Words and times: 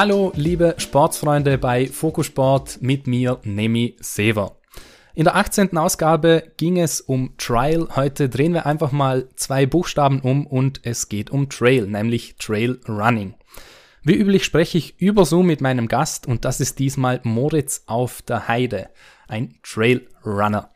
Hallo, 0.00 0.32
liebe 0.36 0.76
Sportsfreunde 0.78 1.58
bei 1.58 1.88
Fokusport 1.88 2.80
mit 2.80 3.08
mir, 3.08 3.40
Nemi 3.42 3.96
Sever. 3.98 4.56
In 5.16 5.24
der 5.24 5.34
18. 5.34 5.76
Ausgabe 5.76 6.52
ging 6.56 6.78
es 6.78 7.00
um 7.00 7.36
Trial. 7.36 7.88
Heute 7.96 8.28
drehen 8.28 8.54
wir 8.54 8.64
einfach 8.64 8.92
mal 8.92 9.28
zwei 9.34 9.66
Buchstaben 9.66 10.20
um 10.20 10.46
und 10.46 10.82
es 10.84 11.08
geht 11.08 11.30
um 11.30 11.48
Trail, 11.48 11.88
nämlich 11.88 12.36
Trail 12.36 12.78
Running. 12.86 13.34
Wie 14.04 14.14
üblich 14.14 14.44
spreche 14.44 14.78
ich 14.78 15.00
über 15.00 15.24
Zoom 15.24 15.48
mit 15.48 15.60
meinem 15.60 15.88
Gast 15.88 16.28
und 16.28 16.44
das 16.44 16.60
ist 16.60 16.78
diesmal 16.78 17.20
Moritz 17.24 17.82
auf 17.86 18.22
der 18.22 18.46
Heide, 18.46 18.90
ein 19.26 19.58
Trail 19.64 20.06
Runner. 20.24 20.70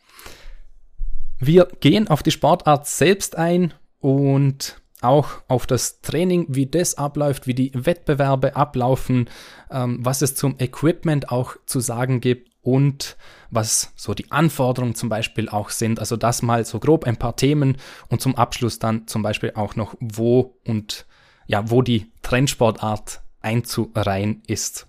Wir 1.38 1.68
gehen 1.78 2.08
auf 2.08 2.24
die 2.24 2.32
Sportart 2.32 2.88
selbst 2.88 3.38
ein 3.38 3.72
und 4.00 4.81
auch 5.04 5.42
auf 5.48 5.66
das 5.66 6.00
Training, 6.00 6.46
wie 6.48 6.66
das 6.66 6.96
abläuft, 6.96 7.46
wie 7.46 7.54
die 7.54 7.72
Wettbewerbe 7.74 8.56
ablaufen, 8.56 9.28
ähm, 9.70 9.98
was 10.00 10.22
es 10.22 10.34
zum 10.34 10.56
Equipment 10.58 11.30
auch 11.30 11.56
zu 11.66 11.80
sagen 11.80 12.20
gibt 12.20 12.50
und 12.62 13.16
was 13.50 13.92
so 13.96 14.14
die 14.14 14.30
Anforderungen 14.30 14.94
zum 14.94 15.08
Beispiel 15.08 15.48
auch 15.48 15.70
sind. 15.70 15.98
Also 15.98 16.16
das 16.16 16.42
mal 16.42 16.64
so 16.64 16.78
grob 16.78 17.04
ein 17.04 17.16
paar 17.16 17.36
Themen 17.36 17.76
und 18.08 18.20
zum 18.20 18.36
Abschluss 18.36 18.78
dann 18.78 19.06
zum 19.06 19.22
Beispiel 19.22 19.52
auch 19.54 19.76
noch, 19.76 19.94
wo 20.00 20.56
und 20.66 21.06
ja, 21.46 21.70
wo 21.70 21.82
die 21.82 22.10
Trendsportart 22.22 23.20
einzureihen 23.40 24.42
ist. 24.46 24.86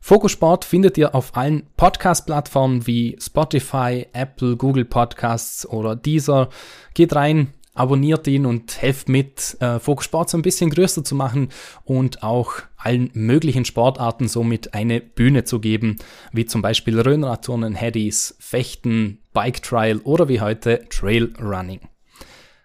Fokusport 0.00 0.66
findet 0.66 0.98
ihr 0.98 1.14
auf 1.14 1.34
allen 1.34 1.66
Podcast-Plattformen 1.78 2.86
wie 2.86 3.16
Spotify, 3.18 4.06
Apple, 4.12 4.56
Google 4.58 4.84
Podcasts 4.84 5.66
oder 5.66 5.96
Deezer. 5.96 6.50
Geht 6.92 7.14
rein, 7.14 7.54
abonniert 7.74 8.26
ihn 8.28 8.46
und 8.46 8.80
helft 8.80 9.08
mit, 9.08 9.56
äh, 9.60 9.78
Fokus 9.80 10.06
Sport 10.06 10.30
so 10.30 10.38
ein 10.38 10.42
bisschen 10.42 10.70
größer 10.70 11.04
zu 11.04 11.14
machen 11.14 11.48
und 11.84 12.22
auch 12.22 12.54
allen 12.76 13.10
möglichen 13.12 13.64
Sportarten 13.64 14.28
somit 14.28 14.74
eine 14.74 15.00
Bühne 15.00 15.44
zu 15.44 15.60
geben, 15.60 15.96
wie 16.32 16.46
zum 16.46 16.62
Beispiel 16.62 17.00
Röhnradturnen, 17.00 17.74
Headies, 17.74 18.36
Fechten, 18.38 19.18
Bike 19.32 19.62
Trial 19.62 19.98
oder 20.04 20.28
wie 20.28 20.40
heute 20.40 20.84
Trail 20.88 21.32
Running. 21.40 21.80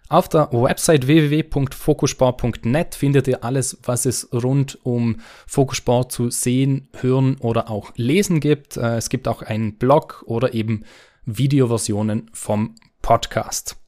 Auf 0.10 0.28
der 0.28 0.52
Website 0.52 1.06
www.fokusport.net 1.06 2.96
findet 2.96 3.28
ihr 3.28 3.44
alles, 3.44 3.78
was 3.84 4.08
es 4.08 4.30
rund 4.34 4.80
um 4.84 5.18
Fokusport 5.46 6.12
zu 6.12 6.32
sehen, 6.32 6.90
hören 7.00 7.38
oder 7.40 7.70
auch 7.70 7.92
lesen 7.96 8.40
gibt. 8.40 8.78
Äh, 8.78 8.98
es 8.98 9.10
gibt 9.10 9.28
auch 9.28 9.44
einen 9.44 9.78
Blog 9.78 10.24
oder 10.26 10.54
eben 10.56 10.84
Videoversionen 11.26 12.32
vom 12.34 12.74
Podcast 13.04 13.79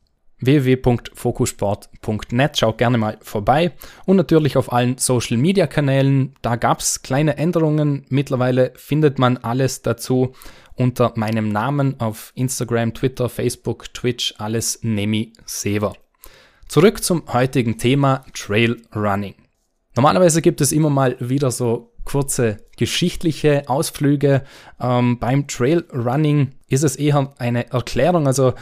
www.fokusport.net. 0.41 2.57
Schaut 2.57 2.77
gerne 2.77 2.97
mal 2.97 3.17
vorbei 3.21 3.71
und 4.05 4.17
natürlich 4.17 4.57
auf 4.57 4.73
allen 4.73 4.97
Social 4.97 5.37
Media 5.37 5.67
Kanälen. 5.67 6.35
Da 6.41 6.55
gab 6.55 6.79
es 6.79 7.01
kleine 7.01 7.37
Änderungen. 7.37 8.05
Mittlerweile 8.09 8.73
findet 8.75 9.19
man 9.19 9.37
alles 9.37 9.81
dazu 9.81 10.33
unter 10.75 11.13
meinem 11.15 11.49
Namen 11.49 11.99
auf 11.99 12.31
Instagram, 12.35 12.93
Twitter, 12.93 13.29
Facebook, 13.29 13.93
Twitch, 13.93 14.33
alles 14.37 14.79
Nemi 14.81 15.33
Sever. 15.45 15.95
Zurück 16.67 17.03
zum 17.03 17.23
heutigen 17.31 17.77
Thema 17.77 18.25
Trail 18.33 18.81
Running. 18.95 19.35
Normalerweise 19.95 20.41
gibt 20.41 20.61
es 20.61 20.71
immer 20.71 20.89
mal 20.89 21.17
wieder 21.19 21.51
so 21.51 21.91
kurze 22.05 22.57
geschichtliche 22.77 23.63
Ausflüge. 23.67 24.43
Ähm, 24.79 25.19
beim 25.19 25.47
Trail 25.47 25.85
Running 25.93 26.55
ist 26.67 26.83
es 26.83 26.95
eher 26.95 27.33
eine 27.37 27.69
Erklärung. 27.71 28.25
Also 28.25 28.53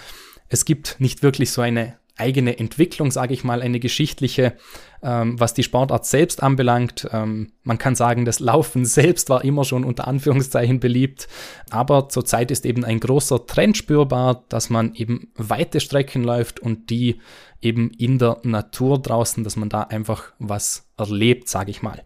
es 0.50 0.66
gibt 0.66 0.98
nicht 1.00 1.24
wirklich 1.24 1.52
so 1.52 1.62
eine 1.62 2.00
eigene 2.20 2.60
Entwicklung, 2.60 3.12
sage 3.12 3.34
ich 3.34 3.44
mal, 3.44 3.62
eine 3.62 3.80
geschichtliche, 3.80 4.54
ähm, 5.02 5.40
was 5.40 5.54
die 5.54 5.64
Sportart 5.64 6.06
selbst 6.06 6.44
anbelangt. 6.44 7.08
Ähm, 7.12 7.54
man 7.64 7.78
kann 7.78 7.96
sagen, 7.96 8.26
das 8.26 8.40
Laufen 8.40 8.86
selbst 8.86 9.30
war 9.30 9.44
immer 9.44 9.64
schon 9.64 9.84
unter 9.84 10.08
Anführungszeichen 10.08 10.80
beliebt, 10.80 11.28
aber 11.70 12.10
zurzeit 12.10 12.52
ist 12.52 12.66
eben 12.66 12.84
ein 12.84 13.00
großer 13.00 13.48
Trend 13.48 13.78
spürbar, 13.78 14.44
dass 14.50 14.70
man 14.70 14.94
eben 14.96 15.32
weite 15.36 15.80
Strecken 15.80 16.24
läuft 16.24 16.60
und 16.60 16.90
die 16.90 17.22
eben 17.62 17.90
in 17.92 18.20
der 18.20 18.40
Natur 18.44 19.02
draußen, 19.02 19.44
dass 19.44 19.56
man 19.56 19.70
da 19.70 19.84
einfach 19.84 20.34
was 20.40 20.90
erlebt, 20.98 21.50
sage 21.50 21.72
ich 21.72 21.82
mal. 21.82 22.04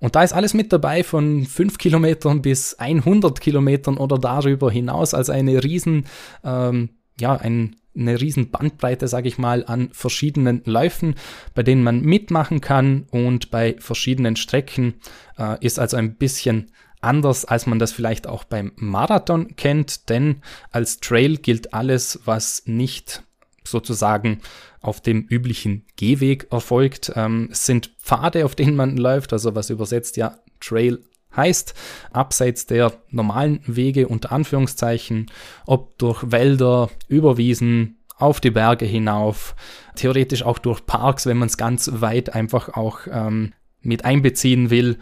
Und 0.00 0.16
da 0.16 0.24
ist 0.24 0.32
alles 0.32 0.52
mit 0.52 0.72
dabei 0.72 1.04
von 1.04 1.44
5 1.44 1.78
Kilometern 1.78 2.42
bis 2.42 2.74
100 2.74 3.40
Kilometern 3.40 3.98
oder 3.98 4.18
darüber 4.18 4.70
hinaus, 4.70 5.14
also 5.14 5.30
eine 5.30 5.62
riesen 5.62 6.06
ähm, 6.42 6.90
ja, 7.20 7.36
ein, 7.36 7.76
eine 7.96 8.20
riesen 8.20 8.50
Bandbreite, 8.50 9.08
sage 9.08 9.28
ich 9.28 9.38
mal, 9.38 9.64
an 9.66 9.90
verschiedenen 9.92 10.62
Läufen, 10.64 11.14
bei 11.54 11.62
denen 11.62 11.82
man 11.82 12.00
mitmachen 12.00 12.60
kann 12.60 13.06
und 13.10 13.50
bei 13.50 13.76
verschiedenen 13.78 14.36
Strecken 14.36 14.94
äh, 15.38 15.56
ist 15.64 15.78
also 15.78 15.96
ein 15.96 16.16
bisschen 16.16 16.70
anders, 17.00 17.44
als 17.44 17.66
man 17.66 17.78
das 17.78 17.92
vielleicht 17.92 18.26
auch 18.26 18.44
beim 18.44 18.72
Marathon 18.76 19.56
kennt, 19.56 20.08
denn 20.08 20.40
als 20.70 21.00
Trail 21.00 21.36
gilt 21.36 21.74
alles, 21.74 22.20
was 22.24 22.62
nicht 22.66 23.24
sozusagen 23.64 24.40
auf 24.80 25.00
dem 25.00 25.26
üblichen 25.28 25.84
Gehweg 25.96 26.48
erfolgt. 26.50 27.12
Ähm, 27.14 27.48
es 27.52 27.66
sind 27.66 27.92
Pfade, 28.00 28.44
auf 28.44 28.54
denen 28.54 28.76
man 28.76 28.96
läuft, 28.96 29.32
also 29.32 29.54
was 29.54 29.70
übersetzt 29.70 30.16
ja 30.16 30.38
Trail 30.60 31.00
Heißt, 31.36 31.74
abseits 32.12 32.66
der 32.66 32.92
normalen 33.10 33.60
Wege 33.66 34.08
unter 34.08 34.32
Anführungszeichen, 34.32 35.30
ob 35.66 35.98
durch 35.98 36.30
Wälder, 36.30 36.90
über 37.08 37.36
Wiesen, 37.36 37.98
auf 38.16 38.40
die 38.40 38.50
Berge 38.50 38.84
hinauf, 38.84 39.56
theoretisch 39.96 40.44
auch 40.44 40.58
durch 40.58 40.86
Parks, 40.86 41.26
wenn 41.26 41.38
man 41.38 41.48
es 41.48 41.56
ganz 41.56 41.90
weit 41.92 42.34
einfach 42.34 42.70
auch 42.70 43.00
ähm, 43.10 43.52
mit 43.80 44.04
einbeziehen 44.04 44.70
will. 44.70 44.98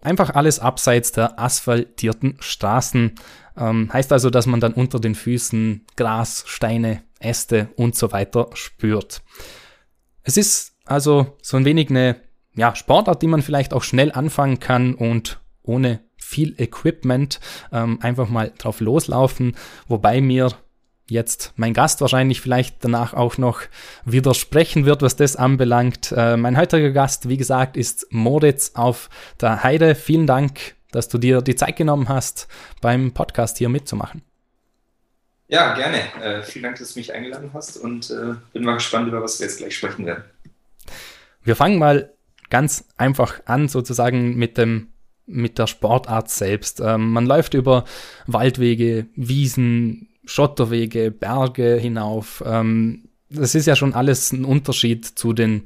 Einfach 0.00 0.30
alles 0.30 0.60
abseits 0.60 1.12
der 1.12 1.38
asphaltierten 1.40 2.36
Straßen. 2.38 3.14
Ähm, 3.56 3.92
heißt 3.92 4.12
also, 4.12 4.30
dass 4.30 4.46
man 4.46 4.60
dann 4.60 4.74
unter 4.74 5.00
den 5.00 5.14
Füßen 5.14 5.86
Gras, 5.96 6.44
Steine, 6.46 7.02
Äste 7.18 7.68
und 7.76 7.96
so 7.96 8.12
weiter 8.12 8.48
spürt. 8.54 9.22
Es 10.22 10.36
ist 10.36 10.76
also 10.84 11.36
so 11.42 11.56
ein 11.56 11.64
wenig 11.64 11.90
eine 11.90 12.16
ja, 12.54 12.74
Sportart, 12.74 13.22
die 13.22 13.28
man 13.28 13.42
vielleicht 13.42 13.72
auch 13.72 13.82
schnell 13.82 14.12
anfangen 14.12 14.60
kann 14.60 14.94
und 14.94 15.40
ohne 15.62 16.00
viel 16.16 16.54
Equipment 16.60 17.40
ähm, 17.72 17.98
einfach 18.00 18.28
mal 18.28 18.52
drauf 18.58 18.80
loslaufen, 18.80 19.56
wobei 19.88 20.20
mir 20.20 20.50
jetzt 21.08 21.52
mein 21.56 21.74
Gast 21.74 22.00
wahrscheinlich 22.00 22.40
vielleicht 22.40 22.84
danach 22.84 23.14
auch 23.14 23.38
noch 23.38 23.62
widersprechen 24.04 24.86
wird, 24.86 25.02
was 25.02 25.16
das 25.16 25.36
anbelangt. 25.36 26.12
Äh, 26.16 26.36
mein 26.36 26.56
heutiger 26.56 26.90
Gast, 26.90 27.28
wie 27.28 27.36
gesagt, 27.36 27.76
ist 27.76 28.06
Moritz 28.10 28.72
auf 28.74 29.10
der 29.40 29.62
Heide. 29.62 29.94
Vielen 29.94 30.26
Dank, 30.26 30.74
dass 30.90 31.08
du 31.08 31.18
dir 31.18 31.42
die 31.42 31.54
Zeit 31.54 31.76
genommen 31.76 32.08
hast, 32.08 32.48
beim 32.80 33.12
Podcast 33.12 33.58
hier 33.58 33.68
mitzumachen. 33.68 34.22
Ja, 35.48 35.74
gerne. 35.74 35.98
Äh, 36.22 36.42
vielen 36.42 36.62
Dank, 36.62 36.78
dass 36.78 36.94
du 36.94 37.00
mich 37.00 37.12
eingeladen 37.12 37.50
hast 37.52 37.76
und 37.76 38.10
äh, 38.10 38.34
bin 38.54 38.64
mal 38.64 38.74
gespannt, 38.74 39.08
über 39.08 39.22
was 39.22 39.38
wir 39.38 39.46
jetzt 39.46 39.58
gleich 39.58 39.76
sprechen 39.76 40.06
werden. 40.06 40.24
Wir 41.42 41.56
fangen 41.56 41.78
mal 41.78 42.14
ganz 42.48 42.86
einfach 42.96 43.40
an, 43.44 43.68
sozusagen 43.68 44.36
mit 44.36 44.56
dem 44.56 44.91
mit 45.26 45.58
der 45.58 45.66
Sportart 45.66 46.30
selbst. 46.30 46.80
Ähm, 46.80 47.10
man 47.10 47.26
läuft 47.26 47.54
über 47.54 47.84
Waldwege, 48.26 49.06
Wiesen, 49.14 50.08
Schotterwege, 50.24 51.10
Berge 51.10 51.76
hinauf. 51.76 52.42
Ähm, 52.46 53.08
das 53.30 53.54
ist 53.54 53.66
ja 53.66 53.76
schon 53.76 53.94
alles 53.94 54.32
ein 54.32 54.44
Unterschied 54.44 55.06
zu 55.06 55.32
den, 55.32 55.64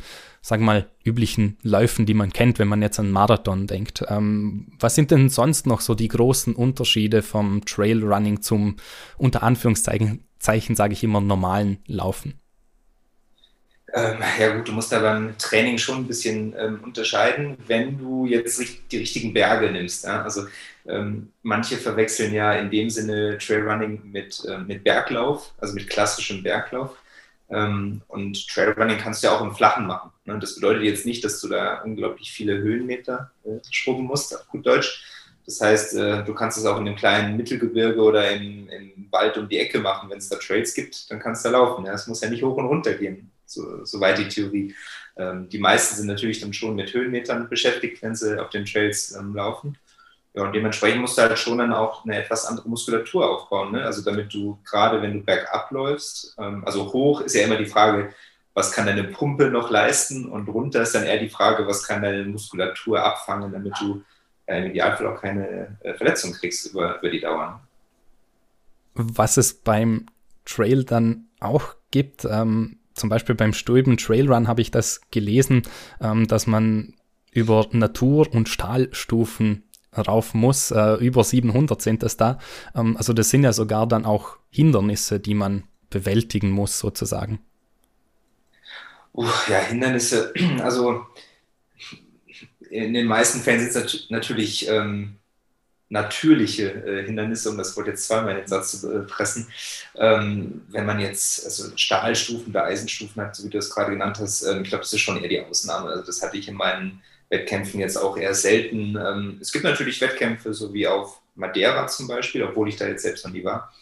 wir 0.49 0.59
mal, 0.59 0.91
üblichen 1.05 1.57
Läufen, 1.63 2.07
die 2.07 2.15
man 2.15 2.33
kennt, 2.33 2.59
wenn 2.59 2.69
man 2.69 2.83
jetzt 2.83 3.01
an 3.01 3.11
Marathon 3.11 3.67
denkt. 3.67 4.05
Ähm, 4.09 4.69
was 4.79 4.95
sind 4.95 5.11
denn 5.11 5.29
sonst 5.29 5.67
noch 5.67 5.81
so 5.81 5.95
die 5.95 6.09
großen 6.09 6.55
Unterschiede 6.55 7.23
vom 7.23 7.65
Trailrunning 7.65 8.43
zum 8.43 8.77
unter 9.19 9.43
Anführungszeichen, 9.43 10.25
sage 10.39 10.93
ich 10.93 11.03
immer, 11.03 11.21
normalen 11.21 11.79
Laufen? 11.87 12.41
Ähm, 13.93 14.19
ja 14.39 14.55
gut, 14.55 14.67
du 14.69 14.73
musst 14.73 14.91
da 14.91 14.99
beim 14.99 15.39
Training 15.39 15.79
schon 15.79 15.99
ein 15.99 16.07
bisschen 16.07 16.55
ähm, 16.59 16.81
unterscheiden, 16.83 17.57
wenn 17.67 17.99
du 17.99 18.27
jetzt 18.27 18.61
die 18.91 18.97
richtigen 18.99 19.33
Berge 19.33 19.71
nimmst. 19.71 20.05
Ja? 20.05 20.23
Also 20.23 20.47
ähm, 20.87 21.33
manche 21.43 21.77
verwechseln 21.77 22.35
ja 22.35 22.53
in 22.55 22.71
dem 22.71 22.91
Sinne 22.91 23.39
Trailrunning 23.39 24.03
mit, 24.11 24.45
äh, 24.45 24.59
mit 24.59 24.83
Berglauf, 24.83 25.55
also 25.59 25.75
mit 25.75 25.89
klassischem 25.89 26.43
Berglauf. 26.43 26.97
Ähm, 27.49 28.03
und 28.09 28.49
Trailrunning 28.49 28.99
kannst 28.99 29.23
du 29.23 29.29
ja 29.29 29.37
auch 29.37 29.43
im 29.43 29.55
Flachen 29.55 29.87
machen. 29.87 30.11
Ne? 30.25 30.39
Das 30.41 30.57
bedeutet 30.57 30.83
jetzt 30.83 31.07
nicht, 31.07 31.25
dass 31.25 31.41
du 31.41 31.49
da 31.49 31.83
unglaublich 31.83 32.33
viele 32.33 32.59
Höhenmeter 32.59 33.31
äh, 33.45 33.61
schrubben 33.71 34.05
musst, 34.05 34.35
auf 34.35 34.49
gut 34.49 34.67
Deutsch. 34.67 35.05
Das 35.47 35.61
heißt, 35.61 35.95
äh, 35.95 36.25
du 36.25 36.35
kannst 36.35 36.59
es 36.59 36.67
auch 36.67 36.81
in 36.81 36.89
einem 36.89 36.97
kleinen 36.97 37.37
Mittelgebirge 37.37 38.03
oder 38.03 38.33
im, 38.33 38.69
im 38.69 39.07
Wald 39.13 39.39
um 39.39 39.49
die 39.49 39.59
Ecke 39.59 39.79
machen. 39.79 40.11
Wenn 40.11 40.19
es 40.19 40.29
da 40.29 40.37
Trails 40.37 40.75
gibt, 40.75 41.09
dann 41.09 41.21
kannst 41.21 41.45
du 41.45 41.51
da 41.51 41.59
laufen. 41.59 41.87
Es 41.87 42.09
muss 42.09 42.21
ja 42.21 42.29
nicht 42.29 42.43
hoch 42.43 42.57
und 42.57 42.67
runter 42.67 42.95
gehen 42.95 43.31
so, 43.47 43.85
soweit 43.85 44.19
die 44.19 44.29
Theorie. 44.29 44.75
Ähm, 45.17 45.49
die 45.49 45.59
meisten 45.59 45.97
sind 45.97 46.07
natürlich 46.07 46.41
dann 46.41 46.53
schon 46.53 46.75
mit 46.75 46.93
Höhenmetern 46.93 47.49
beschäftigt, 47.49 48.03
wenn 48.03 48.15
sie 48.15 48.41
auf 48.41 48.51
den 48.51 48.65
Trails 48.65 49.15
ähm, 49.15 49.35
laufen. 49.35 49.79
Ja, 50.35 50.43
und 50.43 50.53
dementsprechend 50.53 51.01
musst 51.01 51.17
du 51.17 51.23
halt 51.23 51.39
schon 51.39 51.59
dann 51.59 51.73
auch 51.73 52.05
eine 52.05 52.23
etwas 52.23 52.45
andere 52.45 52.69
Muskulatur 52.69 53.31
aufbauen. 53.31 53.73
Ne? 53.73 53.83
Also 53.85 54.03
damit 54.03 54.35
du 54.35 54.59
gerade, 54.65 55.01
wenn 55.01 55.15
du 55.15 55.21
bergab 55.21 55.71
läufst, 55.71 56.37
ähm, 56.39 56.63
also 56.67 56.93
hoch 56.93 57.23
ist 57.23 57.35
ja 57.35 57.45
immer 57.45 57.57
die 57.57 57.67
Frage, 57.67 58.13
was 58.53 58.73
kann 58.73 58.87
deine 58.87 59.05
Pumpe 59.05 59.51
noch 59.51 59.71
leisten? 59.71 60.27
Und 60.27 60.49
runter 60.49 60.83
ist 60.83 60.95
dann 60.95 61.05
eher 61.05 61.19
die 61.19 61.29
Frage, 61.29 61.67
was 61.67 61.87
kann 61.87 62.03
deine 62.03 62.25
Muskulatur 62.25 63.03
abfangen, 63.03 63.53
damit 63.53 63.75
du 63.81 64.03
ja, 64.47 64.55
im 64.57 64.71
Idealfall 64.71 65.07
auch 65.07 65.21
keine 65.21 65.79
äh, 65.81 65.95
Verletzung 65.95 66.33
kriegst 66.33 66.67
über, 66.67 66.99
über 66.99 67.11
die 67.11 67.21
Dauer. 67.21 67.61
Was 68.95 69.37
es 69.37 69.55
beim 69.55 70.07
Trail 70.45 70.85
dann 70.85 71.27
auch 71.41 71.77
gibt, 71.91 72.25
ähm, 72.25 72.79
zum 72.97 73.11
Beispiel 73.11 73.35
beim 73.35 73.53
Stulben 73.53 73.97
Trailrun 73.97 74.49
habe 74.49 74.63
ich 74.63 74.71
das 74.71 75.01
gelesen, 75.11 75.63
ähm, 76.01 76.27
dass 76.27 76.47
man 76.47 76.95
über 77.31 77.67
Natur- 77.73 78.33
und 78.33 78.49
Stahlstufen 78.49 79.63
rauf 79.97 80.35
muss. 80.35 80.71
Äh, 80.71 80.95
über 80.95 81.23
700 81.23 81.81
sind 81.81 82.03
das 82.03 82.17
da. 82.17 82.39
Ähm, 82.75 82.97
also 82.97 83.13
das 83.13 83.31
sind 83.31 83.45
ja 83.45 83.53
sogar 83.53 83.87
dann 83.87 84.05
auch 84.05 84.39
Hindernisse, 84.51 85.21
die 85.21 85.35
man 85.35 85.65
bewältigen 85.91 86.51
muss, 86.51 86.79
sozusagen. 86.79 87.39
Uh, 89.15 89.29
ja, 89.49 89.59
Hindernisse, 89.59 90.33
also 90.63 91.07
in 92.71 92.93
den 92.93 93.07
meisten 93.07 93.41
Fällen 93.41 93.61
sind 93.71 93.87
es 93.87 94.11
natürlich 94.11 94.69
ähm, 94.69 95.17
natürliche 95.89 96.71
äh, 96.85 97.05
Hindernisse, 97.05 97.51
um 97.51 97.59
das 97.59 97.77
Wort 97.77 97.87
jetzt 97.87 98.07
zweimal 98.07 98.33
in 98.33 98.39
den 98.39 98.49
Satz 98.49 98.81
zu 98.81 98.93
äh, 98.93 99.01
pressen. 99.01 99.47
Ähm, 99.97 100.63
wenn 100.69 100.87
man 100.87 100.99
jetzt 100.99 101.45
also 101.45 101.77
Stahlstufen 101.77 102.51
oder 102.51 102.65
Eisenstufen 102.65 103.23
hat, 103.23 103.37
so 103.37 103.45
wie 103.45 103.51
du 103.51 103.59
es 103.59 103.71
gerade 103.71 103.93
genannt 103.93 104.19
hast, 104.21 104.43
ähm, 104.43 104.63
ich 104.63 104.69
glaube, 104.69 104.83
das 104.83 104.93
ist 104.93 105.01
schon 105.01 105.23
eher 105.23 105.29
die 105.29 105.41
Ausnahme. 105.41 105.91
Also 105.91 106.05
das 106.05 106.23
hatte 106.23 106.37
ich 106.37 106.49
in 106.49 106.55
meinen 106.55 107.03
Wettkämpfen 107.29 107.81
jetzt 107.81 107.97
auch 107.97 108.17
eher 108.17 108.35
selten. 108.35 108.97
Ähm, 108.97 109.39
es 109.41 109.53
gibt 109.53 109.65
natürlich 109.65 110.01
Wettkämpfe, 110.01 110.55
so 110.55 110.73
wie 110.73 110.87
auf 110.87 111.21
Madeira 111.37 111.87
zum 111.87 112.09
Beispiel, 112.09 112.43
obwohl 112.43 112.69
ich 112.69 112.77
da 112.77 112.87
jetzt 112.87 113.03
selbst 113.03 113.25
noch 113.25 113.33
nie 113.33 113.45
war, 113.45 113.73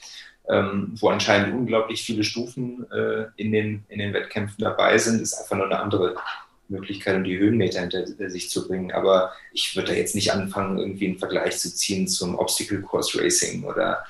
ähm, 0.48 0.94
wo 0.98 1.08
anscheinend 1.08 1.54
unglaublich 1.54 2.02
viele 2.02 2.24
Stufen 2.24 2.86
äh, 2.90 3.26
in, 3.36 3.52
den, 3.52 3.84
in 3.88 3.98
den 3.98 4.12
Wettkämpfen 4.12 4.62
dabei 4.62 4.98
sind, 4.98 5.22
ist 5.22 5.34
einfach 5.34 5.56
nur 5.56 5.66
eine 5.66 5.78
andere 5.78 6.16
Möglichkeit, 6.68 7.16
um 7.16 7.24
die 7.24 7.38
Höhenmeter 7.38 7.80
hinter 7.80 8.30
sich 8.30 8.50
zu 8.50 8.66
bringen. 8.66 8.92
Aber 8.92 9.32
ich 9.52 9.74
würde 9.76 9.88
da 9.88 9.94
jetzt 9.94 10.14
nicht 10.14 10.32
anfangen, 10.32 10.78
irgendwie 10.78 11.06
einen 11.06 11.18
Vergleich 11.18 11.58
zu 11.58 11.74
ziehen 11.74 12.08
zum 12.08 12.36
Obstacle 12.36 12.80
Course 12.82 13.20
Racing 13.20 13.64
oder 13.64 14.04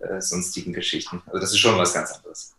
äh, 0.00 0.20
sonstigen 0.20 0.72
Geschichten. 0.72 1.22
Also 1.26 1.38
das 1.38 1.52
ist 1.52 1.58
schon 1.58 1.78
was 1.78 1.94
ganz 1.94 2.12
anderes. 2.12 2.54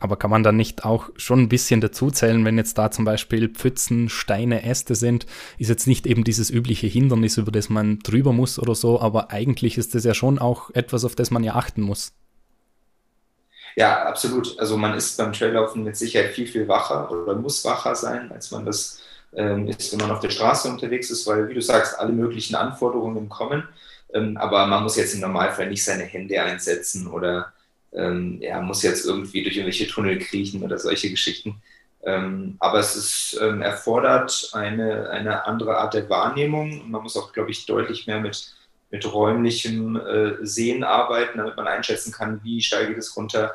Aber 0.00 0.16
kann 0.16 0.30
man 0.30 0.42
dann 0.42 0.56
nicht 0.56 0.86
auch 0.86 1.10
schon 1.16 1.40
ein 1.40 1.48
bisschen 1.50 1.82
dazuzählen, 1.82 2.42
wenn 2.46 2.56
jetzt 2.56 2.78
da 2.78 2.90
zum 2.90 3.04
Beispiel 3.04 3.50
Pfützen, 3.50 4.08
Steine, 4.08 4.62
Äste 4.62 4.94
sind, 4.94 5.26
ist 5.58 5.68
jetzt 5.68 5.86
nicht 5.86 6.06
eben 6.06 6.24
dieses 6.24 6.48
übliche 6.48 6.86
Hindernis, 6.86 7.36
über 7.36 7.52
das 7.52 7.68
man 7.68 7.98
drüber 7.98 8.32
muss 8.32 8.58
oder 8.58 8.74
so, 8.74 8.98
aber 8.98 9.30
eigentlich 9.30 9.76
ist 9.76 9.94
das 9.94 10.04
ja 10.04 10.14
schon 10.14 10.38
auch 10.38 10.70
etwas, 10.70 11.04
auf 11.04 11.16
das 11.16 11.30
man 11.30 11.44
ja 11.44 11.54
achten 11.54 11.82
muss. 11.82 12.14
Ja, 13.76 14.04
absolut. 14.04 14.58
Also 14.58 14.76
man 14.76 14.94
ist 14.94 15.16
beim 15.16 15.32
Traillaufen 15.32 15.84
mit 15.84 15.96
Sicherheit 15.96 16.32
viel, 16.32 16.46
viel 16.46 16.68
wacher 16.68 17.10
oder 17.10 17.34
muss 17.34 17.64
wacher 17.64 17.94
sein, 17.94 18.30
als 18.32 18.50
man 18.50 18.64
das 18.66 19.00
ähm, 19.32 19.68
ist, 19.68 19.92
wenn 19.92 20.00
man 20.00 20.10
auf 20.10 20.20
der 20.20 20.30
Straße 20.30 20.68
unterwegs 20.68 21.10
ist, 21.10 21.26
weil, 21.26 21.48
wie 21.48 21.54
du 21.54 21.62
sagst, 21.62 21.98
alle 21.98 22.12
möglichen 22.12 22.56
Anforderungen 22.56 23.28
kommen. 23.28 23.68
Ähm, 24.12 24.36
aber 24.36 24.66
man 24.66 24.82
muss 24.82 24.96
jetzt 24.96 25.14
im 25.14 25.20
Normalfall 25.20 25.68
nicht 25.68 25.84
seine 25.84 26.04
Hände 26.04 26.40
einsetzen 26.42 27.06
oder 27.06 27.52
ähm, 27.92 28.38
ja, 28.40 28.60
muss 28.60 28.82
jetzt 28.82 29.04
irgendwie 29.06 29.42
durch 29.42 29.56
irgendwelche 29.56 29.86
Tunnel 29.86 30.18
kriechen 30.18 30.62
oder 30.62 30.78
solche 30.78 31.10
Geschichten. 31.10 31.62
Ähm, 32.02 32.56
aber 32.60 32.78
es 32.78 32.96
ist, 32.96 33.38
ähm, 33.42 33.62
erfordert 33.62 34.50
eine, 34.54 35.10
eine 35.10 35.46
andere 35.46 35.76
Art 35.78 35.94
der 35.94 36.08
Wahrnehmung. 36.08 36.90
Man 36.90 37.02
muss 37.02 37.16
auch, 37.16 37.32
glaube 37.32 37.50
ich, 37.50 37.66
deutlich 37.66 38.06
mehr 38.06 38.20
mit, 38.20 38.54
mit 38.90 39.12
räumlichem 39.12 39.96
äh, 39.96 40.44
Sehen 40.44 40.84
arbeiten, 40.84 41.38
damit 41.38 41.56
man 41.56 41.66
einschätzen 41.66 42.12
kann, 42.12 42.40
wie 42.42 42.60
steil 42.60 42.88
geht 42.88 42.98
es 42.98 43.16
runter, 43.16 43.54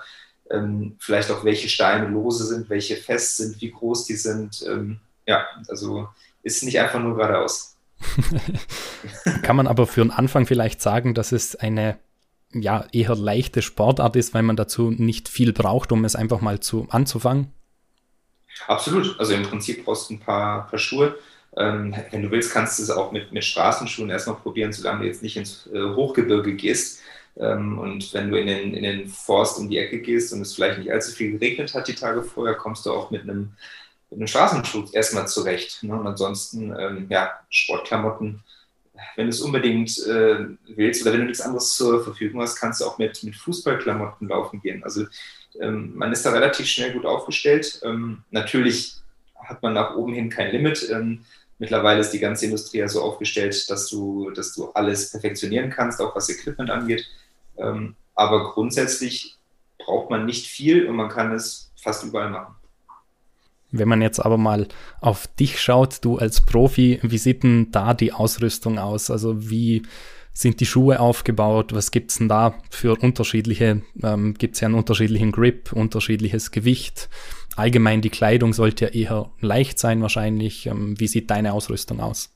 ähm, 0.50 0.96
vielleicht 1.00 1.32
auch 1.32 1.44
welche 1.44 1.70
Steine 1.70 2.08
lose 2.08 2.46
sind, 2.46 2.70
welche 2.70 2.96
fest 2.96 3.38
sind, 3.38 3.60
wie 3.62 3.72
groß 3.72 4.06
die 4.06 4.16
sind. 4.16 4.64
Ähm, 4.68 5.00
ja, 5.26 5.46
also 5.68 6.08
ist 6.44 6.64
nicht 6.64 6.80
einfach 6.80 7.00
nur 7.00 7.16
geradeaus. 7.16 7.76
kann 9.42 9.56
man 9.56 9.68
aber 9.68 9.88
für 9.88 10.02
den 10.02 10.12
Anfang 10.12 10.46
vielleicht 10.46 10.82
sagen, 10.82 11.14
dass 11.14 11.32
es 11.32 11.56
eine 11.56 11.98
ja, 12.54 12.86
eher 12.92 13.16
leichte 13.16 13.62
Sportart 13.62 14.16
ist, 14.16 14.34
weil 14.34 14.44
man 14.44 14.56
dazu 14.56 14.92
nicht 14.92 15.28
viel 15.28 15.52
braucht, 15.52 15.92
um 15.92 16.06
es 16.06 16.16
einfach 16.16 16.42
mal 16.42 16.60
zu, 16.60 16.88
anzufangen? 16.90 17.52
Absolut. 18.68 19.20
Also 19.20 19.34
im 19.34 19.44
Prinzip 19.44 19.84
brauchst 19.84 20.10
du 20.10 20.14
ein 20.14 20.20
paar, 20.20 20.68
paar 20.68 20.80
Schuhe. 20.80 21.16
Ähm, 21.58 21.96
wenn 22.12 22.22
du 22.22 22.32
willst, 22.32 22.52
kannst 22.52 22.80
du 22.80 22.84
es 22.84 22.90
auch 22.90 23.12
mit, 23.12 23.32
mit 23.32 23.44
Straßenschuhen 23.44 24.10
erstmal 24.10 24.38
probieren, 24.38 24.74
solange 24.74 25.02
du 25.02 25.08
jetzt 25.08 25.24
nicht 25.24 25.38
ins 25.38 25.68
äh, 25.74 25.82
Hochgebirge 25.82 26.56
gehst. 26.56 27.02
Ähm, 27.38 27.80
und 27.80 28.14
wenn 28.14 28.30
du 28.30 28.38
in 28.38 28.48
den, 28.48 28.74
in 28.74 28.84
den 28.84 29.08
Forst 29.08 29.58
um 29.60 29.70
die 29.70 29.78
Ecke 29.78 30.00
gehst 30.00 30.34
und 30.34 30.42
es 30.42 30.56
vielleicht 30.56 30.80
nicht 30.80 30.92
allzu 30.92 31.12
viel 31.12 31.32
geregnet 31.32 31.74
hat 31.74 31.88
die 31.88 31.96
Tage 31.96 32.24
vorher, 32.24 32.56
kommst 32.56 32.86
du 32.86 32.92
auch 32.92 33.12
mit 33.12 33.24
einem, 33.24 33.54
mit 34.10 34.20
einem 34.20 34.28
Straßenschuh 34.28 34.86
erstmal 34.92 35.28
zurecht. 35.28 35.84
Ne? 35.84 35.96
Und 35.96 36.08
ansonsten, 36.08 36.76
ähm, 36.78 37.08
ja, 37.10 37.32
Sportklamotten 37.50 38.44
wenn 39.16 39.26
du 39.26 39.30
es 39.30 39.42
unbedingt 39.42 39.98
äh, 40.08 40.46
willst 40.68 41.02
oder 41.02 41.14
wenn 41.14 41.22
du 41.22 41.26
nichts 41.28 41.42
anderes 41.42 41.76
zur 41.76 42.04
Verfügung 42.04 42.42
hast, 42.42 42.56
kannst 42.56 42.82
du 42.82 42.86
auch 42.86 42.98
mit, 42.98 43.24
mit 43.24 43.36
Fußballklamotten 43.36 44.28
laufen 44.28 44.62
gehen. 44.62 44.84
Also 44.84 45.06
ähm, 45.60 45.94
man 45.96 46.12
ist 46.12 46.26
da 46.26 46.32
relativ 46.32 46.68
schnell 46.68 46.94
gut 46.94 47.06
aufgestellt. 47.06 47.82
Ähm, 47.84 48.24
natürlich 48.32 48.96
hat 49.36 49.62
man 49.62 49.74
nach 49.74 49.96
oben 49.96 50.14
hin 50.14 50.30
kein 50.30 50.52
Limit. 50.52 50.88
Mittlerweile 51.58 52.02
ist 52.02 52.12
die 52.12 52.20
ganze 52.20 52.46
Industrie 52.46 52.80
ja 52.80 52.88
so 52.88 53.02
aufgestellt, 53.02 53.70
dass 53.70 53.88
du, 53.90 54.32
dass 54.32 54.54
du 54.54 54.72
alles 54.72 55.12
perfektionieren 55.12 55.70
kannst, 55.70 56.02
auch 56.02 56.16
was 56.16 56.30
Equipment 56.30 56.70
angeht. 56.70 57.06
Ähm, 57.58 57.96
aber 58.14 58.52
grundsätzlich 58.54 59.38
braucht 59.78 60.10
man 60.10 60.26
nicht 60.26 60.48
viel 60.48 60.88
und 60.88 60.96
man 60.96 61.10
kann 61.10 61.32
es 61.32 61.72
fast 61.82 62.04
überall 62.04 62.30
machen. 62.30 62.56
Wenn 63.72 63.88
man 63.88 64.02
jetzt 64.02 64.20
aber 64.20 64.38
mal 64.38 64.68
auf 65.02 65.28
dich 65.28 65.60
schaut, 65.62 66.04
du 66.04 66.18
als 66.18 66.42
Profi, 66.42 67.00
wie 67.04 67.18
sieht 67.18 67.44
denn 67.44 67.72
da 67.72 67.94
die 67.94 68.14
Ausrüstung 68.14 68.80
aus? 68.80 69.10
Also 69.10 69.50
wie 69.50 69.84
sind 70.34 70.60
die 70.60 70.66
Schuhe 70.66 71.00
aufgebaut? 71.00 71.74
Was 71.74 71.92
gibt 71.92 72.12
es 72.12 72.18
denn 72.18 72.30
da 72.30 72.56
für 72.70 72.96
unterschiedliche, 73.02 73.82
ähm, 74.04 74.34
gibt 74.34 74.56
es 74.56 74.62
ja 74.62 74.68
einen 74.68 74.76
unterschiedlichen 74.76 75.32
Grip, 75.32 75.74
unterschiedliches 75.74 76.52
Gewicht? 76.52 77.10
Allgemein 77.56 78.02
die 78.02 78.10
Kleidung 78.10 78.54
sollte 78.54 78.86
ja 78.86 78.92
eher 78.92 79.30
leicht 79.40 79.80
sein 79.80 80.02
wahrscheinlich. 80.02 80.66
Ähm, 80.66 81.00
wie 81.00 81.08
sieht 81.08 81.30
deine 81.30 81.54
Ausrüstung 81.54 82.00
aus? 82.00 82.30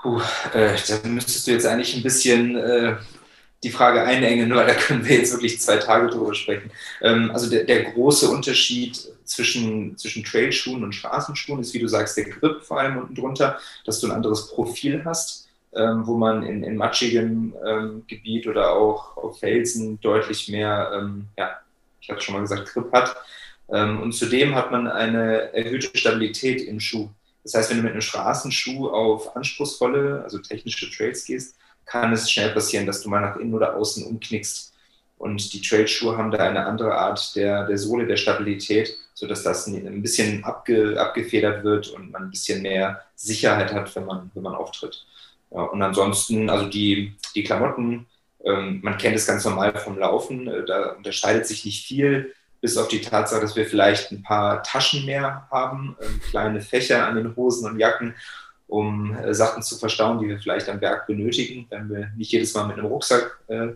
Puh, 0.00 0.20
äh, 0.54 0.76
da 0.88 1.08
müsstest 1.08 1.46
du 1.46 1.52
jetzt 1.52 1.66
eigentlich 1.66 1.96
ein 1.96 2.02
bisschen 2.02 2.56
äh, 2.56 2.96
die 3.62 3.70
Frage 3.70 4.02
einengen, 4.02 4.50
weil 4.54 4.66
da 4.66 4.74
können 4.74 5.04
wir 5.06 5.16
jetzt 5.16 5.32
wirklich 5.32 5.60
zwei 5.60 5.76
Tage 5.76 6.08
drüber 6.08 6.34
sprechen. 6.34 6.70
Ähm, 7.00 7.30
also 7.32 7.48
der, 7.48 7.64
der, 7.64 7.84
große 7.84 8.28
Unterschied 8.28 9.00
zwischen, 9.24 9.96
zwischen 9.96 10.24
Trailschuhen 10.24 10.84
und 10.84 10.94
Straßenschuhen 10.94 11.60
ist, 11.60 11.74
wie 11.74 11.78
du 11.78 11.88
sagst, 11.88 12.16
der 12.16 12.24
Grip 12.24 12.62
vor 12.62 12.80
allem 12.80 12.98
unten 12.98 13.14
drunter, 13.14 13.58
dass 13.84 14.00
du 14.00 14.08
ein 14.08 14.12
anderes 14.12 14.48
Profil 14.48 15.02
hast, 15.04 15.48
ähm, 15.74 16.06
wo 16.06 16.16
man 16.16 16.42
in, 16.42 16.64
in 16.64 16.76
matschigem 16.76 17.54
ähm, 17.66 18.02
Gebiet 18.06 18.46
oder 18.46 18.72
auch 18.72 19.16
auf 19.16 19.38
Felsen 19.38 20.00
deutlich 20.00 20.48
mehr, 20.48 20.92
ähm, 20.94 21.26
ja, 21.38 21.50
ich 22.00 22.10
hatte 22.10 22.20
schon 22.20 22.34
mal 22.34 22.40
gesagt, 22.40 22.72
Grip 22.72 22.92
hat. 22.92 23.16
Ähm, 23.70 24.00
und 24.02 24.12
zudem 24.12 24.54
hat 24.54 24.70
man 24.70 24.86
eine 24.86 25.52
erhöhte 25.52 25.96
Stabilität 25.96 26.62
im 26.62 26.80
Schuh. 26.80 27.10
Das 27.44 27.54
heißt, 27.54 27.70
wenn 27.70 27.78
du 27.78 27.82
mit 27.82 27.92
einem 27.92 28.02
Straßenschuh 28.02 28.88
auf 28.88 29.36
anspruchsvolle, 29.36 30.22
also 30.22 30.38
technische 30.38 30.90
Trails 30.90 31.24
gehst, 31.24 31.56
kann 31.84 32.12
es 32.12 32.30
schnell 32.30 32.50
passieren, 32.50 32.86
dass 32.86 33.02
du 33.02 33.08
mal 33.08 33.20
nach 33.20 33.36
innen 33.36 33.54
oder 33.54 33.76
außen 33.76 34.04
umknickst. 34.04 34.72
Und 35.18 35.52
die 35.52 35.60
Trailschuhe 35.60 36.16
haben 36.16 36.30
da 36.30 36.38
eine 36.38 36.66
andere 36.66 36.94
Art 36.96 37.36
der, 37.36 37.66
der 37.66 37.78
Sohle, 37.78 38.06
der 38.06 38.16
Stabilität, 38.16 38.96
sodass 39.14 39.42
das 39.42 39.66
ein 39.66 40.02
bisschen 40.02 40.42
abge, 40.42 41.00
abgefedert 41.00 41.62
wird 41.62 41.88
und 41.88 42.10
man 42.10 42.24
ein 42.24 42.30
bisschen 42.30 42.62
mehr 42.62 43.02
Sicherheit 43.14 43.72
hat, 43.72 43.94
wenn 43.94 44.04
man, 44.04 44.30
wenn 44.34 44.42
man 44.42 44.54
auftritt. 44.54 45.06
Ja, 45.52 45.62
und 45.62 45.82
ansonsten, 45.82 46.50
also 46.50 46.66
die, 46.66 47.14
die 47.34 47.44
Klamotten, 47.44 48.06
ähm, 48.44 48.80
man 48.82 48.98
kennt 48.98 49.14
es 49.16 49.26
ganz 49.26 49.44
normal 49.44 49.72
vom 49.78 49.98
Laufen, 49.98 50.48
äh, 50.48 50.64
da 50.64 50.92
unterscheidet 50.92 51.46
sich 51.46 51.64
nicht 51.64 51.86
viel, 51.86 52.34
bis 52.62 52.78
auf 52.78 52.88
die 52.88 53.02
Tatsache, 53.02 53.42
dass 53.42 53.56
wir 53.56 53.66
vielleicht 53.66 54.10
ein 54.10 54.22
paar 54.22 54.62
Taschen 54.62 55.04
mehr 55.04 55.46
haben, 55.50 55.96
äh, 56.00 56.06
kleine 56.30 56.62
Fächer 56.62 57.06
an 57.06 57.16
den 57.16 57.36
Hosen 57.36 57.70
und 57.70 57.78
Jacken 57.78 58.14
um 58.72 59.14
äh, 59.14 59.34
Sachen 59.34 59.62
zu 59.62 59.76
verstauen, 59.76 60.18
die 60.18 60.28
wir 60.28 60.38
vielleicht 60.38 60.68
am 60.70 60.80
Berg 60.80 61.06
benötigen, 61.06 61.66
wenn 61.68 61.90
wir 61.90 62.10
nicht 62.16 62.32
jedes 62.32 62.54
Mal 62.54 62.66
mit 62.66 62.78
einem 62.78 62.86
Rucksack 62.86 63.38
äh, 63.48 63.68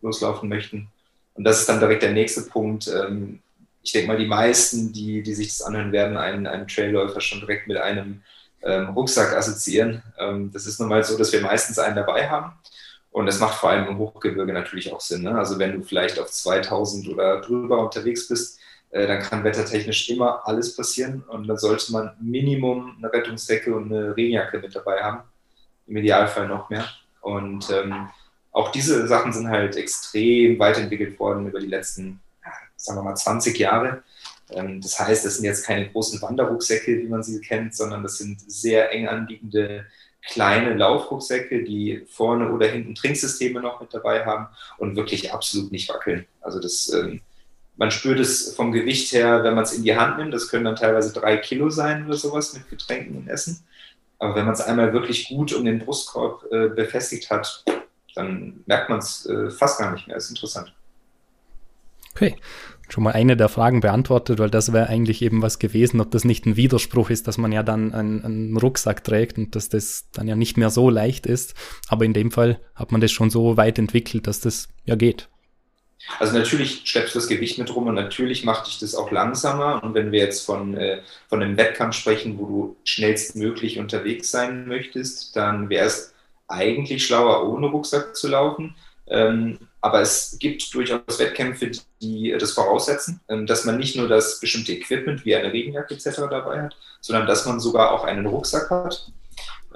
loslaufen 0.00 0.48
möchten. 0.48 0.86
Und 1.34 1.42
das 1.42 1.58
ist 1.58 1.68
dann 1.68 1.80
direkt 1.80 2.04
der 2.04 2.12
nächste 2.12 2.42
Punkt. 2.42 2.86
Ähm, 2.86 3.40
ich 3.82 3.90
denke 3.90 4.06
mal, 4.06 4.16
die 4.16 4.26
meisten, 4.26 4.92
die, 4.92 5.24
die 5.24 5.34
sich 5.34 5.48
das 5.48 5.62
anhören 5.62 5.90
werden, 5.90 6.16
einen, 6.16 6.46
einen 6.46 6.68
Trailläufer 6.68 7.20
schon 7.20 7.40
direkt 7.40 7.66
mit 7.66 7.78
einem 7.78 8.22
ähm, 8.62 8.90
Rucksack 8.90 9.36
assoziieren. 9.36 10.04
Ähm, 10.20 10.52
das 10.52 10.66
ist 10.66 10.78
nun 10.78 10.88
mal 10.88 11.02
so, 11.02 11.18
dass 11.18 11.32
wir 11.32 11.40
meistens 11.40 11.80
einen 11.80 11.96
dabei 11.96 12.30
haben. 12.30 12.52
Und 13.14 13.26
das 13.26 13.38
macht 13.38 13.60
vor 13.60 13.70
allem 13.70 13.86
im 13.86 13.98
Hochgebirge 13.98 14.52
natürlich 14.52 14.92
auch 14.92 15.00
Sinn. 15.00 15.22
Ne? 15.22 15.38
Also 15.38 15.56
wenn 15.60 15.70
du 15.70 15.84
vielleicht 15.84 16.18
auf 16.18 16.32
2000 16.32 17.08
oder 17.08 17.40
drüber 17.40 17.78
unterwegs 17.78 18.26
bist, 18.26 18.58
äh, 18.90 19.06
dann 19.06 19.22
kann 19.22 19.44
wettertechnisch 19.44 20.10
immer 20.10 20.44
alles 20.44 20.74
passieren 20.74 21.22
und 21.28 21.46
dann 21.46 21.56
sollte 21.56 21.92
man 21.92 22.16
Minimum 22.20 22.96
eine 22.98 23.12
Rettungsdecke 23.12 23.72
und 23.72 23.92
eine 23.92 24.16
Regenjacke 24.16 24.58
mit 24.58 24.74
dabei 24.74 25.00
haben. 25.00 25.22
Im 25.86 25.96
Idealfall 25.96 26.48
noch 26.48 26.68
mehr. 26.70 26.88
Und 27.20 27.70
ähm, 27.70 28.08
auch 28.50 28.72
diese 28.72 29.06
Sachen 29.06 29.32
sind 29.32 29.48
halt 29.48 29.76
extrem 29.76 30.58
weiterentwickelt 30.58 31.16
worden 31.20 31.46
über 31.46 31.60
die 31.60 31.68
letzten, 31.68 32.18
sagen 32.74 32.98
wir 32.98 33.04
mal, 33.04 33.14
20 33.14 33.56
Jahre. 33.56 34.02
Ähm, 34.50 34.80
das 34.80 34.98
heißt, 34.98 35.24
das 35.24 35.36
sind 35.36 35.44
jetzt 35.44 35.64
keine 35.64 35.88
großen 35.88 36.20
Wanderrucksäcke, 36.20 36.98
wie 36.98 37.06
man 37.08 37.22
sie 37.22 37.40
kennt, 37.40 37.76
sondern 37.76 38.02
das 38.02 38.18
sind 38.18 38.40
sehr 38.50 38.90
eng 38.90 39.06
anliegende 39.06 39.86
kleine 40.28 40.74
Laufrucksäcke, 40.74 41.64
die 41.64 42.04
vorne 42.08 42.50
oder 42.50 42.66
hinten 42.66 42.94
Trinksysteme 42.94 43.60
noch 43.60 43.80
mit 43.80 43.92
dabei 43.92 44.24
haben 44.24 44.48
und 44.78 44.96
wirklich 44.96 45.32
absolut 45.32 45.70
nicht 45.70 45.88
wackeln. 45.88 46.26
Also 46.40 46.60
das, 46.60 46.92
ähm, 46.92 47.20
man 47.76 47.90
spürt 47.90 48.20
es 48.20 48.54
vom 48.54 48.72
Gewicht 48.72 49.12
her, 49.12 49.44
wenn 49.44 49.54
man 49.54 49.64
es 49.64 49.72
in 49.72 49.82
die 49.82 49.96
Hand 49.96 50.18
nimmt. 50.18 50.32
Das 50.32 50.48
können 50.48 50.64
dann 50.64 50.76
teilweise 50.76 51.12
drei 51.12 51.36
Kilo 51.36 51.70
sein 51.70 52.06
oder 52.06 52.16
sowas 52.16 52.54
mit 52.54 52.68
Getränken 52.70 53.16
und 53.16 53.28
Essen. 53.28 53.64
Aber 54.18 54.34
wenn 54.36 54.44
man 54.44 54.54
es 54.54 54.60
einmal 54.60 54.92
wirklich 54.92 55.28
gut 55.28 55.52
um 55.52 55.64
den 55.64 55.80
Brustkorb 55.80 56.44
äh, 56.50 56.68
befestigt 56.68 57.30
hat, 57.30 57.64
dann 58.14 58.62
merkt 58.66 58.88
man 58.88 59.00
es 59.00 59.26
äh, 59.26 59.50
fast 59.50 59.78
gar 59.78 59.92
nicht 59.92 60.06
mehr. 60.06 60.16
Das 60.16 60.24
ist 60.24 60.30
interessant. 60.30 60.72
Okay, 62.12 62.36
schon 62.88 63.04
mal 63.04 63.12
eine 63.12 63.36
der 63.36 63.48
Fragen 63.48 63.80
beantwortet, 63.80 64.38
weil 64.38 64.50
das 64.50 64.72
wäre 64.72 64.88
eigentlich 64.88 65.22
eben 65.22 65.42
was 65.42 65.58
gewesen, 65.58 66.00
ob 66.00 66.10
das 66.10 66.24
nicht 66.24 66.46
ein 66.46 66.56
Widerspruch 66.56 67.10
ist, 67.10 67.26
dass 67.26 67.38
man 67.38 67.52
ja 67.52 67.62
dann 67.62 67.94
einen, 67.94 68.24
einen, 68.24 68.56
Rucksack 68.56 69.04
trägt 69.04 69.38
und 69.38 69.56
dass 69.56 69.68
das 69.68 70.08
dann 70.12 70.28
ja 70.28 70.36
nicht 70.36 70.56
mehr 70.56 70.70
so 70.70 70.90
leicht 70.90 71.26
ist. 71.26 71.54
Aber 71.88 72.04
in 72.04 72.12
dem 72.12 72.30
Fall 72.30 72.60
hat 72.74 72.92
man 72.92 73.00
das 73.00 73.12
schon 73.12 73.30
so 73.30 73.56
weit 73.56 73.78
entwickelt, 73.78 74.26
dass 74.26 74.40
das 74.40 74.68
ja 74.84 74.94
geht. 74.96 75.28
Also 76.18 76.36
natürlich 76.36 76.82
schleppst 76.84 77.14
du 77.14 77.18
das 77.18 77.28
Gewicht 77.28 77.58
mit 77.58 77.74
rum 77.74 77.86
und 77.86 77.94
natürlich 77.94 78.44
macht 78.44 78.66
dich 78.66 78.78
das 78.78 78.94
auch 78.94 79.10
langsamer. 79.10 79.82
Und 79.82 79.94
wenn 79.94 80.12
wir 80.12 80.20
jetzt 80.20 80.44
von, 80.44 80.76
äh, 80.76 81.00
von 81.28 81.42
einem 81.42 81.56
Wettkampf 81.56 81.96
sprechen, 81.96 82.38
wo 82.38 82.46
du 82.46 82.76
schnellstmöglich 82.84 83.78
unterwegs 83.78 84.30
sein 84.30 84.66
möchtest, 84.68 85.34
dann 85.34 85.70
wäre 85.70 85.86
es 85.86 86.14
eigentlich 86.46 87.06
schlauer, 87.06 87.48
ohne 87.48 87.68
Rucksack 87.68 88.14
zu 88.14 88.28
laufen. 88.28 88.76
Ähm, 89.06 89.58
aber 89.84 90.00
es 90.00 90.38
gibt 90.40 90.72
durchaus 90.72 91.18
Wettkämpfe, 91.18 91.70
die 92.00 92.34
das 92.38 92.52
voraussetzen, 92.52 93.20
ähm, 93.28 93.46
dass 93.46 93.66
man 93.66 93.76
nicht 93.76 93.96
nur 93.96 94.08
das 94.08 94.40
bestimmte 94.40 94.72
Equipment 94.72 95.26
wie 95.26 95.36
eine 95.36 95.52
Regenjacke 95.52 95.92
etc. 95.92 96.22
dabei 96.30 96.62
hat, 96.62 96.76
sondern 97.02 97.26
dass 97.26 97.44
man 97.44 97.60
sogar 97.60 97.92
auch 97.92 98.04
einen 98.04 98.24
Rucksack 98.24 98.70
hat. 98.70 99.12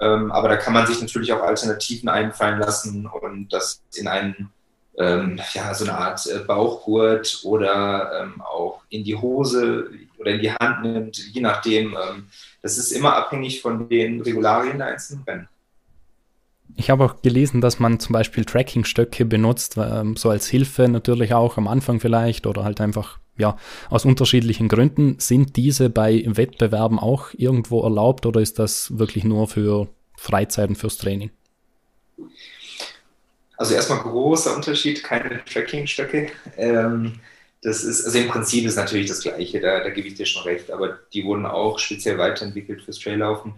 Ähm, 0.00 0.33
aber 0.33 0.49
da 0.49 0.57
kann 0.57 0.73
man 0.73 0.87
sich 0.87 0.99
natürlich 1.03 1.31
auch 1.35 1.43
Alternativen 1.43 2.09
einfallen 2.09 2.59
lassen 2.59 3.07
und 3.07 3.53
das 3.53 3.83
in 3.97 4.09
einen 4.09 4.50
ähm, 4.97 5.38
ja, 5.53 5.75
so 5.75 5.85
eine 5.85 5.99
Art 5.99 6.27
äh, 6.27 6.38
Bauchgurt 6.38 7.41
oder 7.45 8.33
auch 8.41 8.81
in 8.88 9.05
die 9.05 9.15
Hose 9.15 9.91
oder 10.17 10.31
in 10.31 10.41
die 10.41 10.53
Hand 10.53 10.83
nimmt, 10.85 11.19
je 11.19 11.43
nachdem. 11.43 11.97
Das 12.62 12.79
ist 12.79 12.93
immer 12.93 13.15
abhängig 13.15 13.61
von 13.61 13.88
den 13.91 14.23
Regularien 14.23 14.79
der 14.79 14.87
einzelnen 14.88 15.25
Rennen. 15.25 15.49
Ich 16.77 16.91
habe 16.91 17.05
auch 17.05 17.23
gelesen, 17.23 17.61
dass 17.61 17.79
man 17.79 17.99
zum 17.99 18.13
Beispiel 18.13 18.45
Trackingstöcke 18.45 19.25
benutzt, 19.25 19.77
ähm, 19.79 20.17
so 20.17 20.31
als 20.31 20.47
Hilfe 20.47 20.89
natürlich 20.89 21.35
auch 21.35 21.57
am 21.57 21.67
Anfang 21.67 22.01
vielleicht 22.01 22.47
oder 22.47 22.65
halt 22.65 22.81
einfach, 22.81 23.19
ja, 23.37 23.57
aus 23.91 24.05
unterschiedlichen 24.05 24.69
Gründen. 24.69 25.19
Sind 25.19 25.57
diese 25.57 25.91
bei 25.91 26.23
Wettbewerben 26.27 26.99
auch 26.99 27.29
irgendwo 27.37 27.83
erlaubt 27.83 28.27
oder 28.27 28.41
ist 28.41 28.59
das 28.59 28.97
wirklich 28.99 29.25
nur 29.25 29.49
für 29.49 29.89
Freizeiten 30.17 30.77
fürs 30.77 30.99
Training? 30.99 31.31
Also 33.57 33.75
erstmal 33.75 34.01
großer 34.01 34.55
Unterschied, 34.55 35.03
keine 35.03 35.45
Tracking-Stöcke. 35.45 36.31
Ähm, 36.57 37.15
das 37.63 37.83
ist, 37.83 38.05
also 38.05 38.19
im 38.19 38.29
Prinzip 38.29 38.65
ist 38.67 38.77
natürlich 38.77 39.09
das 39.09 39.21
Gleiche, 39.21 39.61
da, 39.61 39.81
da 39.81 39.91
gebe 39.91 40.07
ich 40.07 40.15
dir 40.15 40.27
schon 40.27 40.45
recht, 40.45 40.71
aber 40.71 40.99
die 41.13 41.25
wurden 41.25 41.45
auch 41.45 41.79
speziell 41.79 42.19
weiterentwickelt 42.19 42.83
fürs 42.83 43.01
Traillaufen. 43.01 43.55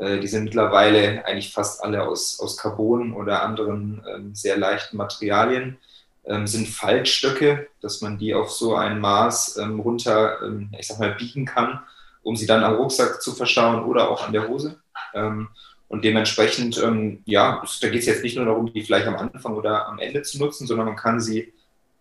Äh, 0.00 0.18
die 0.18 0.26
sind 0.26 0.44
mittlerweile 0.44 1.24
eigentlich 1.26 1.52
fast 1.52 1.84
alle 1.84 2.02
aus, 2.02 2.40
aus 2.40 2.56
Carbon 2.56 3.12
oder 3.12 3.42
anderen 3.42 4.02
ähm, 4.08 4.34
sehr 4.34 4.56
leichten 4.56 4.96
Materialien. 4.96 5.76
Ähm, 6.24 6.46
sind 6.46 6.68
Faltstöcke, 6.68 7.68
dass 7.80 8.00
man 8.00 8.18
die 8.18 8.34
auf 8.34 8.50
so 8.50 8.74
ein 8.74 8.98
Maß 9.00 9.58
ähm, 9.58 9.80
runter, 9.80 10.38
ähm, 10.42 10.70
ich 10.78 10.86
sag 10.86 10.98
mal, 10.98 11.14
biegen 11.14 11.44
kann, 11.44 11.80
um 12.22 12.36
sie 12.36 12.46
dann 12.46 12.64
am 12.64 12.74
Rucksack 12.74 13.22
zu 13.22 13.32
verstauen 13.32 13.84
oder 13.84 14.10
auch 14.10 14.26
an 14.26 14.32
der 14.32 14.48
Hose. 14.48 14.80
Ähm, 15.14 15.48
und 15.88 16.04
dementsprechend, 16.04 16.80
ähm, 16.82 17.22
ja, 17.26 17.62
da 17.80 17.88
geht 17.88 18.00
es 18.00 18.06
jetzt 18.06 18.22
nicht 18.22 18.36
nur 18.36 18.46
darum, 18.46 18.72
die 18.72 18.82
vielleicht 18.82 19.06
am 19.06 19.16
Anfang 19.16 19.54
oder 19.54 19.86
am 19.86 19.98
Ende 19.98 20.22
zu 20.22 20.38
nutzen, 20.38 20.66
sondern 20.66 20.86
man 20.86 20.96
kann 20.96 21.20
sie, 21.20 21.52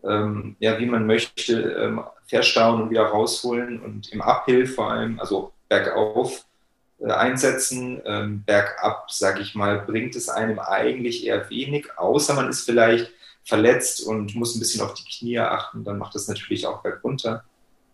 ja, 0.02 0.80
wie 0.80 0.86
man 0.86 1.06
möchte, 1.06 2.02
verstauen 2.26 2.84
und 2.84 2.90
wieder 2.90 3.04
rausholen 3.04 3.82
und 3.82 4.14
im 4.14 4.22
Uphill 4.22 4.66
vor 4.66 4.92
allem, 4.92 5.20
also 5.20 5.52
bergauf, 5.68 6.46
einsetzen. 7.02 8.02
Ähm, 8.06 8.44
bergab, 8.46 9.12
sage 9.12 9.42
ich 9.42 9.56
mal, 9.56 9.80
bringt 9.80 10.16
es 10.16 10.30
einem 10.30 10.60
eigentlich 10.60 11.26
eher 11.26 11.50
wenig, 11.50 11.98
außer 11.98 12.34
man 12.34 12.50
ist 12.50 12.66
vielleicht 12.66 13.12
verletzt 13.44 14.06
und 14.06 14.36
muss 14.36 14.56
ein 14.56 14.60
bisschen 14.60 14.82
auf 14.82 14.94
die 14.94 15.06
Knie 15.06 15.40
achten, 15.40 15.84
dann 15.84 15.98
macht 15.98 16.14
das 16.16 16.28
natürlich 16.28 16.68
auch 16.68 16.84
bergunter 16.84 17.44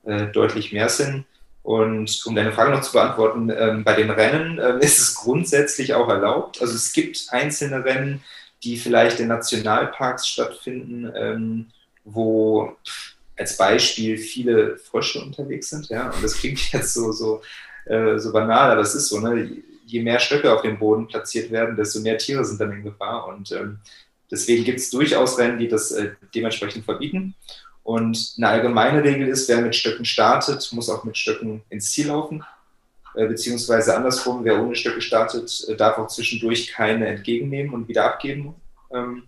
äh, 0.03 0.27
deutlich 0.27 0.74
mehr 0.74 0.89
Sinn. 0.89 1.25
Und 1.63 2.24
um 2.25 2.35
deine 2.35 2.51
Frage 2.51 2.71
noch 2.71 2.81
zu 2.81 2.91
beantworten, 2.91 3.50
ähm, 3.50 3.83
bei 3.83 3.93
den 3.95 4.12
Rennen 4.12 4.59
ähm, 4.59 4.79
ist 4.81 5.00
es 5.00 5.15
grundsätzlich 5.15 5.95
auch 5.95 6.09
erlaubt. 6.09 6.62
Also 6.62 6.75
es 6.75 6.93
gibt 6.93 7.27
einzelne 7.31 7.83
Rennen, 7.83 8.24
die 8.63 8.77
vielleicht 8.77 9.19
in 9.19 9.29
Nationalparks 9.29 10.27
stattfinden, 10.27 11.12
ähm, 11.15 11.67
wo 12.03 12.75
als 13.38 13.57
Beispiel 13.57 14.17
viele 14.17 14.77
Frösche 14.77 15.21
unterwegs 15.21 15.69
sind. 15.69 15.89
Ja? 15.89 16.09
Und 16.12 16.24
das 16.24 16.38
klingt 16.38 16.59
jetzt 16.71 16.93
so, 16.93 17.12
so, 17.12 17.41
äh, 17.85 18.17
so 18.17 18.31
banal, 18.31 18.71
aber 18.71 18.81
es 18.81 18.95
ist 18.95 19.09
so. 19.09 19.19
Ne? 19.19 19.63
Je 19.85 20.01
mehr 20.01 20.19
Stöcke 20.19 20.51
auf 20.51 20.63
dem 20.63 20.79
Boden 20.79 21.07
platziert 21.07 21.51
werden, 21.51 21.75
desto 21.75 21.99
mehr 21.99 22.17
Tiere 22.17 22.43
sind 22.43 22.59
dann 22.59 22.71
in 22.71 22.83
Gefahr. 22.83 23.27
Und 23.27 23.51
ähm, 23.51 23.79
deswegen 24.31 24.63
gibt 24.63 24.79
es 24.79 24.89
durchaus 24.89 25.37
Rennen, 25.37 25.59
die 25.59 25.67
das 25.67 25.91
äh, 25.91 26.11
dementsprechend 26.33 26.85
verbieten. 26.85 27.35
Und 27.83 28.33
eine 28.37 28.47
allgemeine 28.47 29.03
Regel 29.03 29.27
ist, 29.27 29.47
wer 29.47 29.61
mit 29.61 29.75
Stöcken 29.75 30.05
startet, 30.05 30.67
muss 30.71 30.89
auch 30.89 31.03
mit 31.03 31.17
Stöcken 31.17 31.61
ins 31.69 31.91
Ziel 31.91 32.07
laufen. 32.07 32.43
Äh, 33.15 33.27
beziehungsweise 33.27 33.95
andersrum, 33.95 34.43
wer 34.43 34.61
ohne 34.61 34.75
Stöcke 34.75 35.01
startet, 35.01 35.65
äh, 35.69 35.75
darf 35.75 35.97
auch 35.99 36.07
zwischendurch 36.07 36.71
keine 36.71 37.07
entgegennehmen 37.07 37.73
und 37.73 37.87
wieder 37.87 38.05
abgeben. 38.05 38.55
Ähm, 38.91 39.23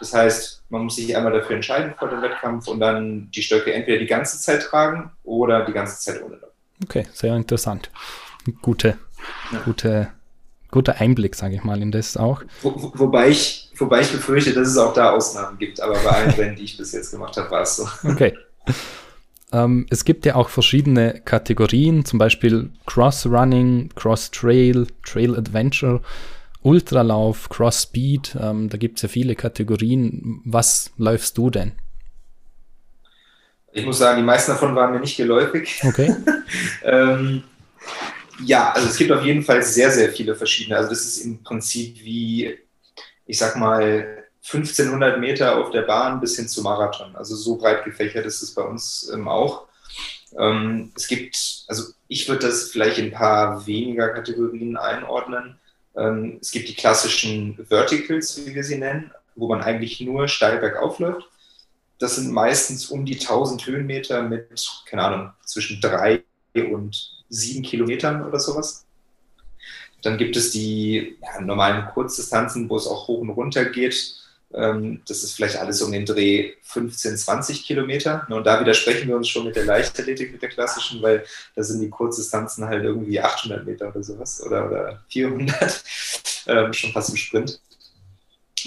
das 0.00 0.12
heißt, 0.12 0.64
man 0.70 0.84
muss 0.84 0.96
sich 0.96 1.16
einmal 1.16 1.32
dafür 1.32 1.56
entscheiden 1.56 1.94
vor 1.98 2.08
dem 2.08 2.22
Wettkampf 2.22 2.66
und 2.68 2.80
dann 2.80 3.30
die 3.30 3.42
Stöcke 3.42 3.72
entweder 3.72 3.98
die 3.98 4.06
ganze 4.06 4.40
Zeit 4.40 4.62
tragen 4.62 5.12
oder 5.22 5.64
die 5.64 5.72
ganze 5.72 6.00
Zeit 6.00 6.22
ohne. 6.22 6.40
Okay, 6.84 7.06
sehr 7.12 7.36
interessant. 7.36 7.90
Gute, 8.62 8.98
ja. 9.52 9.60
gute 9.60 10.08
guter 10.70 11.00
Einblick, 11.00 11.34
sage 11.34 11.56
ich 11.56 11.64
mal, 11.64 11.82
in 11.82 11.90
das 11.90 12.16
auch. 12.16 12.42
Wo, 12.62 12.92
wobei, 12.94 13.28
ich, 13.28 13.70
wobei 13.76 14.00
ich 14.00 14.12
befürchte, 14.12 14.52
dass 14.52 14.68
es 14.68 14.78
auch 14.78 14.92
da 14.94 15.10
Ausnahmen 15.10 15.58
gibt, 15.58 15.80
aber 15.80 15.94
bei 15.94 16.10
allen 16.10 16.30
Rennen, 16.30 16.56
die 16.56 16.64
ich 16.64 16.76
bis 16.76 16.92
jetzt 16.92 17.10
gemacht 17.10 17.36
habe, 17.36 17.50
war 17.50 17.62
es 17.62 17.76
so. 17.76 17.88
Okay. 18.08 18.36
Ähm, 19.52 19.86
es 19.90 20.04
gibt 20.04 20.26
ja 20.26 20.36
auch 20.36 20.48
verschiedene 20.48 21.20
Kategorien, 21.24 22.04
zum 22.04 22.18
Beispiel 22.18 22.70
Cross 22.86 23.26
Running, 23.26 23.90
Cross 23.96 24.30
Trail, 24.30 24.86
Trail 25.04 25.36
Adventure, 25.36 26.00
Ultralauf, 26.62 27.48
Cross 27.48 27.82
Speed. 27.82 28.36
Ähm, 28.40 28.68
da 28.68 28.78
gibt 28.78 28.98
es 28.98 29.02
ja 29.02 29.08
viele 29.08 29.34
Kategorien. 29.34 30.40
Was 30.44 30.92
läufst 30.98 31.36
du 31.36 31.50
denn? 31.50 31.72
Ich 33.72 33.86
muss 33.86 33.98
sagen, 33.98 34.18
die 34.18 34.24
meisten 34.24 34.52
davon 34.52 34.74
waren 34.74 34.92
mir 34.92 35.00
nicht 35.00 35.16
geläufig. 35.16 35.80
Okay. 35.84 36.14
ähm, 36.82 37.44
ja, 38.44 38.72
also 38.72 38.88
es 38.88 38.96
gibt 38.96 39.12
auf 39.12 39.24
jeden 39.24 39.42
Fall 39.42 39.62
sehr, 39.62 39.90
sehr 39.90 40.10
viele 40.10 40.34
verschiedene. 40.34 40.76
Also 40.76 40.90
das 40.90 41.04
ist 41.04 41.24
im 41.24 41.42
Prinzip 41.42 41.96
wie, 42.02 42.58
ich 43.26 43.38
sag 43.38 43.56
mal, 43.56 44.24
1500 44.42 45.20
Meter 45.20 45.56
auf 45.56 45.70
der 45.70 45.82
Bahn 45.82 46.20
bis 46.20 46.36
hin 46.36 46.48
zum 46.48 46.64
Marathon. 46.64 47.14
Also 47.14 47.36
so 47.36 47.56
breit 47.56 47.84
gefächert 47.84 48.26
ist 48.26 48.42
es 48.42 48.54
bei 48.54 48.62
uns 48.62 49.10
ähm, 49.12 49.28
auch. 49.28 49.66
Ähm, 50.38 50.92
es 50.96 51.08
gibt, 51.08 51.64
also 51.68 51.84
ich 52.08 52.28
würde 52.28 52.46
das 52.46 52.70
vielleicht 52.70 52.98
in 52.98 53.06
ein 53.06 53.12
paar 53.12 53.66
weniger 53.66 54.08
Kategorien 54.10 54.76
einordnen. 54.76 55.58
Ähm, 55.96 56.38
es 56.40 56.50
gibt 56.50 56.68
die 56.68 56.74
klassischen 56.74 57.58
Verticals, 57.68 58.44
wie 58.46 58.54
wir 58.54 58.64
sie 58.64 58.78
nennen, 58.78 59.12
wo 59.34 59.48
man 59.48 59.62
eigentlich 59.62 60.00
nur 60.00 60.28
steil 60.28 60.58
bergauf 60.58 60.98
läuft. 60.98 61.28
Das 62.00 62.16
sind 62.16 62.32
meistens 62.32 62.86
um 62.86 63.04
die 63.04 63.20
1000 63.20 63.64
Höhenmeter 63.66 64.22
mit, 64.22 64.48
keine 64.86 65.02
Ahnung, 65.02 65.30
zwischen 65.44 65.80
drei 65.80 66.24
und 66.54 67.22
sieben 67.28 67.62
Kilometern 67.62 68.26
oder 68.26 68.40
sowas. 68.40 68.86
Dann 70.02 70.16
gibt 70.16 70.34
es 70.34 70.50
die 70.50 71.18
ja, 71.22 71.40
normalen 71.42 71.86
Kurzdistanzen, 71.92 72.68
wo 72.70 72.76
es 72.76 72.86
auch 72.86 73.06
hoch 73.06 73.20
und 73.20 73.28
runter 73.28 73.66
geht. 73.66 74.16
Ähm, 74.52 75.02
das 75.06 75.22
ist 75.22 75.34
vielleicht 75.34 75.56
alles 75.56 75.82
um 75.82 75.92
den 75.92 76.06
Dreh 76.06 76.54
15, 76.62 77.18
20 77.18 77.64
Kilometer. 77.64 78.26
Und 78.30 78.46
da 78.46 78.58
widersprechen 78.60 79.06
wir 79.06 79.16
uns 79.16 79.28
schon 79.28 79.44
mit 79.44 79.56
der 79.56 79.66
Leichtathletik, 79.66 80.32
mit 80.32 80.40
der 80.40 80.48
klassischen, 80.48 81.02
weil 81.02 81.24
da 81.54 81.62
sind 81.62 81.80
die 81.80 81.90
Kurzdistanzen 81.90 82.64
halt 82.64 82.82
irgendwie 82.82 83.20
800 83.20 83.64
Meter 83.66 83.90
oder 83.90 84.02
sowas 84.02 84.42
oder, 84.42 84.66
oder 84.66 85.04
400, 85.10 85.84
ähm, 86.46 86.72
schon 86.72 86.92
fast 86.92 87.10
im 87.10 87.16
Sprint. 87.16 87.60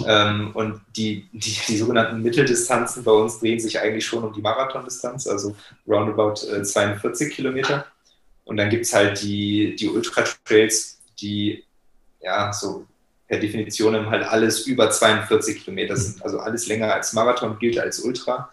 Ähm, 0.05 0.51
und 0.53 0.81
die, 0.95 1.27
die, 1.31 1.57
die, 1.67 1.77
sogenannten 1.77 2.21
Mitteldistanzen 2.21 3.03
bei 3.03 3.11
uns 3.11 3.39
drehen 3.39 3.59
sich 3.59 3.79
eigentlich 3.79 4.05
schon 4.05 4.23
um 4.23 4.33
die 4.33 4.41
Marathondistanz, 4.41 5.27
also 5.27 5.55
roundabout 5.87 6.45
äh, 6.47 6.63
42 6.63 7.33
Kilometer. 7.33 7.85
Und 8.45 8.57
dann 8.57 8.69
gibt 8.69 8.85
es 8.85 8.93
halt 8.93 9.21
die, 9.21 9.75
die 9.75 9.89
Ultra-Trails, 9.89 10.99
die 11.19 11.63
ja 12.21 12.51
so 12.53 12.85
per 13.27 13.39
Definition 13.39 14.09
halt 14.09 14.23
alles 14.23 14.67
über 14.67 14.89
42 14.89 15.63
Kilometer 15.63 15.97
sind. 15.97 16.23
Also 16.23 16.39
alles 16.39 16.67
länger 16.67 16.93
als 16.93 17.13
Marathon 17.13 17.57
gilt 17.59 17.79
als 17.79 17.99
Ultra. 17.99 18.49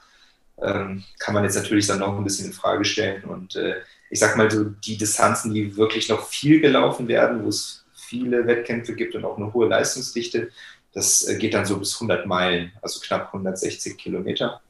Ähm, 0.62 1.04
kann 1.18 1.34
man 1.34 1.44
jetzt 1.44 1.56
natürlich 1.56 1.86
dann 1.86 2.00
noch 2.00 2.16
ein 2.16 2.24
bisschen 2.24 2.46
in 2.46 2.52
Frage 2.52 2.84
stellen. 2.84 3.24
Und 3.24 3.56
äh, 3.56 3.76
ich 4.10 4.18
sag 4.18 4.36
mal 4.36 4.50
so, 4.50 4.64
die 4.64 4.96
Distanzen, 4.96 5.54
die 5.54 5.76
wirklich 5.76 6.08
noch 6.08 6.28
viel 6.28 6.60
gelaufen 6.60 7.08
werden, 7.08 7.44
wo 7.44 7.48
es 7.48 7.84
viele 7.94 8.46
Wettkämpfe 8.46 8.94
gibt 8.94 9.14
und 9.14 9.24
auch 9.24 9.36
eine 9.36 9.52
hohe 9.52 9.68
Leistungsdichte. 9.68 10.50
Das 10.92 11.26
äh, 11.26 11.36
geht 11.36 11.54
dann 11.54 11.66
so 11.66 11.78
bis 11.78 11.94
100 11.94 12.26
Meilen, 12.26 12.72
also 12.82 13.00
knapp 13.00 13.26
160 13.28 13.96
Kilometer 13.96 14.60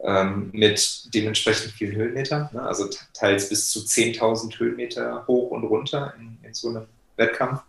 ähm, 0.00 0.50
mit 0.52 1.14
dementsprechend 1.14 1.72
vielen 1.72 1.96
Höhenmetern, 1.96 2.48
ne? 2.52 2.62
also 2.62 2.88
teils 3.14 3.48
bis 3.48 3.70
zu 3.70 3.80
10.000 3.80 4.58
Höhenmeter 4.58 5.26
hoch 5.26 5.50
und 5.50 5.64
runter 5.64 6.14
in, 6.18 6.38
in, 6.42 6.54
so 6.54 6.68
einem 6.68 6.86
Wettkampf. 7.16 7.62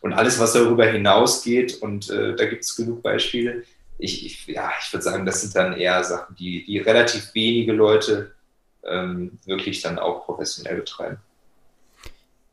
Und 0.00 0.14
alles, 0.14 0.38
was 0.38 0.54
darüber 0.54 0.86
hinausgeht, 0.86 1.82
und 1.82 2.08
äh, 2.08 2.34
da 2.34 2.46
gibt 2.46 2.64
es 2.64 2.74
genug 2.74 3.02
Beispiele, 3.02 3.64
ich, 3.98 4.24
ich, 4.24 4.46
ja, 4.46 4.70
ich 4.80 4.90
würde 4.92 5.04
sagen, 5.04 5.26
das 5.26 5.42
sind 5.42 5.54
dann 5.54 5.74
eher 5.74 6.02
Sachen, 6.04 6.34
die, 6.36 6.64
die 6.64 6.78
relativ 6.78 7.34
wenige 7.34 7.72
Leute 7.72 8.34
ähm, 8.82 9.38
wirklich 9.44 9.82
dann 9.82 9.98
auch 9.98 10.24
professionell 10.24 10.76
betreiben. 10.76 11.18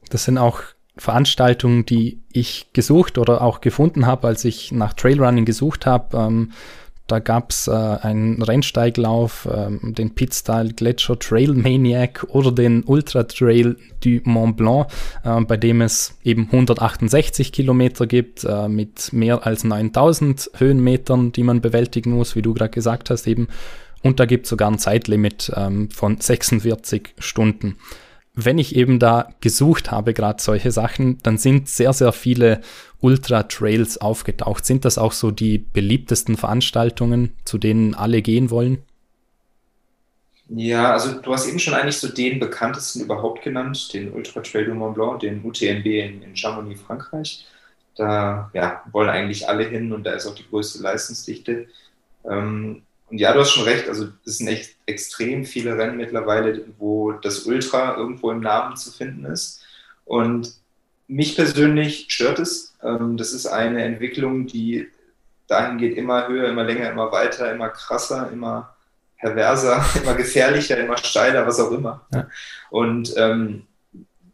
Das 0.10 0.26
sind 0.26 0.38
auch 0.38 0.62
Veranstaltungen, 0.98 1.86
die 1.86 2.20
ich 2.32 2.68
gesucht 2.74 3.18
oder 3.18 3.42
auch 3.42 3.62
gefunden 3.62 4.06
habe, 4.06 4.28
als 4.28 4.46
ich 4.46 4.72
nach 4.72 4.94
Trailrunning 4.94 5.46
gesucht 5.46 5.86
habe. 5.86 6.18
Ähm, 6.18 6.52
da 7.08 7.20
gab 7.20 7.52
es 7.52 7.68
äh, 7.68 7.72
einen 7.72 8.42
Rennsteiglauf, 8.42 9.48
ähm, 9.52 9.96
den 9.98 10.14
Pitstyle 10.14 10.74
Gletscher 10.74 11.18
Trail 11.18 11.54
Maniac 11.54 12.26
oder 12.30 12.52
den 12.52 12.84
Ultra 12.84 13.24
Trail 13.24 13.78
du 14.02 14.20
Mont 14.26 14.58
Blanc, 14.58 14.88
äh, 15.24 15.40
bei 15.42 15.56
dem 15.56 15.82
es 15.82 16.18
eben 16.24 16.48
168 16.52 17.54
Kilometer 17.54 18.08
gibt 18.08 18.44
äh, 18.44 18.68
mit 18.68 19.14
mehr 19.14 19.46
als 19.48 19.64
9000 19.64 20.52
Höhenmetern, 20.58 21.32
die 21.32 21.44
man 21.44 21.62
bewältigen 21.62 22.12
muss, 22.12 22.36
wie 22.36 22.42
du 22.42 22.54
gerade 22.54 22.72
gesagt 22.72 23.10
hast 23.10 23.26
eben. 23.26 23.48
Und 24.04 24.20
da 24.20 24.26
gibt 24.26 24.46
es 24.46 24.50
sogar 24.50 24.70
ein 24.70 24.78
Zeitlimit 24.78 25.52
ähm, 25.56 25.90
von 25.90 26.20
46 26.20 27.16
Stunden 27.20 27.78
wenn 28.38 28.60
ich 28.60 28.76
eben 28.76 29.00
da 29.00 29.30
gesucht 29.42 29.90
habe, 29.90 30.14
gerade 30.14 30.42
solche 30.42 30.72
Sachen, 30.72 31.18
dann 31.24 31.40
sind 31.40 31.68
sehr, 31.68 31.92
sehr 31.92 32.14
viele 32.14 32.62
Ultra-Trails 33.02 33.98
aufgetaucht. 33.98 34.64
Sind 34.64 34.86
das 34.86 35.00
auch 35.00 35.12
so 35.12 35.32
die 35.32 35.58
beliebtesten 35.58 36.38
Veranstaltungen, 36.38 37.34
zu 37.46 37.58
denen 37.58 37.96
alle 37.96 38.22
gehen 38.22 38.52
wollen? 38.52 38.84
Ja, 40.50 40.94
also 40.94 41.20
du 41.20 41.34
hast 41.34 41.48
eben 41.48 41.58
schon 41.58 41.74
eigentlich 41.74 41.98
so 41.98 42.08
den 42.10 42.40
bekanntesten 42.40 43.02
überhaupt 43.02 43.44
genannt, 43.44 43.92
den 43.94 44.14
Ultra 44.14 44.42
Trail 44.42 44.66
du 44.66 44.76
Mont 44.76 44.94
Blanc, 44.94 45.20
den 45.20 45.44
UTMB 45.44 45.86
in, 45.86 46.22
in 46.22 46.36
Chamonix, 46.36 46.80
Frankreich. 46.82 47.46
Da 47.96 48.52
ja, 48.54 48.84
wollen 48.92 49.10
eigentlich 49.10 49.50
alle 49.50 49.68
hin 49.68 49.92
und 49.92 50.04
da 50.04 50.12
ist 50.12 50.28
auch 50.28 50.36
die 50.36 50.48
größte 50.48 50.84
Leistungsdichte. 50.84 51.68
Ähm, 52.24 52.84
und 53.10 53.18
ja, 53.18 53.34
du 53.34 53.40
hast 53.40 53.50
schon 53.50 53.64
recht, 53.64 53.90
also 53.90 54.10
es 54.26 54.38
sind 54.38 54.48
echt 54.48 54.77
extrem 54.88 55.46
viele 55.46 55.78
Rennen 55.78 55.98
mittlerweile, 55.98 56.66
wo 56.80 57.12
das 57.12 57.40
Ultra 57.46 57.96
irgendwo 57.98 58.32
im 58.32 58.40
Namen 58.40 58.76
zu 58.76 58.92
finden 58.92 59.26
ist. 59.26 59.64
Und 60.06 60.56
mich 61.08 61.36
persönlich 61.36 62.08
stört 62.10 62.40
es. 62.40 62.74
Ähm, 62.82 63.18
das 63.18 63.34
ist 63.34 63.46
eine 63.46 63.84
Entwicklung, 63.84 64.48
die 64.48 64.88
dahin 65.48 65.78
geht, 65.78 65.96
immer 65.98 66.28
höher, 66.28 66.50
immer 66.50 66.64
länger, 66.64 66.90
immer 66.90 67.12
weiter, 67.12 67.52
immer 67.52 67.70
krasser, 67.70 68.32
immer 68.32 68.76
perverser, 69.20 69.86
immer 70.02 70.16
gefährlicher, 70.16 70.78
immer 70.78 70.98
steiler, 70.98 71.46
was 71.46 71.60
auch 71.60 71.72
immer. 71.72 72.06
Ja. 72.14 72.30
Und 72.70 73.14
ähm, 73.18 73.64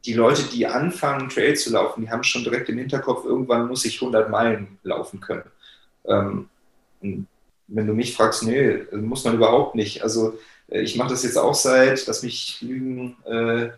die 0.05 0.13
Leute, 0.13 0.43
die 0.43 0.67
anfangen, 0.67 1.29
Trail 1.29 1.55
zu 1.55 1.71
laufen, 1.71 2.01
die 2.01 2.11
haben 2.11 2.23
schon 2.23 2.43
direkt 2.43 2.69
im 2.69 2.77
Hinterkopf, 2.77 3.25
irgendwann 3.25 3.67
muss 3.67 3.85
ich 3.85 4.01
100 4.01 4.29
Meilen 4.29 4.77
laufen 4.83 5.19
können. 5.19 5.49
Ähm, 6.05 6.49
wenn 7.67 7.87
du 7.87 7.93
mich 7.93 8.15
fragst, 8.15 8.43
nee, 8.43 8.83
muss 8.91 9.23
man 9.23 9.35
überhaupt 9.35 9.75
nicht. 9.75 10.03
Also 10.03 10.37
ich 10.81 10.95
mache 10.95 11.09
das 11.09 11.23
jetzt 11.23 11.37
auch 11.37 11.53
seit, 11.53 12.05
lass 12.07 12.23
mich 12.23 12.57
lügen, 12.61 13.15
äh, 13.25 13.69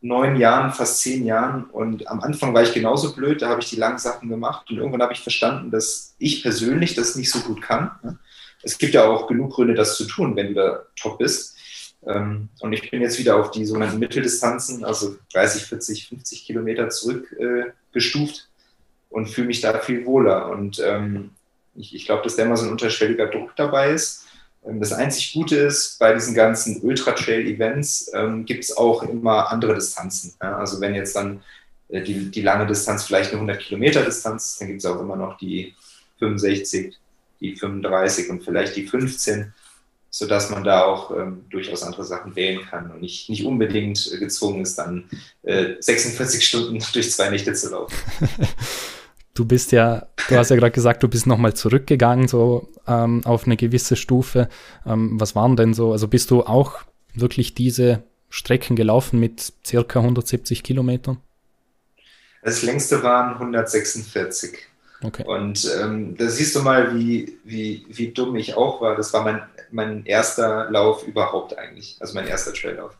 neun 0.00 0.36
Jahren, 0.36 0.72
fast 0.72 1.00
zehn 1.00 1.24
Jahren. 1.24 1.64
Und 1.64 2.08
am 2.08 2.20
Anfang 2.20 2.54
war 2.54 2.62
ich 2.62 2.72
genauso 2.72 3.14
blöd, 3.14 3.42
da 3.42 3.48
habe 3.48 3.60
ich 3.60 3.70
die 3.70 3.76
langen 3.76 3.98
Sachen 3.98 4.28
gemacht. 4.28 4.70
Und 4.70 4.78
irgendwann 4.78 5.02
habe 5.02 5.12
ich 5.12 5.20
verstanden, 5.20 5.70
dass 5.70 6.14
ich 6.18 6.42
persönlich 6.42 6.94
das 6.94 7.16
nicht 7.16 7.30
so 7.30 7.40
gut 7.40 7.62
kann. 7.62 8.18
Es 8.62 8.78
gibt 8.78 8.94
ja 8.94 9.04
auch 9.04 9.26
genug 9.26 9.54
Gründe, 9.54 9.74
das 9.74 9.96
zu 9.96 10.06
tun, 10.06 10.36
wenn 10.36 10.48
du 10.48 10.54
da 10.54 10.82
top 10.96 11.18
bist. 11.18 11.56
Ähm, 12.06 12.48
und 12.60 12.72
ich 12.72 12.90
bin 12.90 13.02
jetzt 13.02 13.18
wieder 13.18 13.36
auf 13.36 13.50
die 13.50 13.64
sogenannten 13.64 13.98
Mitteldistanzen, 13.98 14.84
also 14.84 15.16
30, 15.32 15.64
40, 15.64 16.08
50 16.08 16.46
Kilometer 16.46 16.88
zurückgestuft 16.88 18.36
äh, 18.36 19.14
und 19.14 19.28
fühle 19.28 19.48
mich 19.48 19.60
da 19.60 19.78
viel 19.78 20.06
wohler. 20.06 20.50
Und 20.50 20.80
ähm, 20.84 21.30
ich, 21.74 21.94
ich 21.94 22.06
glaube, 22.06 22.22
dass 22.22 22.36
da 22.36 22.44
immer 22.44 22.56
so 22.56 22.66
ein 22.66 22.72
unterschwelliger 22.72 23.26
Druck 23.26 23.54
dabei 23.56 23.90
ist. 23.90 24.25
Ähm, 24.66 24.80
das 24.80 24.92
einzig 24.92 25.32
Gute 25.32 25.56
ist, 25.56 25.98
bei 25.98 26.12
diesen 26.12 26.34
ganzen 26.34 26.80
Ultra-Trail-Events 26.82 28.10
ähm, 28.14 28.44
gibt 28.44 28.64
es 28.64 28.76
auch 28.76 29.02
immer 29.02 29.50
andere 29.50 29.74
Distanzen. 29.74 30.34
Ja? 30.42 30.58
Also 30.58 30.80
wenn 30.80 30.94
jetzt 30.94 31.16
dann 31.16 31.42
äh, 31.88 32.02
die, 32.02 32.30
die 32.30 32.42
lange 32.42 32.66
Distanz 32.66 33.04
vielleicht 33.04 33.30
eine 33.30 33.38
100 33.38 33.60
Kilometer 33.60 34.04
Distanz 34.04 34.52
ist, 34.52 34.60
dann 34.60 34.68
gibt 34.68 34.80
es 34.80 34.86
auch 34.86 35.00
immer 35.00 35.16
noch 35.16 35.38
die 35.38 35.74
65, 36.18 36.96
die 37.40 37.56
35 37.56 38.30
und 38.30 38.44
vielleicht 38.44 38.76
die 38.76 38.86
15, 38.86 39.52
sodass 40.10 40.50
man 40.50 40.64
da 40.64 40.84
auch 40.84 41.10
ähm, 41.10 41.44
durchaus 41.50 41.82
andere 41.82 42.04
Sachen 42.04 42.34
wählen 42.36 42.64
kann 42.64 42.90
und 42.90 43.02
nicht, 43.02 43.28
nicht 43.28 43.44
unbedingt 43.44 44.18
gezwungen 44.18 44.62
ist, 44.62 44.76
dann 44.76 45.10
äh, 45.42 45.74
46 45.78 46.46
Stunden 46.46 46.82
durch 46.92 47.12
zwei 47.12 47.28
Nächte 47.28 47.52
zu 47.52 47.70
laufen. 47.70 47.96
du 49.38 49.44
bist 49.44 49.72
ja, 49.72 50.06
du 50.28 50.36
hast 50.36 50.50
ja 50.50 50.56
gerade 50.60 50.72
gesagt, 50.72 51.02
du 51.02 51.08
bist 51.08 51.26
nochmal 51.26 51.54
zurückgegangen, 51.54 52.28
so 52.28 52.68
ähm, 52.86 53.22
auf 53.24 53.46
eine 53.46 53.56
gewisse 53.56 53.96
Stufe. 53.96 54.48
Ähm, 54.84 55.20
was 55.20 55.34
waren 55.34 55.56
denn 55.56 55.74
so, 55.74 55.92
also 55.92 56.08
bist 56.08 56.30
du 56.30 56.42
auch 56.42 56.80
wirklich 57.14 57.54
diese 57.54 58.02
Strecken 58.28 58.76
gelaufen 58.76 59.20
mit 59.20 59.52
circa 59.64 60.00
170 60.00 60.62
Kilometern? 60.62 61.18
Das 62.42 62.62
längste 62.62 63.02
waren 63.02 63.34
146. 63.34 64.58
Okay. 65.02 65.24
Und 65.24 65.70
ähm, 65.80 66.16
da 66.16 66.28
siehst 66.28 66.56
du 66.56 66.62
mal, 66.62 66.94
wie, 66.94 67.38
wie, 67.44 67.84
wie 67.88 68.12
dumm 68.12 68.36
ich 68.36 68.56
auch 68.56 68.80
war. 68.80 68.96
Das 68.96 69.12
war 69.12 69.24
mein, 69.24 69.42
mein 69.70 70.06
erster 70.06 70.70
Lauf 70.70 71.06
überhaupt 71.06 71.58
eigentlich, 71.58 71.96
also 72.00 72.14
mein 72.14 72.26
erster 72.26 72.52
Traillauf. 72.52 72.96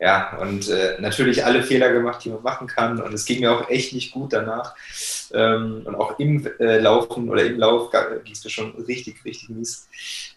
Ja, 0.00 0.38
und 0.38 0.68
äh, 0.68 0.96
natürlich 1.00 1.44
alle 1.44 1.64
Fehler 1.64 1.92
gemacht, 1.92 2.24
die 2.24 2.30
man 2.30 2.42
machen 2.42 2.68
kann. 2.68 3.02
Und 3.02 3.12
es 3.12 3.24
ging 3.24 3.40
mir 3.40 3.52
auch 3.52 3.68
echt 3.68 3.92
nicht 3.92 4.12
gut 4.12 4.32
danach. 4.32 4.76
Ähm, 5.32 5.82
und 5.84 5.96
auch 5.96 6.20
im 6.20 6.48
äh, 6.60 6.78
Laufen 6.78 7.28
oder 7.28 7.44
im 7.44 7.58
Lauf 7.58 7.90
ging 7.90 8.32
es 8.32 8.44
mir 8.44 8.50
schon 8.50 8.70
richtig, 8.82 9.24
richtig 9.24 9.48
mies. 9.48 9.88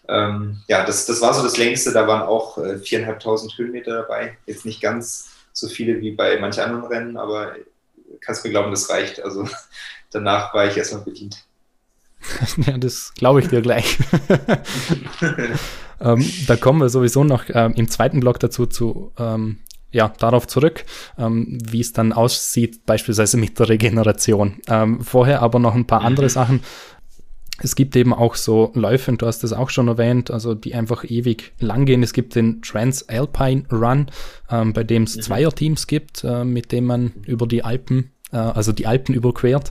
Ähm, 0.08 0.62
ja, 0.66 0.84
das, 0.84 1.06
das 1.06 1.20
war 1.20 1.32
so 1.32 1.44
das 1.44 1.58
längste. 1.58 1.92
Da 1.92 2.08
waren 2.08 2.22
auch 2.22 2.58
äh, 2.58 2.78
viereinhalbtausend 2.78 3.56
Höhenmeter 3.56 3.94
dabei. 3.94 4.36
Jetzt 4.46 4.64
nicht 4.64 4.80
ganz 4.80 5.30
so 5.52 5.68
viele 5.68 6.00
wie 6.00 6.10
bei 6.10 6.40
manchen 6.40 6.64
anderen 6.64 6.86
Rennen, 6.86 7.16
aber 7.16 7.54
kannst 8.20 8.44
mir 8.44 8.50
glauben, 8.50 8.72
das 8.72 8.90
reicht. 8.90 9.22
Also 9.22 9.48
danach 10.10 10.52
war 10.54 10.66
ich 10.66 10.76
erstmal 10.76 11.02
bedient. 11.02 11.44
ja, 12.66 12.78
das 12.78 13.14
glaube 13.14 13.40
ich 13.40 13.48
dir 13.48 13.62
gleich. 13.62 13.98
ähm, 16.02 16.24
da 16.46 16.56
kommen 16.56 16.80
wir 16.80 16.88
sowieso 16.88 17.24
noch 17.24 17.44
ähm, 17.48 17.72
im 17.74 17.88
zweiten 17.88 18.20
Block 18.20 18.40
dazu 18.40 18.66
zu 18.66 19.12
ähm, 19.18 19.58
ja, 19.92 20.12
darauf 20.18 20.46
zurück, 20.46 20.84
ähm, 21.18 21.58
wie 21.62 21.80
es 21.80 21.92
dann 21.92 22.12
aussieht, 22.12 22.86
beispielsweise 22.86 23.36
mit 23.36 23.58
der 23.58 23.68
Regeneration. 23.68 24.54
Ähm, 24.68 25.02
vorher 25.02 25.42
aber 25.42 25.58
noch 25.58 25.74
ein 25.74 25.86
paar 25.86 26.00
andere 26.02 26.26
mhm. 26.26 26.30
Sachen. 26.30 26.60
Es 27.62 27.76
gibt 27.76 27.94
eben 27.94 28.12
auch 28.12 28.34
so 28.34 28.72
Läufe, 28.74 29.10
und 29.10 29.22
du 29.22 29.26
hast 29.26 29.44
das 29.44 29.52
auch 29.52 29.70
schon 29.70 29.86
erwähnt, 29.86 30.30
also 30.30 30.54
die 30.54 30.74
einfach 30.74 31.04
ewig 31.04 31.52
lang 31.60 31.84
gehen. 31.84 32.02
Es 32.02 32.12
gibt 32.12 32.34
den 32.34 32.62
Transalpine 32.62 33.64
Run, 33.70 34.06
ähm, 34.50 34.72
bei 34.72 34.82
dem 34.82 35.04
es 35.04 35.16
mhm. 35.16 35.20
Zweierteams 35.20 35.86
gibt, 35.86 36.24
äh, 36.24 36.44
mit 36.44 36.72
dem 36.72 36.86
man 36.86 37.12
über 37.26 37.46
die 37.46 37.62
Alpen, 37.62 38.12
äh, 38.32 38.38
also 38.38 38.72
die 38.72 38.86
Alpen 38.86 39.14
überquert. 39.14 39.70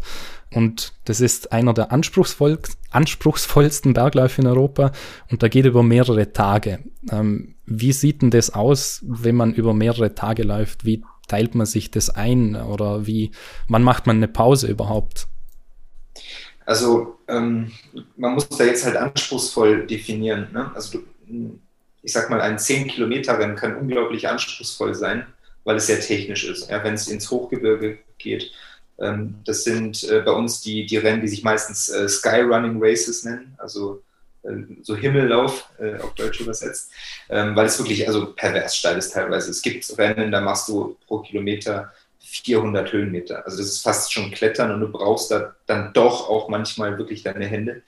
Und 0.53 0.93
das 1.05 1.21
ist 1.21 1.51
einer 1.51 1.73
der 1.73 1.91
anspruchsvoll, 1.91 2.59
anspruchsvollsten 2.89 3.93
Bergläufe 3.93 4.41
in 4.41 4.47
Europa 4.47 4.91
und 5.29 5.43
da 5.43 5.47
geht 5.47 5.65
über 5.65 5.81
mehrere 5.81 6.33
Tage. 6.33 6.79
Ähm, 7.09 7.55
wie 7.65 7.93
sieht 7.93 8.21
denn 8.21 8.31
das 8.31 8.53
aus, 8.53 9.01
wenn 9.07 9.35
man 9.35 9.53
über 9.53 9.73
mehrere 9.73 10.13
Tage 10.13 10.43
läuft? 10.43 10.83
Wie 10.83 11.03
teilt 11.27 11.55
man 11.55 11.65
sich 11.65 11.89
das 11.89 12.09
ein 12.09 12.55
oder 12.57 13.07
wie, 13.07 13.31
wann 13.69 13.83
macht 13.83 14.07
man 14.07 14.17
eine 14.17 14.27
Pause 14.27 14.67
überhaupt? 14.67 15.27
Also 16.65 17.17
ähm, 17.29 17.71
man 18.17 18.33
muss 18.33 18.49
da 18.49 18.65
jetzt 18.65 18.85
halt 18.85 18.97
anspruchsvoll 18.97 19.87
definieren. 19.87 20.49
Ne? 20.51 20.69
Also 20.75 20.99
ich 22.03 22.11
sag 22.11 22.29
mal, 22.29 22.41
ein 22.41 22.57
10-Kilometer-Rennen 22.57 23.55
kann 23.55 23.77
unglaublich 23.77 24.27
anspruchsvoll 24.27 24.95
sein, 24.95 25.25
weil 25.63 25.77
es 25.77 25.87
sehr 25.87 25.99
technisch 25.99 26.43
ist. 26.43 26.69
Ja, 26.69 26.83
wenn 26.83 26.95
es 26.95 27.07
ins 27.07 27.29
Hochgebirge 27.31 27.99
geht, 28.17 28.51
das 29.45 29.63
sind 29.63 30.03
äh, 30.03 30.21
bei 30.21 30.31
uns 30.31 30.61
die, 30.61 30.85
die 30.85 30.97
Rennen, 30.97 31.21
die 31.21 31.27
sich 31.27 31.43
meistens 31.43 31.89
äh, 31.89 32.07
Skyrunning 32.07 32.77
Races 32.79 33.23
nennen, 33.23 33.55
also 33.57 34.03
äh, 34.43 34.51
so 34.83 34.95
Himmellauf 34.95 35.69
auf 36.03 36.13
Deutsch 36.13 36.39
übersetzt, 36.39 36.91
ähm, 37.29 37.55
weil 37.55 37.65
es 37.65 37.79
wirklich 37.79 38.07
also 38.07 38.33
pervers 38.33 38.77
steil 38.77 38.97
ist 38.97 39.13
teilweise. 39.13 39.49
Es 39.49 39.61
gibt 39.61 39.97
Rennen, 39.97 40.31
da 40.31 40.39
machst 40.39 40.67
du 40.67 40.97
pro 41.07 41.19
Kilometer 41.19 41.91
400 42.19 42.93
Höhenmeter. 42.93 43.43
Also 43.43 43.57
das 43.57 43.67
ist 43.67 43.81
fast 43.81 44.13
schon 44.13 44.31
Klettern 44.31 44.71
und 44.71 44.81
du 44.81 44.91
brauchst 44.91 45.31
da 45.31 45.55
dann 45.65 45.93
doch 45.93 46.29
auch 46.29 46.47
manchmal 46.47 46.97
wirklich 46.99 47.23
deine 47.23 47.47
Hände. 47.47 47.81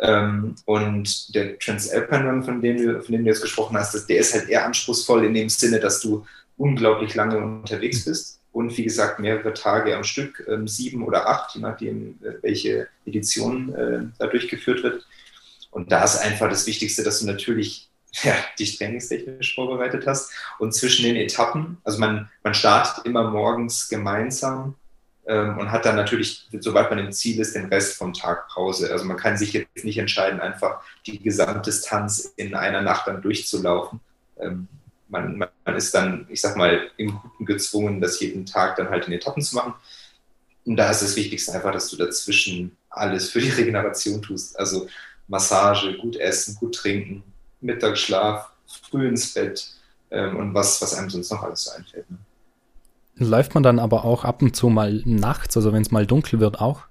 Ähm, 0.00 0.56
und 0.64 1.34
der 1.34 1.58
Transalpine 1.58 2.28
Run, 2.28 2.42
von 2.42 2.60
dem, 2.60 2.76
du, 2.76 3.02
von 3.02 3.12
dem 3.12 3.22
du 3.22 3.30
jetzt 3.30 3.42
gesprochen 3.42 3.76
hast, 3.76 4.08
der 4.08 4.18
ist 4.18 4.34
halt 4.34 4.48
eher 4.48 4.66
anspruchsvoll 4.66 5.24
in 5.24 5.34
dem 5.34 5.48
Sinne, 5.48 5.78
dass 5.78 6.00
du 6.00 6.26
unglaublich 6.56 7.14
lange 7.14 7.38
unterwegs 7.38 8.04
bist 8.04 8.37
und 8.58 8.76
wie 8.76 8.82
gesagt 8.82 9.20
mehrere 9.20 9.54
Tage 9.54 9.94
am 9.96 10.02
Stück, 10.02 10.44
ähm, 10.48 10.66
sieben 10.66 11.04
oder 11.04 11.28
acht, 11.28 11.54
je 11.54 11.60
nachdem, 11.60 12.18
äh, 12.24 12.42
welche 12.42 12.88
Edition 13.06 13.72
äh, 13.72 14.00
da 14.18 14.26
durchgeführt 14.26 14.82
wird. 14.82 15.06
Und 15.70 15.92
da 15.92 16.02
ist 16.02 16.16
einfach 16.16 16.50
das 16.50 16.66
Wichtigste, 16.66 17.04
dass 17.04 17.20
du 17.20 17.26
natürlich 17.26 17.88
ja, 18.24 18.34
dich 18.58 18.76
trainingstechnisch 18.76 19.54
vorbereitet 19.54 20.08
hast 20.08 20.32
und 20.58 20.74
zwischen 20.74 21.04
den 21.04 21.14
Etappen, 21.14 21.76
also 21.84 22.00
man, 22.00 22.28
man 22.42 22.52
startet 22.52 23.06
immer 23.06 23.30
morgens 23.30 23.88
gemeinsam 23.88 24.74
ähm, 25.28 25.56
und 25.58 25.70
hat 25.70 25.84
dann 25.84 25.94
natürlich, 25.94 26.48
sobald 26.58 26.90
man 26.90 26.98
im 26.98 27.12
Ziel 27.12 27.38
ist, 27.38 27.54
den 27.54 27.66
Rest 27.66 27.96
vom 27.96 28.12
Tag 28.12 28.48
Pause. 28.48 28.90
Also 28.90 29.04
man 29.04 29.18
kann 29.18 29.36
sich 29.36 29.52
jetzt 29.52 29.84
nicht 29.84 29.98
entscheiden, 29.98 30.40
einfach 30.40 30.80
die 31.06 31.22
Gesamtdistanz 31.22 32.32
in 32.34 32.56
einer 32.56 32.80
Nacht 32.80 33.06
dann 33.06 33.22
durchzulaufen. 33.22 34.00
Ähm, 34.40 34.66
man, 35.08 35.38
man 35.38 35.76
ist 35.76 35.94
dann, 35.94 36.26
ich 36.28 36.40
sag 36.40 36.56
mal, 36.56 36.90
im 36.96 37.18
Guten 37.20 37.46
gezwungen, 37.46 38.00
das 38.00 38.20
jeden 38.20 38.46
Tag 38.46 38.76
dann 38.76 38.90
halt 38.90 39.06
in 39.06 39.12
Etappen 39.12 39.42
zu 39.42 39.56
machen. 39.56 39.74
Und 40.64 40.76
da 40.76 40.90
ist 40.90 41.02
das 41.02 41.16
Wichtigste 41.16 41.52
einfach, 41.52 41.72
dass 41.72 41.88
du 41.88 41.96
dazwischen 41.96 42.76
alles 42.90 43.30
für 43.30 43.40
die 43.40 43.50
Regeneration 43.50 44.22
tust. 44.22 44.58
Also 44.58 44.86
Massage, 45.26 45.96
gut 45.98 46.16
essen, 46.16 46.56
gut 46.56 46.74
trinken, 46.74 47.22
Mittagsschlaf, 47.60 48.50
früh 48.66 49.08
ins 49.08 49.34
Bett 49.34 49.68
ähm, 50.10 50.36
und 50.36 50.54
was, 50.54 50.80
was 50.82 50.94
einem 50.94 51.10
sonst 51.10 51.30
noch 51.30 51.42
alles 51.42 51.64
so 51.64 51.72
einfällt. 51.72 52.10
Ne? 52.10 52.18
Läuft 53.16 53.54
man 53.54 53.62
dann 53.62 53.78
aber 53.78 54.04
auch 54.04 54.24
ab 54.24 54.42
und 54.42 54.54
zu 54.54 54.68
mal 54.68 55.02
nachts, 55.04 55.56
also 55.56 55.72
wenn 55.72 55.82
es 55.82 55.90
mal 55.90 56.06
dunkel 56.06 56.38
wird, 56.38 56.60
auch? 56.60 56.82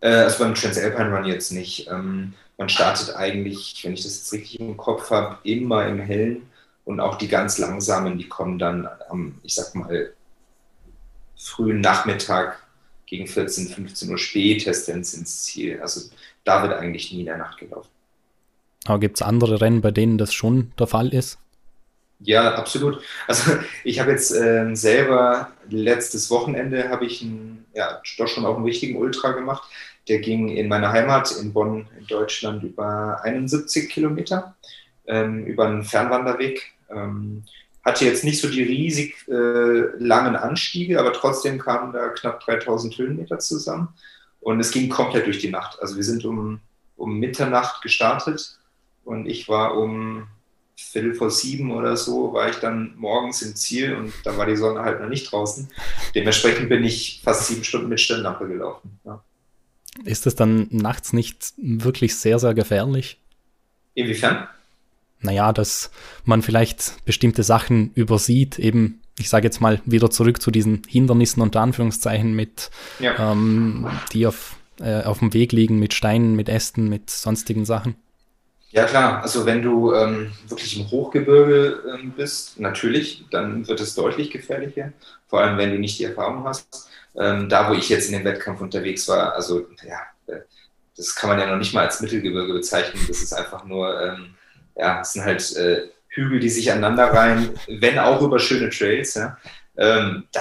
Äh, 0.00 0.10
also 0.10 0.44
beim 0.44 0.54
Transalpine 0.54 1.14
Run 1.14 1.24
jetzt 1.24 1.50
nicht. 1.50 1.88
Ähm, 1.90 2.34
man 2.56 2.68
startet 2.68 3.16
eigentlich, 3.16 3.80
wenn 3.82 3.94
ich 3.94 4.04
das 4.04 4.16
jetzt 4.16 4.32
richtig 4.32 4.60
im 4.60 4.76
Kopf 4.76 5.10
habe, 5.10 5.38
immer 5.42 5.86
im 5.86 5.98
Hellen 5.98 6.42
und 6.84 7.00
auch 7.00 7.16
die 7.16 7.28
ganz 7.28 7.58
langsamen, 7.58 8.18
die 8.18 8.28
kommen 8.28 8.58
dann 8.58 8.88
am, 9.08 9.40
ich 9.42 9.54
sag 9.54 9.74
mal, 9.74 10.12
frühen 11.36 11.80
Nachmittag 11.80 12.62
gegen 13.06 13.26
14, 13.26 13.68
15 13.68 14.10
Uhr 14.10 14.18
spätestens 14.18 15.14
ins 15.14 15.44
Ziel. 15.44 15.80
Also 15.80 16.10
da 16.44 16.62
wird 16.62 16.72
eigentlich 16.74 17.12
nie 17.12 17.20
in 17.20 17.26
der 17.26 17.38
Nacht 17.38 17.58
gelaufen. 17.58 17.88
Aber 18.86 18.98
gibt 18.98 19.16
es 19.16 19.22
andere 19.22 19.60
Rennen, 19.60 19.80
bei 19.80 19.90
denen 19.90 20.18
das 20.18 20.34
schon 20.34 20.72
der 20.78 20.86
Fall 20.86 21.12
ist? 21.12 21.38
Ja, 22.20 22.54
absolut. 22.54 23.02
Also 23.26 23.52
ich 23.84 24.00
habe 24.00 24.10
jetzt 24.10 24.32
äh, 24.32 24.74
selber 24.74 25.52
letztes 25.68 26.30
Wochenende 26.30 26.88
habe 26.88 27.06
ich 27.06 27.22
ein, 27.22 27.66
ja, 27.74 28.00
doch 28.18 28.28
schon 28.28 28.46
auch 28.46 28.56
einen 28.56 28.64
richtigen 28.64 28.96
Ultra 28.96 29.32
gemacht. 29.32 29.64
Der 30.08 30.18
ging 30.18 30.48
in 30.48 30.68
meiner 30.68 30.92
Heimat 30.92 31.32
in 31.40 31.52
Bonn 31.52 31.88
in 31.98 32.06
Deutschland 32.06 32.62
über 32.62 33.20
71 33.22 33.88
Kilometer, 33.90 34.54
ähm, 35.06 35.46
über 35.46 35.66
einen 35.66 35.82
Fernwanderweg. 35.82 36.73
Ähm, 36.90 37.44
hatte 37.84 38.06
jetzt 38.06 38.24
nicht 38.24 38.40
so 38.40 38.48
die 38.48 38.62
riesig 38.62 39.28
äh, 39.28 39.82
langen 39.98 40.36
Anstiege, 40.36 40.98
aber 40.98 41.12
trotzdem 41.12 41.58
kamen 41.58 41.92
da 41.92 42.08
knapp 42.08 42.40
3000 42.40 42.96
Höhenmeter 42.96 43.38
zusammen. 43.38 43.88
Und 44.40 44.60
es 44.60 44.70
ging 44.70 44.88
komplett 44.88 45.26
durch 45.26 45.38
die 45.38 45.50
Nacht. 45.50 45.80
Also 45.80 45.96
wir 45.96 46.04
sind 46.04 46.24
um, 46.24 46.60
um 46.96 47.18
Mitternacht 47.18 47.82
gestartet 47.82 48.58
und 49.04 49.26
ich 49.26 49.48
war 49.48 49.76
um 49.76 50.26
Viertel 50.76 51.14
vor 51.14 51.30
sieben 51.30 51.70
oder 51.72 51.96
so, 51.96 52.32
war 52.32 52.48
ich 52.48 52.56
dann 52.56 52.94
morgens 52.96 53.42
im 53.42 53.54
Ziel 53.54 53.94
und 53.94 54.12
da 54.24 54.36
war 54.36 54.46
die 54.46 54.56
Sonne 54.56 54.82
halt 54.82 55.00
noch 55.00 55.08
nicht 55.08 55.30
draußen. 55.30 55.68
Dementsprechend 56.14 56.68
bin 56.68 56.84
ich 56.84 57.20
fast 57.22 57.46
sieben 57.46 57.64
Stunden 57.64 57.88
mit 57.88 58.00
Stirnlampe 58.00 58.48
gelaufen. 58.48 58.98
Ja. 59.04 59.22
Ist 60.04 60.26
das 60.26 60.34
dann 60.34 60.66
nachts 60.70 61.12
nicht 61.12 61.54
wirklich 61.56 62.16
sehr, 62.16 62.38
sehr 62.38 62.54
gefährlich? 62.54 63.20
Inwiefern? 63.94 64.48
Naja, 65.24 65.52
dass 65.52 65.90
man 66.24 66.42
vielleicht 66.42 67.04
bestimmte 67.04 67.42
Sachen 67.42 67.92
übersieht, 67.94 68.58
eben, 68.58 69.00
ich 69.18 69.28
sage 69.28 69.46
jetzt 69.46 69.60
mal 69.60 69.80
wieder 69.84 70.10
zurück 70.10 70.40
zu 70.40 70.50
diesen 70.50 70.82
Hindernissen 70.86 71.42
unter 71.42 71.60
Anführungszeichen 71.60 72.34
mit, 72.34 72.70
ja. 72.98 73.32
ähm, 73.32 73.88
die 74.12 74.26
auf, 74.26 74.56
äh, 74.80 75.02
auf 75.02 75.20
dem 75.20 75.32
Weg 75.32 75.52
liegen, 75.52 75.78
mit 75.78 75.94
Steinen, 75.94 76.36
mit 76.36 76.48
Ästen, 76.48 76.88
mit 76.88 77.10
sonstigen 77.10 77.64
Sachen. 77.64 77.96
Ja 78.70 78.86
klar, 78.86 79.22
also 79.22 79.46
wenn 79.46 79.62
du 79.62 79.94
ähm, 79.94 80.32
wirklich 80.48 80.78
im 80.78 80.90
Hochgebirge 80.90 81.80
ähm, 81.94 82.12
bist, 82.16 82.58
natürlich, 82.58 83.24
dann 83.30 83.68
wird 83.68 83.80
es 83.80 83.94
deutlich 83.94 84.32
gefährlicher, 84.32 84.92
vor 85.28 85.40
allem 85.40 85.56
wenn 85.58 85.70
du 85.70 85.78
nicht 85.78 85.98
die 86.00 86.04
Erfahrung 86.04 86.44
hast. 86.44 86.88
Ähm, 87.16 87.48
da, 87.48 87.70
wo 87.70 87.74
ich 87.74 87.88
jetzt 87.88 88.10
in 88.10 88.14
dem 88.14 88.24
Wettkampf 88.24 88.60
unterwegs 88.60 89.06
war, 89.06 89.34
also 89.34 89.68
ja, 89.86 90.00
äh, 90.26 90.40
das 90.96 91.14
kann 91.14 91.30
man 91.30 91.38
ja 91.38 91.46
noch 91.46 91.56
nicht 91.56 91.72
mal 91.72 91.84
als 91.84 92.00
Mittelgebirge 92.00 92.52
bezeichnen, 92.52 93.00
das 93.06 93.22
ist 93.22 93.32
einfach 93.32 93.64
nur, 93.64 94.00
ähm, 94.02 94.33
ja, 94.76 95.00
es 95.00 95.12
sind 95.12 95.24
halt 95.24 95.56
äh, 95.56 95.88
Hügel, 96.08 96.40
die 96.40 96.48
sich 96.48 96.70
aneinander 96.70 97.06
rein, 97.06 97.50
wenn 97.66 97.98
auch 97.98 98.22
über 98.22 98.38
schöne 98.38 98.70
Trails, 98.70 99.14
ja. 99.14 99.36
Ähm, 99.76 100.24
da 100.32 100.40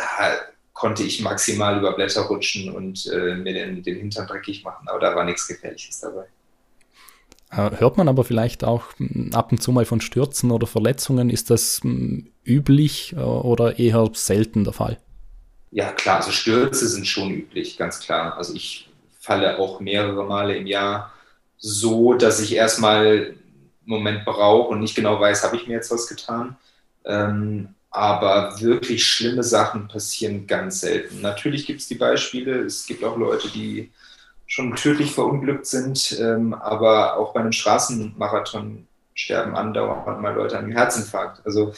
konnte 0.74 1.04
ich 1.04 1.22
maximal 1.22 1.78
über 1.78 1.94
Blätter 1.94 2.22
rutschen 2.22 2.72
und 2.72 3.08
äh, 3.08 3.36
mir 3.36 3.54
den, 3.54 3.82
den 3.84 3.98
Hintern 3.98 4.28
dreckig 4.28 4.64
machen, 4.64 4.88
aber 4.88 5.00
da 5.00 5.16
war 5.16 5.24
nichts 5.24 5.48
Gefährliches 5.48 6.00
dabei. 6.00 6.26
Äh, 7.52 7.78
hört 7.78 7.98
man 7.98 8.08
aber 8.08 8.24
vielleicht 8.24 8.64
auch 8.64 8.86
hm, 8.98 9.32
ab 9.34 9.52
und 9.52 9.62
zu 9.62 9.72
mal 9.72 9.86
von 9.86 10.02
Stürzen 10.02 10.52
oder 10.52 10.68
Verletzungen. 10.68 11.30
Ist 11.30 11.50
das 11.50 11.80
hm, 11.84 12.32
üblich 12.44 13.14
äh, 13.14 13.20
oder 13.20 13.80
eher 13.80 14.10
selten 14.14 14.64
der 14.64 14.74
Fall? 14.74 14.98
Ja, 15.72 15.92
klar, 15.92 16.18
also 16.18 16.32
Stürze 16.32 16.88
sind 16.88 17.08
schon 17.08 17.32
üblich, 17.32 17.78
ganz 17.78 18.00
klar. 18.00 18.38
Also 18.38 18.54
ich 18.54 18.90
falle 19.20 19.58
auch 19.60 19.80
mehrere 19.80 20.26
Male 20.26 20.56
im 20.58 20.68
Jahr 20.68 21.12
so, 21.58 22.14
dass 22.14 22.40
ich 22.40 22.56
erstmal 22.56 23.36
Moment 23.86 24.26
brauche 24.26 24.70
und 24.70 24.80
nicht 24.80 24.96
genau 24.96 25.20
weiß, 25.20 25.44
habe 25.44 25.56
ich 25.56 25.68
mir 25.68 25.74
jetzt 25.74 25.92
was 25.92 26.08
getan. 26.08 26.58
Ähm, 27.06 27.70
aber 27.90 28.60
wirklich 28.60 29.06
schlimme 29.06 29.44
Sachen 29.44 29.88
passieren 29.88 30.48
ganz 30.48 30.80
selten. 30.80 31.22
Natürlich 31.22 31.68
gibt 31.68 31.82
es 31.82 31.88
die 31.88 31.96
Beispiele, 31.96 32.62
es 32.62 32.88
gibt 32.88 33.04
auch 33.04 33.18
Leute, 33.18 33.50
die 33.50 33.92
schon 34.48 34.76
tödlich 34.76 35.12
verunglückt 35.12 35.68
sind, 35.68 36.18
ähm, 36.20 36.54
aber 36.54 37.18
auch 37.18 37.34
bei 37.34 37.40
einem 37.40 37.52
Straßenmarathon 37.52 38.88
sterben 39.14 39.56
andauernd 39.56 40.22
mal 40.22 40.34
Leute 40.34 40.58
an 40.58 40.66
einem 40.66 40.74
Herzinfarkt. 40.74 41.46
Also 41.46 41.74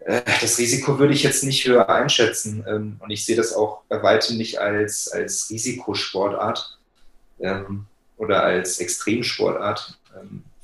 äh, 0.00 0.22
das 0.40 0.58
Risiko 0.58 0.98
würde 0.98 1.12
ich 1.12 1.22
jetzt 1.22 1.42
nicht 1.42 1.66
höher 1.66 1.88
einschätzen 1.88 2.64
ähm, 2.68 2.96
und 3.00 3.10
ich 3.10 3.24
sehe 3.24 3.36
das 3.36 3.52
auch 3.52 3.82
bei 3.88 4.02
weitem 4.02 4.36
nicht 4.36 4.58
als, 4.58 5.08
als 5.08 5.50
Risikosportart 5.50 6.78
ähm, 7.40 7.86
oder 8.16 8.44
als 8.44 8.78
Extremsportart. 8.78 9.97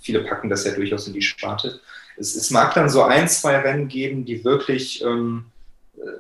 Viele 0.05 0.21
packen 0.21 0.49
das 0.49 0.65
ja 0.65 0.73
durchaus 0.73 1.07
in 1.09 1.15
die 1.15 1.23
Sparte. 1.23 1.81
Es, 2.17 2.37
es, 2.37 2.51
mag 2.51 2.75
dann 2.75 2.89
so 2.89 3.03
ein, 3.03 3.29
zwei 3.29 3.57
Rennen 3.57 3.89
geben, 3.89 4.25
die 4.25 4.45
wirklich 4.45 5.03
ähm, 5.03 5.47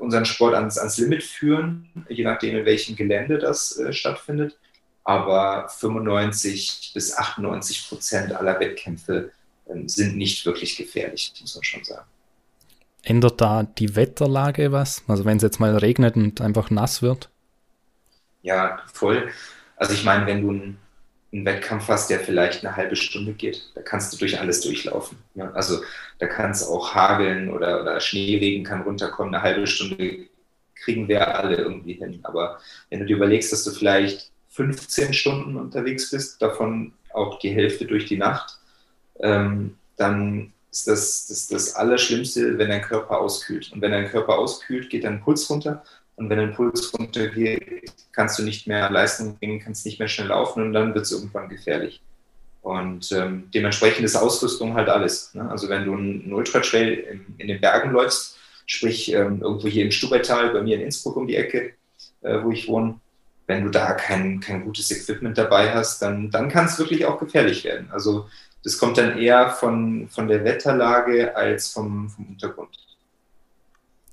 unseren 0.00 0.24
Sport 0.24 0.54
ans, 0.54 0.78
ans 0.78 0.98
Limit 0.98 1.22
führen, 1.22 1.88
je 2.08 2.24
nachdem, 2.24 2.56
in 2.56 2.64
welchem 2.64 2.96
Gelände 2.96 3.38
das 3.38 3.78
äh, 3.78 3.92
stattfindet 3.92 4.56
aber 5.04 5.68
95 5.68 6.92
bis 6.94 7.16
98 7.16 7.88
Prozent 7.88 8.32
aller 8.32 8.58
Wettkämpfe 8.58 9.30
ähm, 9.68 9.88
sind 9.88 10.16
nicht 10.16 10.44
wirklich 10.46 10.76
gefährlich, 10.76 11.32
muss 11.40 11.54
man 11.54 11.62
schon 11.62 11.84
sagen. 11.84 12.06
Ändert 13.02 13.40
da 13.40 13.64
die 13.64 13.96
Wetterlage 13.96 14.72
was? 14.72 15.04
Also 15.06 15.26
wenn 15.26 15.36
es 15.36 15.42
jetzt 15.42 15.60
mal 15.60 15.76
regnet 15.76 16.16
und 16.16 16.40
einfach 16.40 16.70
nass 16.70 17.02
wird? 17.02 17.28
Ja, 18.40 18.82
voll. 18.92 19.30
Also 19.76 19.92
ich 19.92 20.04
meine, 20.04 20.26
wenn 20.26 20.40
du 20.40 20.50
einen, 20.50 20.78
einen 21.34 21.44
Wettkampf 21.44 21.88
hast, 21.88 22.10
der 22.10 22.20
vielleicht 22.20 22.64
eine 22.64 22.76
halbe 22.76 22.94
Stunde 22.94 23.32
geht, 23.32 23.70
da 23.74 23.82
kannst 23.82 24.12
du 24.12 24.16
durch 24.16 24.38
alles 24.38 24.60
durchlaufen. 24.60 25.18
Ja, 25.34 25.50
also 25.50 25.82
da 26.18 26.26
kann 26.26 26.52
es 26.52 26.66
auch 26.66 26.94
hageln 26.94 27.52
oder, 27.52 27.82
oder 27.82 28.00
Schneeregen 28.00 28.64
kann 28.64 28.82
runterkommen. 28.82 29.34
Eine 29.34 29.42
halbe 29.42 29.66
Stunde 29.66 30.26
kriegen 30.76 31.08
wir 31.08 31.36
alle 31.36 31.56
irgendwie 31.56 31.94
hin. 31.94 32.20
Aber 32.22 32.60
wenn 32.88 33.00
du 33.00 33.06
dir 33.06 33.16
überlegst, 33.16 33.52
dass 33.52 33.64
du 33.64 33.72
vielleicht 33.72 34.30
15 34.50 35.12
Stunden 35.12 35.56
unterwegs 35.56 36.10
bist, 36.10 36.40
davon 36.40 36.92
auch 37.12 37.40
die 37.40 37.50
Hälfte 37.50 37.84
durch 37.84 38.06
die 38.06 38.16
Nacht, 38.16 38.58
ähm, 39.20 39.76
dann 39.96 40.52
ist 40.70 40.86
das, 40.86 41.26
das 41.26 41.48
das 41.48 41.74
Allerschlimmste, 41.74 42.58
wenn 42.58 42.68
dein 42.68 42.82
Körper 42.82 43.20
auskühlt. 43.20 43.72
Und 43.72 43.80
wenn 43.80 43.92
dein 43.92 44.08
Körper 44.08 44.38
auskühlt, 44.38 44.90
geht 44.90 45.04
dein 45.04 45.20
Puls 45.20 45.48
runter. 45.50 45.82
Und 46.16 46.30
wenn 46.30 46.38
dein 46.38 46.54
Puls 46.54 46.92
runtergeht, 46.96 47.92
kannst 48.12 48.38
du 48.38 48.42
nicht 48.42 48.66
mehr 48.66 48.90
Leistung 48.90 49.36
bringen, 49.36 49.60
kannst 49.60 49.84
nicht 49.84 49.98
mehr 49.98 50.08
schnell 50.08 50.28
laufen 50.28 50.62
und 50.62 50.72
dann 50.72 50.94
wird 50.94 51.06
es 51.06 51.12
irgendwann 51.12 51.48
gefährlich. 51.48 52.00
Und 52.62 53.12
ähm, 53.12 53.50
dementsprechend 53.52 54.04
ist 54.04 54.16
Ausrüstung 54.16 54.74
halt 54.74 54.88
alles. 54.88 55.34
Ne? 55.34 55.50
Also 55.50 55.68
wenn 55.68 55.84
du 55.84 55.94
einen 55.94 56.32
Ultratrail 56.32 56.94
in, 56.94 57.26
in 57.36 57.48
den 57.48 57.60
Bergen 57.60 57.90
läufst, 57.90 58.38
sprich 58.66 59.12
ähm, 59.12 59.42
irgendwo 59.42 59.68
hier 59.68 59.84
im 59.84 59.90
Stubaital, 59.90 60.50
bei 60.50 60.62
mir 60.62 60.76
in 60.76 60.82
Innsbruck 60.82 61.16
um 61.16 61.26
die 61.26 61.36
Ecke, 61.36 61.74
äh, 62.22 62.42
wo 62.42 62.50
ich 62.52 62.66
wohne, 62.68 62.98
wenn 63.46 63.64
du 63.64 63.70
da 63.70 63.92
kein, 63.92 64.40
kein 64.40 64.64
gutes 64.64 64.90
Equipment 64.90 65.36
dabei 65.36 65.74
hast, 65.74 66.00
dann, 66.00 66.30
dann 66.30 66.48
kann 66.48 66.64
es 66.64 66.78
wirklich 66.78 67.04
auch 67.04 67.18
gefährlich 67.18 67.64
werden. 67.64 67.90
Also 67.92 68.28
das 68.62 68.78
kommt 68.78 68.96
dann 68.96 69.18
eher 69.18 69.50
von, 69.50 70.08
von 70.08 70.26
der 70.26 70.42
Wetterlage 70.44 71.36
als 71.36 71.70
vom, 71.70 72.08
vom 72.08 72.26
Untergrund. 72.28 72.78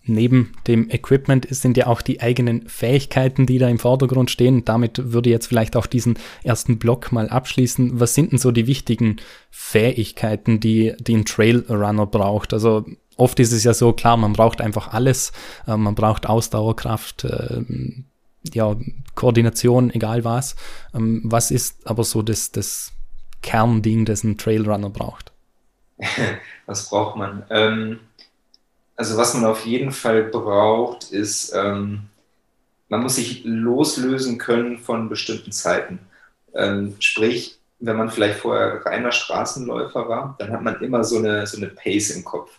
Neben 0.03 0.53
dem 0.65 0.89
Equipment 0.89 1.47
sind 1.49 1.77
ja 1.77 1.85
auch 1.85 2.01
die 2.01 2.21
eigenen 2.21 2.67
Fähigkeiten, 2.67 3.45
die 3.45 3.59
da 3.59 3.69
im 3.69 3.77
Vordergrund 3.77 4.31
stehen. 4.31 4.65
Damit 4.65 5.13
würde 5.13 5.29
ich 5.29 5.33
jetzt 5.33 5.45
vielleicht 5.47 5.75
auch 5.75 5.85
diesen 5.85 6.17
ersten 6.43 6.79
Block 6.79 7.11
mal 7.11 7.29
abschließen. 7.29 7.99
Was 7.99 8.15
sind 8.15 8.31
denn 8.31 8.39
so 8.39 8.51
die 8.51 8.65
wichtigen 8.65 9.17
Fähigkeiten, 9.51 10.59
die, 10.59 10.93
die 10.99 11.17
ein 11.17 11.25
Trailrunner 11.25 12.07
braucht? 12.07 12.51
Also 12.51 12.83
oft 13.15 13.39
ist 13.39 13.51
es 13.51 13.63
ja 13.63 13.75
so, 13.75 13.93
klar, 13.93 14.17
man 14.17 14.33
braucht 14.33 14.59
einfach 14.59 14.91
alles. 14.91 15.33
Äh, 15.67 15.77
man 15.77 15.93
braucht 15.93 16.27
Ausdauerkraft, 16.27 17.25
äh, 17.25 17.63
ja, 18.53 18.75
Koordination, 19.13 19.91
egal 19.91 20.23
was. 20.23 20.55
Ähm, 20.95 21.21
was 21.23 21.51
ist 21.51 21.85
aber 21.85 22.03
so 22.03 22.23
das, 22.23 22.51
das 22.51 22.91
Kernding, 23.43 24.05
das 24.05 24.23
ein 24.23 24.39
Trailrunner 24.39 24.89
braucht? 24.89 25.31
was 26.65 26.89
braucht 26.89 27.17
man? 27.17 27.43
Ähm, 27.51 27.99
also 29.01 29.17
was 29.17 29.33
man 29.33 29.45
auf 29.45 29.65
jeden 29.65 29.91
Fall 29.91 30.25
braucht, 30.25 31.11
ist, 31.11 31.53
ähm, 31.55 32.01
man 32.87 33.01
muss 33.01 33.15
sich 33.15 33.41
loslösen 33.43 34.37
können 34.37 34.77
von 34.77 35.09
bestimmten 35.09 35.51
Zeiten. 35.51 35.97
Ähm, 36.53 36.95
sprich, 36.99 37.57
wenn 37.79 37.97
man 37.97 38.11
vielleicht 38.11 38.37
vorher 38.37 38.85
reiner 38.85 39.11
Straßenläufer 39.11 40.07
war, 40.07 40.35
dann 40.37 40.51
hat 40.51 40.61
man 40.61 40.79
immer 40.81 41.03
so 41.03 41.17
eine, 41.17 41.47
so 41.47 41.57
eine 41.57 41.69
Pace 41.69 42.11
im 42.11 42.23
Kopf. 42.23 42.51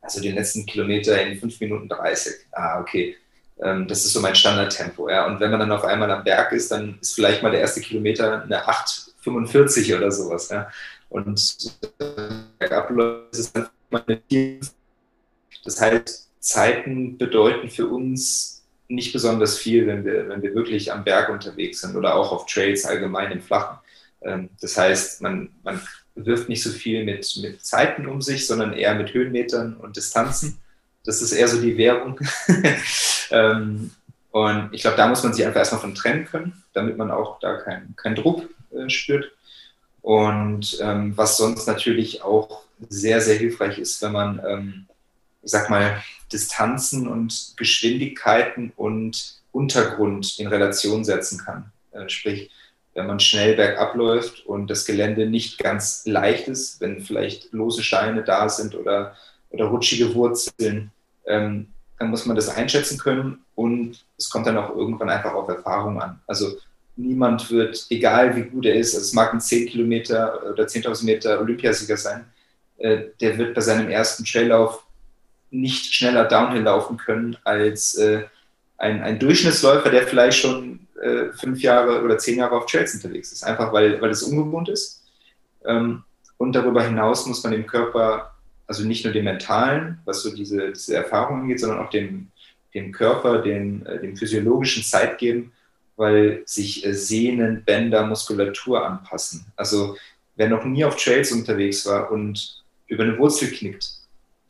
Also 0.00 0.20
den 0.20 0.36
letzten 0.36 0.66
Kilometer 0.66 1.20
in 1.20 1.36
5 1.36 1.58
Minuten 1.58 1.88
30. 1.88 2.46
Ah, 2.52 2.78
okay. 2.80 3.16
Ähm, 3.60 3.88
das 3.88 4.04
ist 4.04 4.12
so 4.12 4.20
mein 4.20 4.36
Standardtempo. 4.36 5.10
Ja. 5.10 5.26
Und 5.26 5.40
wenn 5.40 5.50
man 5.50 5.58
dann 5.58 5.72
auf 5.72 5.82
einmal 5.82 6.12
am 6.12 6.22
Berg 6.22 6.52
ist, 6.52 6.70
dann 6.70 6.96
ist 7.00 7.16
vielleicht 7.16 7.42
mal 7.42 7.50
der 7.50 7.62
erste 7.62 7.80
Kilometer 7.80 8.44
eine 8.44 8.68
8,45 8.68 9.96
oder 9.96 10.12
sowas. 10.12 10.48
Ja. 10.48 10.70
Und 11.08 11.74
bergab 12.60 12.92
ist 13.32 13.38
es 13.40 13.52
dann 13.52 13.68
mal 13.90 14.04
eine 14.06 14.20
4. 14.28 14.60
Das 15.64 15.80
heißt, 15.80 16.28
Zeiten 16.40 17.18
bedeuten 17.18 17.68
für 17.68 17.86
uns 17.86 18.64
nicht 18.88 19.12
besonders 19.12 19.58
viel, 19.58 19.86
wenn 19.86 20.04
wir, 20.04 20.28
wenn 20.28 20.42
wir 20.42 20.54
wirklich 20.54 20.92
am 20.92 21.04
Berg 21.04 21.28
unterwegs 21.28 21.80
sind 21.80 21.94
oder 21.96 22.14
auch 22.14 22.32
auf 22.32 22.46
Trails 22.46 22.84
allgemein 22.84 23.32
im 23.32 23.42
Flachen. 23.42 23.78
Ähm, 24.22 24.48
das 24.60 24.76
heißt, 24.76 25.20
man, 25.20 25.50
man 25.62 25.80
wirft 26.14 26.48
nicht 26.48 26.62
so 26.62 26.70
viel 26.70 27.04
mit, 27.04 27.38
mit 27.42 27.64
Zeiten 27.64 28.06
um 28.06 28.22
sich, 28.22 28.46
sondern 28.46 28.72
eher 28.72 28.94
mit 28.94 29.12
Höhenmetern 29.12 29.76
und 29.76 29.96
Distanzen. 29.96 30.58
Das 31.04 31.22
ist 31.22 31.32
eher 31.32 31.48
so 31.48 31.60
die 31.60 31.76
Währung. 31.76 32.18
Ähm, 33.30 33.90
und 34.30 34.70
ich 34.72 34.82
glaube, 34.82 34.96
da 34.96 35.08
muss 35.08 35.22
man 35.22 35.32
sich 35.32 35.44
einfach 35.44 35.58
erstmal 35.58 35.80
von 35.80 35.94
trennen 35.94 36.24
können, 36.24 36.62
damit 36.72 36.96
man 36.96 37.10
auch 37.10 37.38
da 37.40 37.56
keinen 37.56 37.94
kein 37.96 38.14
Druck 38.14 38.48
äh, 38.70 38.88
spürt. 38.88 39.32
Und 40.02 40.78
ähm, 40.80 41.16
was 41.16 41.36
sonst 41.36 41.66
natürlich 41.66 42.22
auch 42.22 42.62
sehr, 42.88 43.20
sehr 43.20 43.36
hilfreich 43.36 43.78
ist, 43.78 44.00
wenn 44.02 44.12
man, 44.12 44.40
ähm, 44.46 44.86
sag 45.50 45.70
mal, 45.70 46.02
Distanzen 46.32 47.08
und 47.08 47.54
Geschwindigkeiten 47.56 48.72
und 48.76 49.38
Untergrund 49.52 50.38
in 50.38 50.46
Relation 50.46 51.04
setzen 51.04 51.38
kann. 51.44 51.72
Äh, 51.92 52.08
sprich, 52.08 52.50
wenn 52.94 53.06
man 53.06 53.20
schnell 53.20 53.54
bergab 53.54 53.94
läuft 53.94 54.44
und 54.46 54.68
das 54.68 54.84
Gelände 54.84 55.26
nicht 55.26 55.58
ganz 55.58 56.02
leicht 56.04 56.48
ist, 56.48 56.80
wenn 56.80 57.00
vielleicht 57.00 57.52
lose 57.52 57.82
Steine 57.82 58.24
da 58.24 58.48
sind 58.48 58.74
oder, 58.74 59.16
oder 59.50 59.66
rutschige 59.66 60.14
Wurzeln, 60.14 60.90
ähm, 61.26 61.68
dann 61.98 62.10
muss 62.10 62.26
man 62.26 62.36
das 62.36 62.48
einschätzen 62.48 62.98
können 62.98 63.44
und 63.54 64.04
es 64.16 64.30
kommt 64.30 64.46
dann 64.46 64.58
auch 64.58 64.74
irgendwann 64.74 65.10
einfach 65.10 65.32
auf 65.32 65.48
Erfahrung 65.48 66.00
an. 66.00 66.20
Also 66.26 66.56
niemand 66.96 67.50
wird, 67.50 67.86
egal 67.90 68.36
wie 68.36 68.42
gut 68.42 68.66
er 68.66 68.74
ist, 68.74 68.94
also 68.94 69.06
es 69.06 69.12
mag 69.12 69.32
ein 69.32 69.40
10 69.40 69.68
Kilometer 69.68 70.50
oder 70.50 70.64
10.000 70.64 71.04
Meter 71.04 71.40
Olympiasieger 71.40 71.96
sein, 71.96 72.24
äh, 72.78 73.04
der 73.20 73.38
wird 73.38 73.54
bei 73.54 73.60
seinem 73.60 73.88
ersten 73.88 74.24
Traillauf 74.24 74.84
nicht 75.50 75.94
schneller 75.94 76.24
Downhill 76.24 76.62
laufen 76.62 76.96
können 76.96 77.36
als 77.44 77.96
äh, 77.96 78.24
ein, 78.76 79.02
ein 79.02 79.18
Durchschnittsläufer, 79.18 79.90
der 79.90 80.06
vielleicht 80.06 80.38
schon 80.38 80.86
äh, 81.00 81.32
fünf 81.32 81.60
Jahre 81.62 82.02
oder 82.02 82.18
zehn 82.18 82.38
Jahre 82.38 82.56
auf 82.56 82.66
Trails 82.66 82.94
unterwegs 82.94 83.32
ist, 83.32 83.44
einfach 83.44 83.72
weil, 83.72 84.00
weil 84.00 84.10
es 84.10 84.22
ungewohnt 84.22 84.68
ist. 84.68 85.04
Ähm, 85.64 86.04
und 86.36 86.52
darüber 86.54 86.82
hinaus 86.82 87.26
muss 87.26 87.42
man 87.42 87.52
dem 87.52 87.66
Körper, 87.66 88.34
also 88.66 88.84
nicht 88.84 89.04
nur 89.04 89.12
dem 89.12 89.24
mentalen, 89.24 89.98
was 90.04 90.22
so 90.22 90.34
diese, 90.34 90.72
diese 90.72 90.96
Erfahrung 90.96 91.42
angeht, 91.42 91.60
sondern 91.60 91.80
auch 91.80 91.90
dem, 91.90 92.28
dem 92.74 92.92
Körper, 92.92 93.42
dem, 93.42 93.84
äh, 93.86 93.98
dem 93.98 94.16
physiologischen 94.16 94.82
Zeit 94.82 95.18
geben, 95.18 95.52
weil 95.96 96.42
sich 96.46 96.86
äh, 96.86 96.94
Sehnen, 96.94 97.64
Bänder, 97.64 98.06
Muskulatur 98.06 98.86
anpassen. 98.86 99.46
Also 99.56 99.96
wer 100.36 100.48
noch 100.48 100.64
nie 100.64 100.84
auf 100.84 100.96
Trails 100.96 101.32
unterwegs 101.32 101.84
war 101.86 102.10
und 102.12 102.62
über 102.86 103.02
eine 103.02 103.18
Wurzel 103.18 103.50
knickt, 103.50 103.97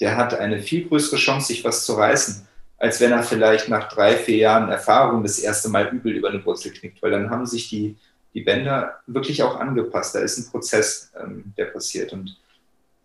der 0.00 0.16
hat 0.16 0.34
eine 0.34 0.60
viel 0.60 0.86
größere 0.86 1.16
Chance, 1.16 1.48
sich 1.48 1.64
was 1.64 1.84
zu 1.84 1.94
reißen, 1.94 2.46
als 2.78 3.00
wenn 3.00 3.12
er 3.12 3.22
vielleicht 3.22 3.68
nach 3.68 3.88
drei, 3.88 4.16
vier 4.16 4.36
Jahren 4.36 4.70
Erfahrung 4.70 5.22
das 5.22 5.38
erste 5.38 5.68
Mal 5.68 5.88
übel 5.88 6.12
über 6.12 6.28
eine 6.28 6.44
Wurzel 6.44 6.72
knickt, 6.72 7.02
weil 7.02 7.10
dann 7.10 7.30
haben 7.30 7.46
sich 7.46 7.68
die, 7.68 7.96
die 8.34 8.42
Bänder 8.42 9.00
wirklich 9.06 9.42
auch 9.42 9.58
angepasst. 9.58 10.14
Da 10.14 10.20
ist 10.20 10.38
ein 10.38 10.50
Prozess, 10.50 11.10
ähm, 11.20 11.52
der 11.56 11.66
passiert 11.66 12.12
und 12.12 12.36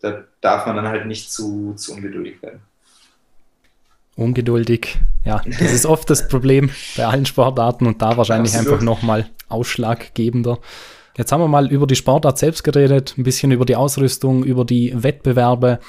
da 0.00 0.22
darf 0.40 0.66
man 0.66 0.76
dann 0.76 0.88
halt 0.88 1.06
nicht 1.06 1.32
zu, 1.32 1.74
zu 1.76 1.94
ungeduldig 1.94 2.40
werden. 2.42 2.60
Ungeduldig, 4.16 4.98
ja, 5.24 5.42
das 5.44 5.72
ist 5.72 5.86
oft 5.86 6.08
das 6.08 6.28
Problem 6.28 6.70
bei 6.96 7.04
allen 7.04 7.26
Sportarten 7.26 7.86
und 7.86 8.00
da 8.00 8.16
wahrscheinlich 8.16 8.54
Absolut. 8.54 8.74
einfach 8.74 8.84
nochmal 8.84 9.28
ausschlaggebender. 9.48 10.60
Jetzt 11.16 11.32
haben 11.32 11.40
wir 11.40 11.48
mal 11.48 11.70
über 11.70 11.86
die 11.86 11.96
Sportart 11.96 12.38
selbst 12.38 12.62
geredet, 12.62 13.14
ein 13.16 13.24
bisschen 13.24 13.50
über 13.50 13.64
die 13.64 13.76
Ausrüstung, 13.76 14.44
über 14.44 14.64
die 14.64 14.92
Wettbewerbe 14.94 15.80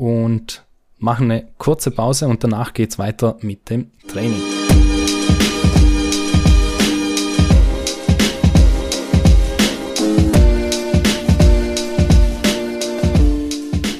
und 0.00 0.64
machen 0.98 1.30
eine 1.30 1.48
kurze 1.58 1.90
Pause 1.90 2.26
und 2.26 2.42
danach 2.42 2.72
geht 2.72 2.88
es 2.90 2.98
weiter 2.98 3.36
mit 3.42 3.68
dem 3.68 3.90
Training. 4.08 4.40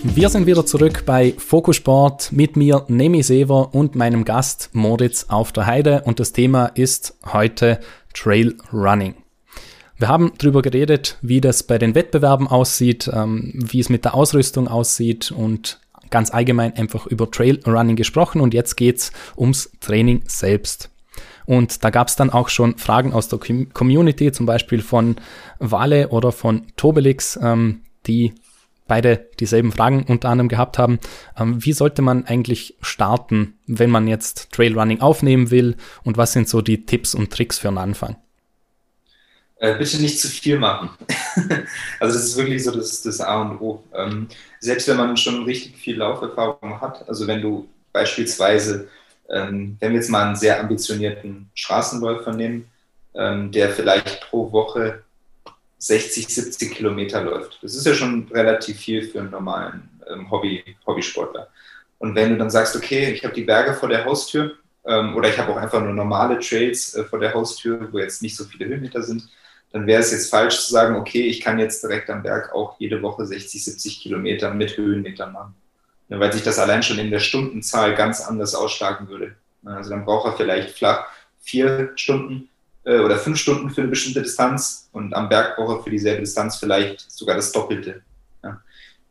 Wir 0.02 0.28
sind 0.30 0.46
wieder 0.46 0.64
zurück 0.64 1.04
bei 1.04 1.34
Fokussport 1.36 2.32
mit 2.32 2.56
mir, 2.56 2.84
Nemi 2.88 3.22
Sever 3.22 3.74
und 3.74 3.94
meinem 3.94 4.24
Gast 4.24 4.70
Moritz 4.72 5.26
auf 5.28 5.52
der 5.52 5.66
Heide 5.66 6.02
und 6.06 6.18
das 6.18 6.32
Thema 6.32 6.66
ist 6.66 7.14
heute 7.30 7.78
Trail 8.14 8.56
Running. 8.72 9.16
Wir 9.98 10.08
haben 10.08 10.32
darüber 10.38 10.62
geredet, 10.62 11.18
wie 11.20 11.42
das 11.42 11.62
bei 11.62 11.76
den 11.76 11.94
Wettbewerben 11.94 12.48
aussieht, 12.48 13.10
ähm, 13.12 13.52
wie 13.54 13.80
es 13.80 13.90
mit 13.90 14.06
der 14.06 14.14
Ausrüstung 14.14 14.66
aussieht 14.66 15.30
und 15.30 15.78
ganz 16.10 16.32
allgemein 16.32 16.76
einfach 16.76 17.06
über 17.06 17.30
Trailrunning 17.30 17.96
gesprochen 17.96 18.40
und 18.40 18.54
jetzt 18.54 18.76
geht's 18.76 19.12
ums 19.36 19.70
Training 19.80 20.22
selbst. 20.26 20.90
Und 21.46 21.82
da 21.82 21.90
gab 21.90 22.08
es 22.08 22.16
dann 22.16 22.30
auch 22.30 22.48
schon 22.48 22.78
Fragen 22.78 23.12
aus 23.12 23.28
der 23.28 23.40
Community, 23.72 24.30
zum 24.30 24.46
Beispiel 24.46 24.82
von 24.82 25.16
Wale 25.58 26.08
oder 26.08 26.32
von 26.32 26.66
Tobelix, 26.76 27.38
ähm, 27.42 27.80
die 28.06 28.34
beide 28.86 29.28
dieselben 29.38 29.70
Fragen 29.70 30.04
unter 30.08 30.28
anderem 30.28 30.48
gehabt 30.48 30.78
haben. 30.78 30.98
Ähm, 31.38 31.64
wie 31.64 31.72
sollte 31.72 32.02
man 32.02 32.24
eigentlich 32.26 32.76
starten, 32.82 33.54
wenn 33.66 33.90
man 33.90 34.08
jetzt 34.08 34.50
Trailrunning 34.52 35.00
aufnehmen 35.00 35.50
will 35.50 35.76
und 36.02 36.16
was 36.16 36.32
sind 36.32 36.48
so 36.48 36.60
die 36.60 36.86
Tipps 36.86 37.14
und 37.14 37.32
Tricks 37.32 37.58
für 37.58 37.68
einen 37.68 37.78
Anfang? 37.78 38.16
Äh, 39.60 39.74
bitte 39.76 40.00
nicht 40.00 40.18
zu 40.18 40.26
viel 40.26 40.58
machen. 40.58 40.88
also 42.00 42.14
das 42.14 42.24
ist 42.24 42.36
wirklich 42.38 42.64
so 42.64 42.70
das, 42.70 43.02
das 43.02 43.20
A 43.20 43.42
und 43.42 43.60
O. 43.60 43.84
Ähm, 43.94 44.26
selbst 44.58 44.88
wenn 44.88 44.96
man 44.96 45.18
schon 45.18 45.44
richtig 45.44 45.76
viel 45.76 45.98
Lauferfahrung 45.98 46.80
hat, 46.80 47.06
also 47.06 47.26
wenn 47.26 47.42
du 47.42 47.68
beispielsweise, 47.92 48.88
ähm, 49.28 49.76
wenn 49.78 49.92
wir 49.92 50.00
jetzt 50.00 50.08
mal 50.08 50.28
einen 50.28 50.36
sehr 50.36 50.58
ambitionierten 50.58 51.50
Straßenläufer 51.54 52.32
nehmen, 52.32 52.70
ähm, 53.14 53.52
der 53.52 53.68
vielleicht 53.68 54.22
pro 54.30 54.50
Woche 54.50 55.02
60, 55.76 56.26
70 56.26 56.74
Kilometer 56.74 57.22
läuft. 57.22 57.58
Das 57.62 57.74
ist 57.74 57.84
ja 57.84 57.92
schon 57.92 58.28
relativ 58.32 58.78
viel 58.78 59.02
für 59.02 59.20
einen 59.20 59.30
normalen 59.30 59.90
ähm, 60.10 60.30
Hobby, 60.30 60.64
Hobbysportler. 60.86 61.48
Und 61.98 62.14
wenn 62.14 62.30
du 62.30 62.38
dann 62.38 62.48
sagst, 62.48 62.76
okay, 62.76 63.12
ich 63.12 63.24
habe 63.24 63.34
die 63.34 63.44
Berge 63.44 63.74
vor 63.74 63.90
der 63.90 64.06
Haustür 64.06 64.52
ähm, 64.86 65.14
oder 65.14 65.28
ich 65.28 65.38
habe 65.38 65.52
auch 65.52 65.58
einfach 65.58 65.82
nur 65.82 65.92
normale 65.92 66.38
Trails 66.38 66.94
äh, 66.94 67.04
vor 67.04 67.18
der 67.18 67.34
Haustür, 67.34 67.92
wo 67.92 67.98
jetzt 67.98 68.22
nicht 68.22 68.36
so 68.36 68.44
viele 68.44 68.64
Höhenmeter 68.64 69.02
sind, 69.02 69.28
dann 69.72 69.86
wäre 69.86 70.00
es 70.00 70.10
jetzt 70.10 70.30
falsch 70.30 70.58
zu 70.58 70.72
sagen, 70.72 70.96
okay, 70.96 71.22
ich 71.22 71.40
kann 71.40 71.58
jetzt 71.58 71.82
direkt 71.82 72.10
am 72.10 72.22
Berg 72.22 72.52
auch 72.52 72.78
jede 72.78 73.02
Woche 73.02 73.24
60, 73.24 73.64
70 73.64 74.00
Kilometer 74.00 74.52
mit 74.52 74.76
Höhenmetern 74.76 75.32
machen. 75.32 75.54
Weil 76.08 76.32
sich 76.32 76.42
das 76.42 76.58
allein 76.58 76.82
schon 76.82 76.98
in 76.98 77.10
der 77.10 77.20
Stundenzahl 77.20 77.94
ganz 77.94 78.20
anders 78.20 78.56
ausschlagen 78.56 79.08
würde. 79.08 79.36
Also 79.64 79.90
dann 79.90 80.04
braucht 80.04 80.26
er 80.26 80.36
vielleicht 80.36 80.76
flach 80.76 81.06
vier 81.40 81.92
Stunden 81.94 82.48
äh, 82.84 82.98
oder 82.98 83.16
fünf 83.16 83.38
Stunden 83.38 83.70
für 83.70 83.82
eine 83.82 83.90
bestimmte 83.90 84.22
Distanz 84.22 84.88
und 84.92 85.14
am 85.14 85.28
Berg 85.28 85.56
braucht 85.56 85.78
er 85.78 85.84
für 85.84 85.90
dieselbe 85.90 86.20
Distanz 86.20 86.56
vielleicht 86.56 87.10
sogar 87.10 87.36
das 87.36 87.52
Doppelte. 87.52 88.02
Ja. 88.42 88.60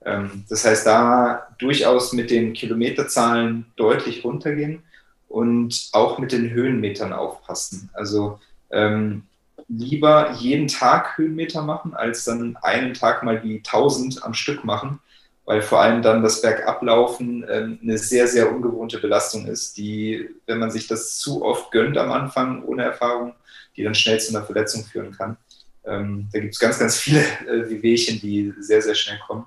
Ähm, 0.06 0.44
das 0.50 0.66
heißt, 0.66 0.86
da 0.86 1.48
durchaus 1.58 2.14
mit 2.14 2.32
den 2.32 2.54
Kilometerzahlen 2.54 3.66
deutlich 3.76 4.24
runtergehen 4.24 4.84
und 5.28 5.90
auch 5.94 6.18
mit 6.18 6.32
den 6.32 6.50
Höhenmetern 6.50 7.14
aufpassen. 7.14 7.90
Also 7.94 8.40
ähm, 8.72 9.24
lieber 9.70 10.32
jeden 10.40 10.68
Tag 10.68 11.18
Höhenmeter 11.18 11.62
machen, 11.62 11.94
als 11.94 12.26
dann 12.26 12.58
einen 12.62 12.94
Tag 12.94 13.24
mal 13.24 13.40
die 13.40 13.58
1000 13.58 14.24
am 14.24 14.34
Stück 14.34 14.64
machen, 14.64 15.00
weil 15.46 15.62
vor 15.62 15.82
allem 15.82 16.02
dann 16.02 16.24
das 16.24 16.42
Bergablaufen 16.42 17.44
äh, 17.44 17.78
eine 17.82 17.98
sehr, 17.98 18.28
sehr 18.28 18.52
ungewohnte 18.52 19.00
Belastung 19.00 19.46
ist, 19.46 19.78
die, 19.78 20.30
wenn 20.48 20.60
man 20.60 20.72
sich 20.72 20.88
das 20.88 21.18
zu 21.18 21.44
oft 21.44 21.72
gönnt 21.72 21.98
am 21.98 22.12
Anfang 22.12 22.64
ohne 22.64 22.84
Erfahrung, 22.84 23.34
die 23.78 23.84
dann 23.84 23.96
schnell 23.96 24.20
zu 24.20 24.36
einer 24.36 24.46
Verletzung 24.46 24.84
führen 24.84 25.12
kann. 25.12 25.38
Ähm, 25.86 26.28
da 26.34 26.40
gibt 26.40 26.54
es 26.54 26.60
ganz, 26.60 26.80
ganz 26.80 26.98
viele 26.98 27.22
äh, 27.48 27.70
Wehwehchen, 27.70 28.20
die 28.20 28.54
sehr, 28.60 28.82
sehr 28.82 28.96
schnell 28.96 29.20
kommen. 29.26 29.46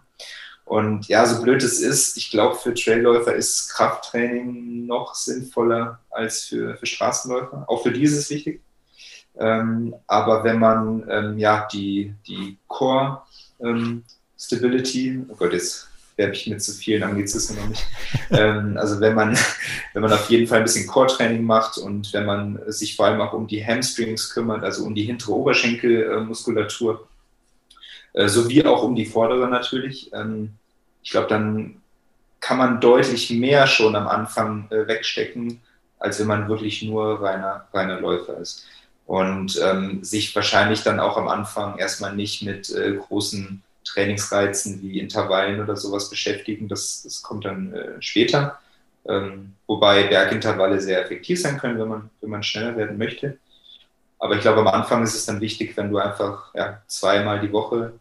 Und 0.64 1.08
ja, 1.08 1.26
so 1.26 1.42
blöd 1.42 1.62
es 1.62 1.80
ist, 1.80 2.16
ich 2.16 2.30
glaube, 2.30 2.56
für 2.56 2.72
Trailläufer 2.72 3.34
ist 3.34 3.68
Krafttraining 3.70 4.86
noch 4.86 5.14
sinnvoller 5.14 6.00
als 6.10 6.44
für, 6.44 6.76
für 6.76 6.86
Straßenläufer. 6.86 7.64
Auch 7.66 7.82
für 7.82 7.90
die 7.90 8.04
ist 8.04 8.16
es 8.16 8.30
wichtig. 8.30 8.62
Ähm, 9.38 9.94
aber 10.06 10.44
wenn 10.44 10.58
man 10.58 11.04
ähm, 11.08 11.38
ja 11.38 11.66
die, 11.72 12.14
die 12.26 12.58
Core 12.68 13.22
ähm, 13.60 14.04
Stability, 14.38 15.24
oh 15.28 15.34
Gott, 15.36 15.52
jetzt 15.52 15.88
werbe 16.16 16.34
ich 16.34 16.46
mit 16.46 16.62
zu 16.62 16.72
vielen 16.72 17.02
Anglizismen 17.02 17.58
noch 17.58 17.68
nicht. 17.68 17.86
ähm, 18.30 18.76
also 18.76 19.00
wenn 19.00 19.14
man, 19.14 19.36
wenn 19.92 20.02
man 20.02 20.12
auf 20.12 20.28
jeden 20.28 20.46
Fall 20.46 20.58
ein 20.58 20.64
bisschen 20.64 20.86
Core-Training 20.86 21.44
macht 21.44 21.78
und 21.78 22.12
wenn 22.12 22.26
man 22.26 22.60
sich 22.66 22.96
vor 22.96 23.06
allem 23.06 23.20
auch 23.20 23.32
um 23.32 23.46
die 23.46 23.64
Hamstrings 23.64 24.30
kümmert, 24.30 24.64
also 24.64 24.84
um 24.84 24.94
die 24.94 25.04
hintere 25.04 25.32
Oberschenkelmuskulatur, 25.32 27.08
äh, 28.12 28.28
sowie 28.28 28.64
auch 28.64 28.82
um 28.82 28.94
die 28.94 29.06
vordere 29.06 29.48
natürlich, 29.48 30.12
ähm, 30.12 30.50
ich 31.02 31.10
glaube, 31.10 31.28
dann 31.28 31.82
kann 32.40 32.58
man 32.58 32.80
deutlich 32.80 33.30
mehr 33.30 33.66
schon 33.66 33.96
am 33.96 34.08
Anfang 34.08 34.68
äh, 34.70 34.86
wegstecken, 34.86 35.60
als 35.98 36.18
wenn 36.18 36.26
man 36.26 36.48
wirklich 36.48 36.82
nur 36.82 37.22
reiner, 37.22 37.68
reiner 37.72 38.00
Läufer 38.00 38.36
ist. 38.38 38.66
Und 39.12 39.60
ähm, 39.62 40.02
sich 40.02 40.34
wahrscheinlich 40.34 40.84
dann 40.84 40.98
auch 40.98 41.18
am 41.18 41.28
Anfang 41.28 41.76
erstmal 41.76 42.16
nicht 42.16 42.42
mit 42.44 42.70
äh, 42.70 42.96
großen 42.96 43.62
Trainingsreizen 43.84 44.80
wie 44.80 44.98
Intervallen 44.98 45.60
oder 45.60 45.76
sowas 45.76 46.08
beschäftigen. 46.08 46.66
Das, 46.66 47.02
das 47.02 47.20
kommt 47.20 47.44
dann 47.44 47.74
äh, 47.74 48.00
später. 48.00 48.58
Ähm, 49.06 49.52
wobei 49.66 50.04
Bergintervalle 50.04 50.80
sehr 50.80 51.04
effektiv 51.04 51.38
sein 51.42 51.58
können, 51.58 51.78
wenn 51.78 51.88
man, 51.88 52.10
wenn 52.22 52.30
man 52.30 52.42
schneller 52.42 52.74
werden 52.74 52.96
möchte. 52.96 53.36
Aber 54.18 54.36
ich 54.36 54.40
glaube, 54.40 54.60
am 54.60 54.68
Anfang 54.68 55.02
ist 55.02 55.14
es 55.14 55.26
dann 55.26 55.42
wichtig, 55.42 55.76
wenn 55.76 55.90
du 55.90 55.98
einfach 55.98 56.54
ja, 56.54 56.80
zweimal 56.86 57.38
die 57.38 57.52
Woche 57.52 57.92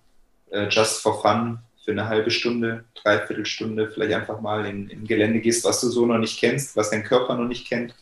äh, 0.50 0.70
just 0.70 1.02
for 1.02 1.22
fun 1.22 1.60
für 1.84 1.92
eine 1.92 2.08
halbe 2.08 2.32
Stunde, 2.32 2.86
dreiviertel 3.04 3.46
Stunde 3.46 3.92
vielleicht 3.92 4.14
einfach 4.14 4.40
mal 4.40 4.66
in, 4.66 4.90
in 4.90 5.06
Gelände 5.06 5.42
gehst, 5.42 5.66
was 5.66 5.82
du 5.82 5.90
so 5.90 6.06
noch 6.06 6.20
nicht 6.20 6.40
kennst, 6.40 6.78
was 6.78 6.90
dein 6.90 7.04
Körper 7.04 7.36
noch 7.36 7.50
nicht 7.50 7.68
kennt. 7.68 7.94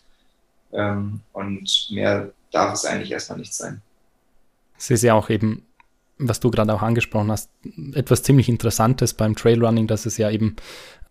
Ähm, 0.72 1.22
und 1.34 1.88
mehr 1.90 2.32
darf 2.52 2.74
es 2.74 2.86
eigentlich 2.86 3.12
erstmal 3.12 3.40
nicht 3.40 3.54
sein. 3.54 3.82
Es 4.78 4.90
ist 4.90 5.04
ja 5.04 5.14
auch 5.14 5.30
eben 5.30 5.66
was 6.20 6.42
du 6.42 6.52
gerade 6.52 6.74
auch 6.74 6.82
angesprochen 6.82 7.32
hast, 7.32 7.50
etwas 7.94 8.24
ziemlich 8.24 8.50
Interessantes 8.50 9.14
beim 9.14 9.36
Trailrunning, 9.36 9.88
dass 9.88 10.06
es 10.06 10.18
ja 10.18 10.30
eben 10.30 10.58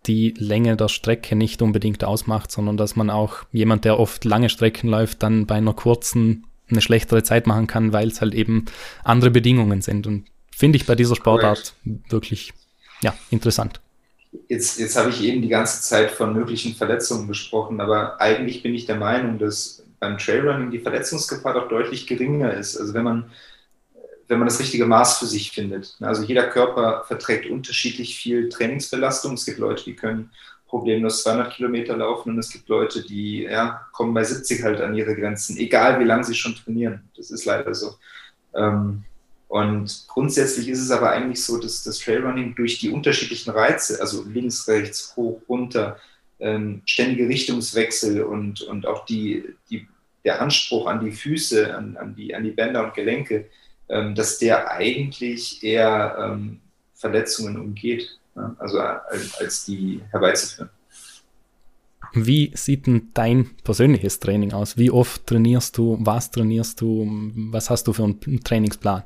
die 0.07 0.35
Länge 0.37 0.77
der 0.77 0.89
Strecke 0.89 1.35
nicht 1.35 1.61
unbedingt 1.63 2.05
ausmacht, 2.05 2.53
sondern 2.53 2.77
dass 2.77 2.95
man 2.95 3.11
auch 3.11 3.39
jemand, 3.51 3.85
der 3.85 3.99
oft 3.99 4.25
lange 4.25 4.51
Strecken 4.51 4.89
läuft, 4.89 5.23
dann 5.23 5.47
bei 5.47 5.57
einer 5.57 5.73
kurzen 5.73 6.47
eine 6.71 6.83
schlechtere 6.83 7.23
Zeit 7.23 7.47
machen 7.47 7.67
kann, 7.67 7.95
weil 7.95 8.09
es 8.09 8.21
halt 8.21 8.35
eben 8.35 8.67
andere 9.03 9.31
Bedingungen 9.31 9.81
sind. 9.81 10.07
Und 10.07 10.27
finde 10.55 10.77
ich 10.77 10.87
bei 10.87 10.95
dieser 10.95 11.17
Sportart 11.17 11.75
Correct. 11.83 12.13
wirklich 12.13 12.53
ja, 13.01 13.15
interessant. 13.31 13.81
Jetzt, 14.49 14.79
jetzt 14.79 14.97
habe 14.97 15.09
ich 15.09 15.23
eben 15.23 15.41
die 15.41 15.49
ganze 15.49 15.81
Zeit 15.81 16.11
von 16.11 16.35
möglichen 16.35 16.75
Verletzungen 16.75 17.27
gesprochen, 17.27 17.81
aber 17.81 18.21
eigentlich 18.21 18.63
bin 18.63 18.75
ich 18.75 18.85
der 18.85 18.97
Meinung, 18.97 19.39
dass 19.39 19.83
beim 20.01 20.19
Trailrunning 20.19 20.71
die 20.71 20.79
Verletzungsgefahr 20.79 21.55
doch 21.55 21.69
deutlich 21.69 22.07
geringer 22.07 22.55
ist. 22.55 22.77
Also 22.77 22.95
wenn 22.95 23.05
man 23.05 23.31
wenn 24.29 24.39
man 24.39 24.49
das 24.49 24.61
richtige 24.61 24.87
Maß 24.87 25.19
für 25.19 25.27
sich 25.27 25.53
findet. 25.53 25.97
Also 26.01 26.23
jeder 26.23 26.49
Körper 26.49 27.05
verträgt 27.07 27.51
unterschiedlich 27.51 28.19
viel 28.19 28.51
Trainingsbelastung. 28.51 29.35
Es 29.35 29.47
gibt 29.47 29.59
Leute, 29.59 29.85
die 29.85 29.97
können 29.97 30.31
problemlos 30.67 31.23
200 31.23 31.55
Kilometer 31.55 31.97
laufen 31.97 32.31
und 32.31 32.39
es 32.39 32.51
gibt 32.51 32.69
Leute, 32.69 33.03
die 33.03 33.45
ja, 33.45 33.87
kommen 33.93 34.13
bei 34.13 34.23
70 34.23 34.63
halt 34.63 34.83
an 34.83 34.95
ihre 34.95 35.17
Grenzen, 35.17 35.57
egal 35.57 35.99
wie 35.99 36.05
lange 36.05 36.25
sie 36.25 36.35
schon 36.35 36.55
trainieren. 36.55 37.09
Das 37.17 37.31
ist 37.31 37.47
leider 37.47 37.75
so. 37.75 37.95
Ähm, 38.55 39.05
und 39.49 40.05
grundsätzlich 40.09 40.69
ist 40.69 40.83
es 40.83 40.91
aber 40.91 41.11
eigentlich 41.11 41.43
so, 41.43 41.59
dass 41.59 41.83
das 41.83 41.99
Trailrunning 42.01 42.55
durch 42.55 42.79
die 42.79 42.91
unterschiedlichen 42.91 43.51
Reize, 43.51 43.99
also 43.99 44.25
links, 44.25 44.69
rechts, 44.69 45.15
hoch, 45.17 45.41
runter, 45.49 45.99
ähm, 46.41 46.83
ständige 46.85 47.29
Richtungswechsel 47.29 48.23
und, 48.23 48.63
und 48.63 48.87
auch 48.87 49.05
die, 49.05 49.45
die, 49.71 49.87
der 50.25 50.41
Anspruch 50.41 50.87
an 50.87 51.05
die 51.05 51.13
Füße, 51.13 51.75
an, 51.75 51.97
an, 51.97 52.15
die, 52.15 52.35
an 52.35 52.45
die 52.45 52.51
Bänder 52.51 52.85
und 52.85 52.95
Gelenke, 52.95 53.47
ähm, 53.89 54.15
dass 54.15 54.39
der 54.39 54.71
eigentlich 54.71 55.63
eher 55.63 56.17
ähm, 56.21 56.61
Verletzungen 56.95 57.59
umgeht, 57.59 58.19
ne? 58.35 58.55
also 58.59 58.81
als, 58.81 59.35
als 59.41 59.65
die 59.65 60.01
herbeizuführen. 60.11 60.71
Wie 62.15 62.53
sieht 62.55 62.87
denn 62.87 63.09
dein 63.15 63.51
persönliches 63.65 64.19
Training 64.19 64.53
aus? 64.53 64.79
Wie 64.79 64.91
oft 64.91 65.27
trainierst 65.27 65.77
du? 65.77 65.99
Was 66.01 66.31
trainierst 66.31 66.81
du? 66.81 67.07
Was 67.51 67.69
hast 67.69 67.87
du 67.87 67.93
für 67.93 68.05
einen 68.05 68.43
Trainingsplan? 68.43 69.05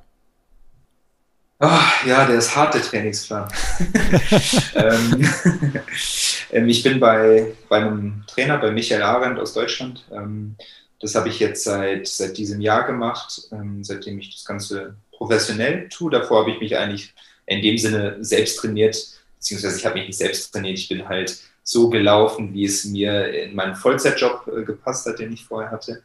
Oh, 1.64 2.08
ja, 2.08 2.26
der 2.26 2.38
ist 2.38 2.56
harte 2.56 2.80
Trainingsplan. 2.80 3.48
ähm, 4.74 5.30
ähm, 6.50 6.68
ich 6.68 6.82
bin 6.82 6.98
bei, 6.98 7.52
bei 7.68 7.76
einem 7.76 8.24
Trainer, 8.26 8.58
bei 8.58 8.72
Michael 8.72 9.02
Arendt 9.02 9.38
aus 9.38 9.52
Deutschland. 9.52 10.04
Ähm, 10.10 10.56
das 11.00 11.14
habe 11.14 11.28
ich 11.28 11.38
jetzt 11.38 11.62
seit, 11.62 12.08
seit 12.08 12.36
diesem 12.36 12.60
Jahr 12.60 12.84
gemacht, 12.84 13.48
seitdem 13.82 14.18
ich 14.18 14.34
das 14.34 14.44
Ganze 14.44 14.96
professionell 15.12 15.88
tue. 15.88 16.10
Davor 16.10 16.40
habe 16.40 16.50
ich 16.50 16.60
mich 16.60 16.76
eigentlich 16.76 17.14
in 17.46 17.62
dem 17.62 17.78
Sinne 17.78 18.16
selbst 18.20 18.56
trainiert, 18.58 18.96
beziehungsweise 19.36 19.78
ich 19.78 19.86
habe 19.86 19.98
mich 19.98 20.08
nicht 20.08 20.18
selbst 20.18 20.52
trainiert, 20.52 20.78
ich 20.78 20.88
bin 20.88 21.08
halt 21.08 21.38
so 21.62 21.88
gelaufen, 21.90 22.54
wie 22.54 22.64
es 22.64 22.84
mir 22.84 23.32
in 23.32 23.54
meinen 23.54 23.76
Vollzeitjob 23.76 24.48
äh, 24.48 24.62
gepasst 24.64 25.06
hat, 25.06 25.20
den 25.20 25.32
ich 25.32 25.44
vorher 25.44 25.70
hatte. 25.70 26.02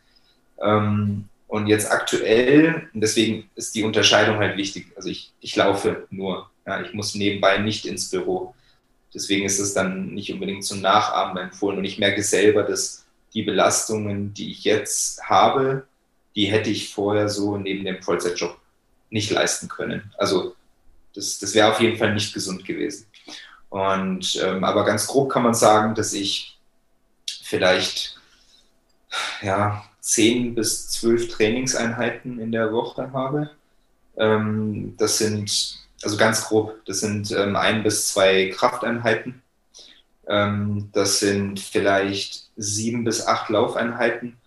Ähm, 0.61 1.29
und 1.47 1.67
jetzt 1.67 1.89
aktuell, 1.89 2.89
und 2.93 3.01
deswegen 3.01 3.49
ist 3.55 3.73
die 3.73 3.83
Unterscheidung 3.83 4.37
halt 4.37 4.57
wichtig. 4.57 4.87
Also 4.95 5.09
ich, 5.09 5.31
ich 5.39 5.55
laufe 5.55 6.07
nur. 6.09 6.49
Ja, 6.65 6.81
ich 6.81 6.93
muss 6.93 7.15
nebenbei 7.15 7.59
nicht 7.59 7.85
ins 7.85 8.09
Büro. 8.09 8.53
Deswegen 9.13 9.45
ist 9.45 9.59
es 9.59 9.73
dann 9.73 10.13
nicht 10.13 10.31
unbedingt 10.33 10.65
zum 10.65 10.81
Nachahmen 10.81 11.37
empfohlen. 11.37 11.77
Und 11.77 11.85
ich 11.85 11.97
merke 11.97 12.21
selber, 12.21 12.63
dass 12.63 13.05
die 13.33 13.43
Belastungen, 13.43 14.33
die 14.33 14.51
ich 14.51 14.65
jetzt 14.65 15.23
habe, 15.23 15.87
die 16.35 16.47
hätte 16.47 16.69
ich 16.69 16.93
vorher 16.93 17.29
so 17.29 17.57
neben 17.57 17.85
dem 17.85 18.03
Vollzeitjob 18.03 18.57
nicht 19.09 19.31
leisten 19.31 19.69
können. 19.69 20.13
Also 20.17 20.55
das, 21.15 21.39
das 21.39 21.55
wäre 21.55 21.71
auf 21.71 21.79
jeden 21.79 21.97
Fall 21.97 22.13
nicht 22.13 22.33
gesund 22.33 22.65
gewesen. 22.65 23.07
Und 23.69 24.39
ähm, 24.43 24.63
aber 24.65 24.83
ganz 24.85 25.07
grob 25.07 25.31
kann 25.31 25.43
man 25.43 25.53
sagen, 25.53 25.95
dass 25.95 26.13
ich 26.13 26.57
vielleicht 27.41 28.19
ja, 29.41 29.83
zehn 30.07 30.55
bis 30.55 30.87
zwölf 30.87 31.27
Trainingseinheiten 31.27 32.39
in 32.39 32.53
der 32.53 32.71
Woche 32.71 33.11
habe. 33.11 33.49
Ähm, 34.15 34.95
das 34.97 35.17
sind, 35.17 35.79
also 36.01 36.15
ganz 36.15 36.45
grob, 36.45 36.77
das 36.85 37.01
sind 37.01 37.29
ähm, 37.31 37.57
ein 37.57 37.83
bis 37.83 38.07
zwei 38.07 38.49
Krafteinheiten. 38.49 39.41
Ähm, 40.25 40.89
das 40.93 41.19
sind 41.19 41.59
vielleicht 41.59 42.47
sieben 42.55 43.03
bis 43.03 43.27
acht 43.27 43.49
Laufeinheiten 43.49 44.37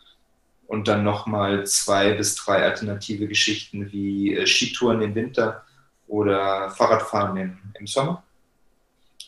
und 0.66 0.88
dann 0.88 1.04
nochmal 1.04 1.66
zwei 1.66 2.14
bis 2.14 2.36
drei 2.36 2.62
alternative 2.64 3.28
Geschichten 3.28 3.92
wie 3.92 4.34
äh, 4.34 4.46
Skitouren 4.46 5.02
im 5.02 5.14
Winter 5.14 5.62
oder 6.08 6.70
Fahrradfahren 6.70 7.36
im, 7.36 7.58
im 7.78 7.86
Sommer. 7.86 8.22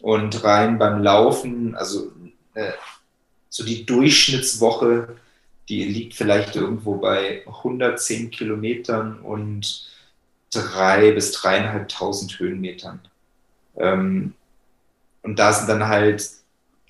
Und 0.01 0.42
rein 0.42 0.79
beim 0.79 1.03
Laufen, 1.03 1.75
also 1.75 2.11
äh, 2.55 2.73
so 3.51 3.64
die 3.64 3.85
Durchschnittswoche, 3.85 5.16
die 5.72 5.85
liegt 5.85 6.14
vielleicht 6.14 6.54
irgendwo 6.54 6.96
bei 6.96 7.42
110 7.46 8.30
Kilometern 8.30 9.20
und 9.20 9.90
drei 10.52 11.12
bis 11.12 11.32
dreieinhalbtausend 11.32 12.38
Höhenmetern. 12.38 13.00
Ähm, 13.76 14.34
und 15.22 15.38
da 15.38 15.51
sind 15.55 15.70
dann 15.70 15.88
halt 15.88 16.28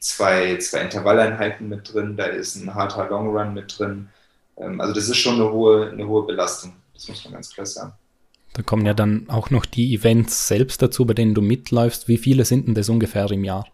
zwei, 0.00 0.56
zwei 0.56 0.80
Intervalleinheiten 0.80 1.68
mit 1.68 1.92
drin, 1.92 2.16
da 2.16 2.24
ist 2.24 2.56
ein 2.56 2.74
harter 2.74 3.08
Long 3.08 3.28
Run 3.28 3.54
mit 3.54 3.78
drin. 3.78 4.08
Ähm, 4.56 4.80
also 4.80 4.92
das 4.92 5.08
ist 5.08 5.18
schon 5.18 5.36
eine 5.36 5.52
hohe, 5.52 5.90
eine 5.90 6.08
hohe 6.08 6.26
Belastung, 6.26 6.72
das 6.92 7.06
muss 7.06 7.24
man 7.24 7.34
ganz 7.34 7.54
klar 7.54 7.66
sagen. 7.66 7.92
Da 8.54 8.62
kommen 8.62 8.84
ja 8.84 8.94
dann 8.94 9.28
auch 9.28 9.50
noch 9.50 9.64
die 9.64 9.94
Events 9.94 10.48
selbst 10.48 10.82
dazu, 10.82 11.06
bei 11.06 11.14
denen 11.14 11.34
du 11.34 11.40
mitläufst. 11.40 12.08
Wie 12.08 12.18
viele 12.18 12.44
sind 12.44 12.66
denn 12.66 12.74
das 12.74 12.88
ungefähr 12.88 13.30
im 13.30 13.44
Jahr? 13.44 13.66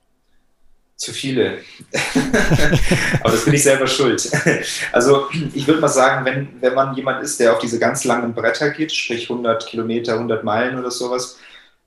Zu 0.99 1.12
viele. 1.12 1.61
Aber 3.22 3.30
das 3.32 3.44
bin 3.44 3.55
ich 3.55 3.62
selber 3.62 3.86
schuld. 3.86 4.30
Also 4.92 5.28
ich 5.55 5.66
würde 5.66 5.80
mal 5.80 5.88
sagen, 5.88 6.24
wenn, 6.26 6.61
wenn 6.61 6.74
man 6.74 6.94
jemand 6.94 7.22
ist, 7.22 7.40
der 7.40 7.53
auf 7.53 7.61
diese 7.61 7.78
ganz 7.78 8.05
langen 8.05 8.34
Bretter 8.34 8.70
geht, 8.70 8.92
sprich 8.92 9.30
100 9.30 9.66
Kilometer, 9.66 10.14
100 10.14 10.44
Meilen 10.44 10.78
oder 10.78 10.90
sowas, 10.90 11.38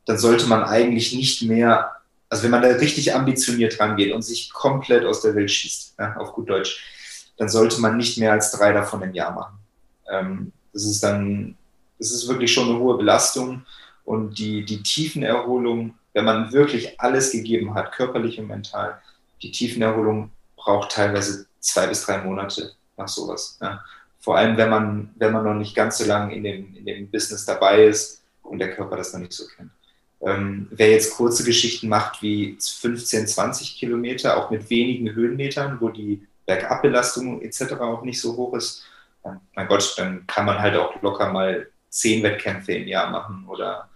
dann 0.05 0.17
sollte 0.17 0.47
man 0.47 0.63
eigentlich 0.63 1.13
nicht 1.13 1.43
mehr 1.43 2.01
also 2.31 2.43
wenn 2.43 2.51
man 2.51 2.61
da 2.61 2.69
richtig 2.69 3.13
ambitioniert 3.13 3.77
rangeht 3.77 4.13
und 4.13 4.21
sich 4.21 4.53
komplett 4.53 5.03
aus 5.03 5.21
der 5.21 5.35
Welt 5.35 5.51
schießt, 5.51 5.95
ja, 5.99 6.15
auf 6.15 6.31
gut 6.31 6.49
Deutsch, 6.49 6.81
dann 7.35 7.49
sollte 7.49 7.81
man 7.81 7.97
nicht 7.97 8.17
mehr 8.17 8.31
als 8.31 8.51
drei 8.51 8.71
davon 8.71 9.01
im 9.01 9.13
Jahr 9.13 9.33
machen. 9.33 9.57
Ähm, 10.09 10.53
das 10.71 10.85
ist 10.85 11.03
dann, 11.03 11.57
das 11.99 12.11
ist 12.11 12.29
wirklich 12.29 12.53
schon 12.53 12.69
eine 12.69 12.79
hohe 12.79 12.95
Belastung 12.95 13.63
und 14.05 14.39
die, 14.39 14.63
die 14.63 14.81
Tiefenerholung, 14.81 15.93
wenn 16.13 16.25
man 16.25 16.51
wirklich 16.51 16.99
alles 16.99 17.31
gegeben 17.31 17.73
hat, 17.73 17.91
körperlich 17.91 18.39
und 18.39 18.47
mental, 18.47 19.01
die 19.41 19.51
Tiefenerholung 19.51 20.31
braucht 20.55 20.91
teilweise 20.91 21.47
zwei 21.59 21.87
bis 21.87 22.05
drei 22.05 22.19
Monate 22.19 22.73
nach 22.97 23.07
sowas. 23.07 23.57
Ja. 23.61 23.83
Vor 24.19 24.37
allem, 24.37 24.57
wenn 24.57 24.69
man, 24.69 25.09
wenn 25.15 25.33
man 25.33 25.43
noch 25.43 25.55
nicht 25.55 25.75
ganz 25.75 25.97
so 25.97 26.05
lange 26.05 26.35
in 26.35 26.43
dem, 26.43 26.75
in 26.75 26.85
dem 26.85 27.09
Business 27.09 27.45
dabei 27.45 27.85
ist 27.85 28.23
und 28.43 28.59
der 28.59 28.75
Körper 28.75 28.97
das 28.97 29.13
noch 29.13 29.21
nicht 29.21 29.33
so 29.33 29.45
kennt. 29.47 29.71
Ähm, 30.21 30.67
wer 30.69 30.91
jetzt 30.91 31.15
kurze 31.15 31.43
Geschichten 31.43 31.89
macht 31.89 32.21
wie 32.21 32.55
15, 32.59 33.27
20 33.27 33.77
Kilometer, 33.77 34.37
auch 34.37 34.51
mit 34.51 34.69
wenigen 34.69 35.15
Höhenmetern, 35.15 35.81
wo 35.81 35.89
die 35.89 36.27
Bergabbelastung 36.45 37.41
etc. 37.41 37.73
auch 37.79 38.03
nicht 38.03 38.21
so 38.21 38.37
hoch 38.37 38.53
ist, 38.53 38.83
dann, 39.23 39.41
mein 39.55 39.67
Gott, 39.67 39.95
dann 39.97 40.27
kann 40.27 40.45
man 40.45 40.59
halt 40.59 40.75
auch 40.75 41.01
locker 41.01 41.31
mal 41.31 41.67
zehn 41.89 42.21
Wettkämpfe 42.21 42.73
im 42.73 42.87
Jahr 42.87 43.09
machen 43.09 43.45
oder, 43.47 43.89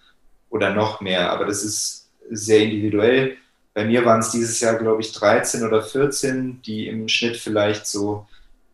oder 0.50 0.72
noch 0.72 1.02
mehr. 1.02 1.32
Aber 1.32 1.46
das 1.46 1.64
ist 1.64 2.05
sehr 2.30 2.60
individuell. 2.60 3.38
Bei 3.74 3.84
mir 3.86 4.06
waren 4.06 4.20
es 4.20 4.32
dieses 4.32 4.60
Jahr, 4.60 4.76
glaube 4.76 5.02
ich, 5.02 5.12
13 5.12 5.64
oder 5.64 5.84
14, 5.84 6.62
die 6.62 6.88
im 6.88 7.08
Schnitt 7.08 7.38
vielleicht 7.38 7.88
so 7.88 8.28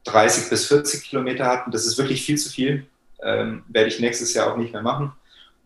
30 0.06 0.50
bis 0.50 0.68
40 0.68 1.04
Kilometer 1.04 1.46
hatten. 1.46 1.72
Das 1.72 1.86
ist 1.86 1.98
wirklich 1.98 2.24
viel 2.24 2.38
zu 2.38 2.50
viel. 2.50 2.86
Ähm, 3.24 3.64
werde 3.68 3.90
ich 3.90 4.00
nächstes 4.00 4.34
Jahr 4.34 4.52
auch 4.52 4.58
nicht 4.58 4.74
mehr 4.74 4.82
machen. 4.82 5.12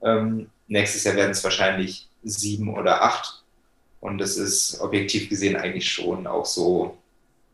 Ähm, 0.04 0.50
nächstes 0.68 1.04
Jahr 1.04 1.16
werden 1.16 1.32
es 1.32 1.44
wahrscheinlich 1.44 2.10
sieben 2.24 2.74
oder 2.74 3.04
acht. 3.04 3.44
Und 4.00 4.20
das 4.20 4.38
ist 4.38 4.80
objektiv 4.82 5.30
gesehen 5.30 5.56
eigentlich 5.56 5.90
schon 5.90 6.28
auch 6.28 6.46
so 6.46 6.98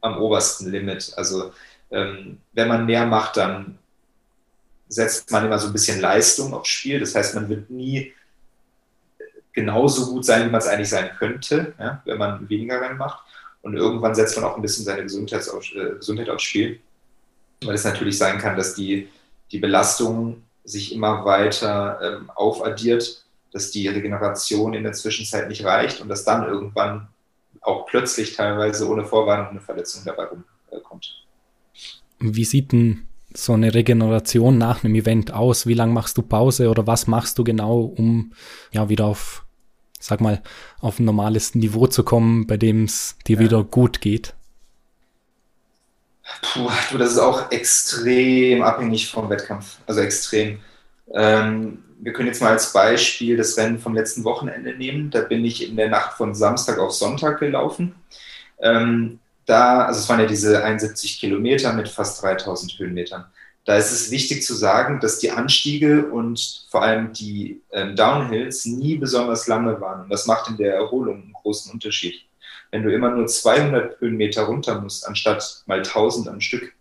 am 0.02 0.18
obersten 0.22 0.70
Limit. 0.70 1.14
Also 1.16 1.54
ähm, 1.92 2.40
wenn 2.54 2.68
man 2.68 2.86
mehr 2.86 3.06
macht, 3.06 3.38
dann 3.38 3.78
setzt 4.88 5.32
man 5.32 5.46
immer 5.46 5.60
so 5.60 5.68
ein 5.68 5.74
bisschen 5.74 6.02
Leistung 6.02 6.54
aufs 6.54 6.70
Spiel. 6.70 7.00
Das 7.00 7.16
heißt, 7.16 7.36
man 7.36 7.48
wird 7.48 7.70
nie 7.70 8.14
genauso 9.54 10.12
gut 10.12 10.26
sein, 10.26 10.47
wie 10.47 10.52
man 10.52 10.60
es 10.60 10.68
eigentlich 10.68 10.89
sein 10.89 11.12
könnte, 11.18 11.74
ja, 11.80 12.02
wenn 12.06 12.18
man 12.18 12.49
weniger 12.49 12.82
Rennen 12.82 12.97
macht. 12.97 13.26
Und 13.62 13.76
irgendwann 13.76 14.16
setzt 14.16 14.36
man 14.38 14.45
auch 14.45 14.56
ein 14.56 14.62
bisschen 14.62 14.86
seine 14.86 15.04
Gesundheit, 15.04 15.47
auf, 15.49 15.64
äh, 15.76 15.95
Gesundheit 15.95 16.30
aufs 16.30 16.43
Spiel. 16.43 16.80
Weil 17.64 17.76
es 17.76 17.84
natürlich 17.84 18.18
sein 18.18 18.39
kann, 18.39 18.58
dass 18.58 18.74
die, 18.74 19.08
die 19.52 19.60
Belastung 19.60 20.43
sich 20.64 20.93
immer 20.93 21.26
weiter 21.26 21.99
ähm, 22.02 22.30
aufaddiert, 22.32 23.24
dass 23.52 23.72
die 23.72 23.88
Regeneration 23.88 24.74
in 24.74 24.84
der 24.84 24.93
Zwischenzeit 24.93 25.47
nicht 25.47 25.64
reicht 25.64 26.02
und 26.02 26.08
dass 26.08 26.24
dann 26.24 26.47
irgendwann 26.47 27.10
auch 27.62 27.86
plötzlich 27.86 28.36
teilweise 28.36 28.89
ohne 28.89 29.06
Vorwarnung 29.06 29.49
eine 29.49 29.62
Verletzung 29.62 30.04
dabei 30.06 30.26
rumkommt. 30.72 31.24
Wie 32.20 32.45
sieht 32.45 32.72
denn 32.72 33.08
so 33.34 33.54
eine 33.54 33.74
Regeneration 33.74 34.58
nach 34.58 34.84
einem 34.84 34.96
Event 34.96 35.34
aus? 35.34 35.68
Wie 35.68 35.74
lange 35.74 35.94
machst 35.94 36.18
du 36.18 36.22
Pause 36.22 36.70
oder 36.70 36.88
was 36.88 37.08
machst 37.08 37.38
du 37.38 37.44
genau, 37.44 37.82
um 37.82 38.34
ja 38.72 38.90
wieder 38.90 39.06
auf, 39.06 39.46
sag 40.00 40.22
mal, 40.22 40.42
auf 40.80 41.00
ein 41.00 41.06
normales 41.06 41.56
Niveau 41.56 41.88
zu 41.88 42.04
kommen, 42.04 42.48
bei 42.48 42.58
dem 42.58 42.86
es 42.86 43.16
dir 43.28 43.38
ja. 43.38 43.44
wieder 43.44 43.64
gut 43.64 44.02
geht? 44.02 44.34
Puh, 46.42 46.70
du, 46.92 46.98
das 46.98 47.12
ist 47.12 47.20
auch 47.20 47.52
extrem 47.52 48.62
abhängig 48.62 49.12
vom 49.12 49.30
Wettkampf. 49.30 49.78
Also 49.86 50.02
extrem. 50.02 50.60
Ähm, 51.14 51.84
wir 52.00 52.14
können 52.14 52.28
jetzt 52.28 52.42
mal 52.42 52.52
als 52.52 52.74
Beispiel 52.74 53.38
das 53.38 53.58
Rennen 53.58 53.80
vom 53.80 53.94
letzten 53.94 54.24
Wochenende 54.24 54.76
nehmen. 54.76 55.12
Da 55.12 55.22
bin 55.22 55.46
ich 55.46 55.68
in 55.68 55.76
der 55.76 55.90
Nacht 55.90 56.18
von 56.18 56.34
Samstag 56.34 56.80
auf 56.80 56.92
Sonntag 56.92 57.40
gelaufen. 57.40 57.96
Ähm, 58.60 59.20
da, 59.52 59.86
also 59.86 59.99
es 59.99 60.08
waren 60.08 60.22
ja 60.22 60.26
diese 60.26 60.64
71 60.64 61.20
Kilometer 61.20 61.74
mit 61.74 61.89
fast 61.89 62.24
3000 62.24 62.80
Höhenmetern. 62.80 63.26
Da 63.66 63.76
ist 63.76 63.91
es 63.91 64.10
wichtig 64.10 64.43
zu 64.43 64.56
sagen, 64.56 64.99
dass 65.02 65.20
die 65.20 65.30
Anstiege 65.30 66.08
und 66.08 66.66
vor 66.70 66.82
allem 66.82 67.14
die 67.14 67.62
ähm, 67.72 67.95
Downhills 67.95 68.66
nie 68.66 68.95
besonders 68.95 69.47
lange 69.47 69.80
waren. 69.82 70.04
Und 70.04 70.10
das 70.10 70.26
macht 70.26 70.49
in 70.49 70.58
der 70.58 70.76
Erholung 70.76 71.22
einen 71.22 71.34
großen 71.34 71.72
Unterschied. 71.72 72.16
Wenn 72.72 72.84
du 72.84 72.93
immer 72.93 73.12
nur 73.12 73.28
200 73.28 73.99
Höhenmeter 73.99 74.43
runter 74.43 74.80
musst, 74.80 75.06
anstatt 75.06 75.64
mal 75.66 75.80
1000 75.80 76.30
am 76.30 76.39
Stück, 76.39 76.74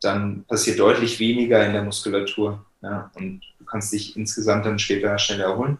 dann 0.00 0.44
passiert 0.44 0.78
deutlich 0.78 1.18
weniger 1.18 1.66
in 1.66 1.72
der 1.72 1.82
Muskulatur. 1.82 2.64
Ja, 2.82 3.10
und 3.14 3.42
du 3.58 3.64
kannst 3.64 3.92
dich 3.92 4.16
insgesamt 4.16 4.64
dann 4.64 4.78
später 4.78 5.18
schneller 5.18 5.46
erholen. 5.46 5.78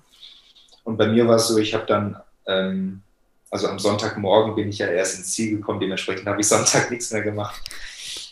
Und 0.83 0.97
bei 0.99 1.07
mir 1.07 1.29
war 1.29 1.37
es 1.37 1.49
so, 1.49 1.57
ich 1.57 1.73
habe 1.73 1.87
dann 1.87 2.17
ähm, 2.47 3.03
also 3.51 3.67
am 3.67 3.79
Sonntagmorgen 3.79 4.55
bin 4.55 4.69
ich 4.69 4.79
ja 4.79 4.87
erst 4.87 5.19
ins 5.19 5.33
Ziel 5.33 5.57
gekommen, 5.57 5.81
dementsprechend 5.81 6.27
habe 6.27 6.41
ich 6.41 6.49
Sonntag 6.49 6.91
nichts 6.91 7.11
mehr 7.11 7.23
gemacht. 7.23 7.61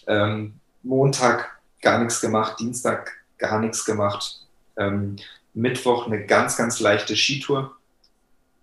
Ähm, 0.06 0.54
Montag 0.82 1.58
gar 1.82 1.98
nichts 1.98 2.20
gemacht, 2.20 2.58
Dienstag 2.60 3.12
gar 3.36 3.60
nichts 3.60 3.84
gemacht. 3.84 4.46
Ähm, 4.76 5.16
Mittwoch 5.54 6.06
eine 6.06 6.24
ganz, 6.24 6.56
ganz 6.56 6.80
leichte 6.80 7.16
Skitour. 7.16 7.76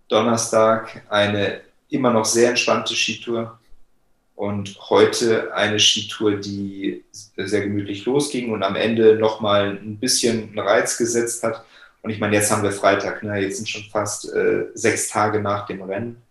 Donnerstag 0.07 1.03
eine 1.09 1.61
immer 1.89 2.11
noch 2.11 2.25
sehr 2.25 2.49
entspannte 2.49 2.95
Skitour. 2.95 3.59
Und 4.35 4.77
heute 4.89 5.53
eine 5.53 5.79
Skitour, 5.79 6.35
die 6.35 7.05
sehr 7.11 7.61
gemütlich 7.61 8.05
losging 8.05 8.51
und 8.51 8.63
am 8.63 8.75
Ende 8.75 9.15
nochmal 9.15 9.71
ein 9.71 9.97
bisschen 9.97 10.49
einen 10.49 10.59
Reiz 10.59 10.97
gesetzt 10.97 11.43
hat. 11.43 11.63
Und 12.01 12.09
ich 12.09 12.19
meine, 12.19 12.35
jetzt 12.35 12.51
haben 12.51 12.61
wir 12.61 12.71
Freitag, 12.71 13.23
ne? 13.23 13.39
jetzt 13.39 13.57
sind 13.57 13.69
schon 13.69 13.83
fast 13.83 14.31
äh, 14.33 14.65
sechs 14.73 15.07
Tage 15.07 15.39
nach 15.39 15.65
dem 15.65 15.81
Rennen. 15.81 16.24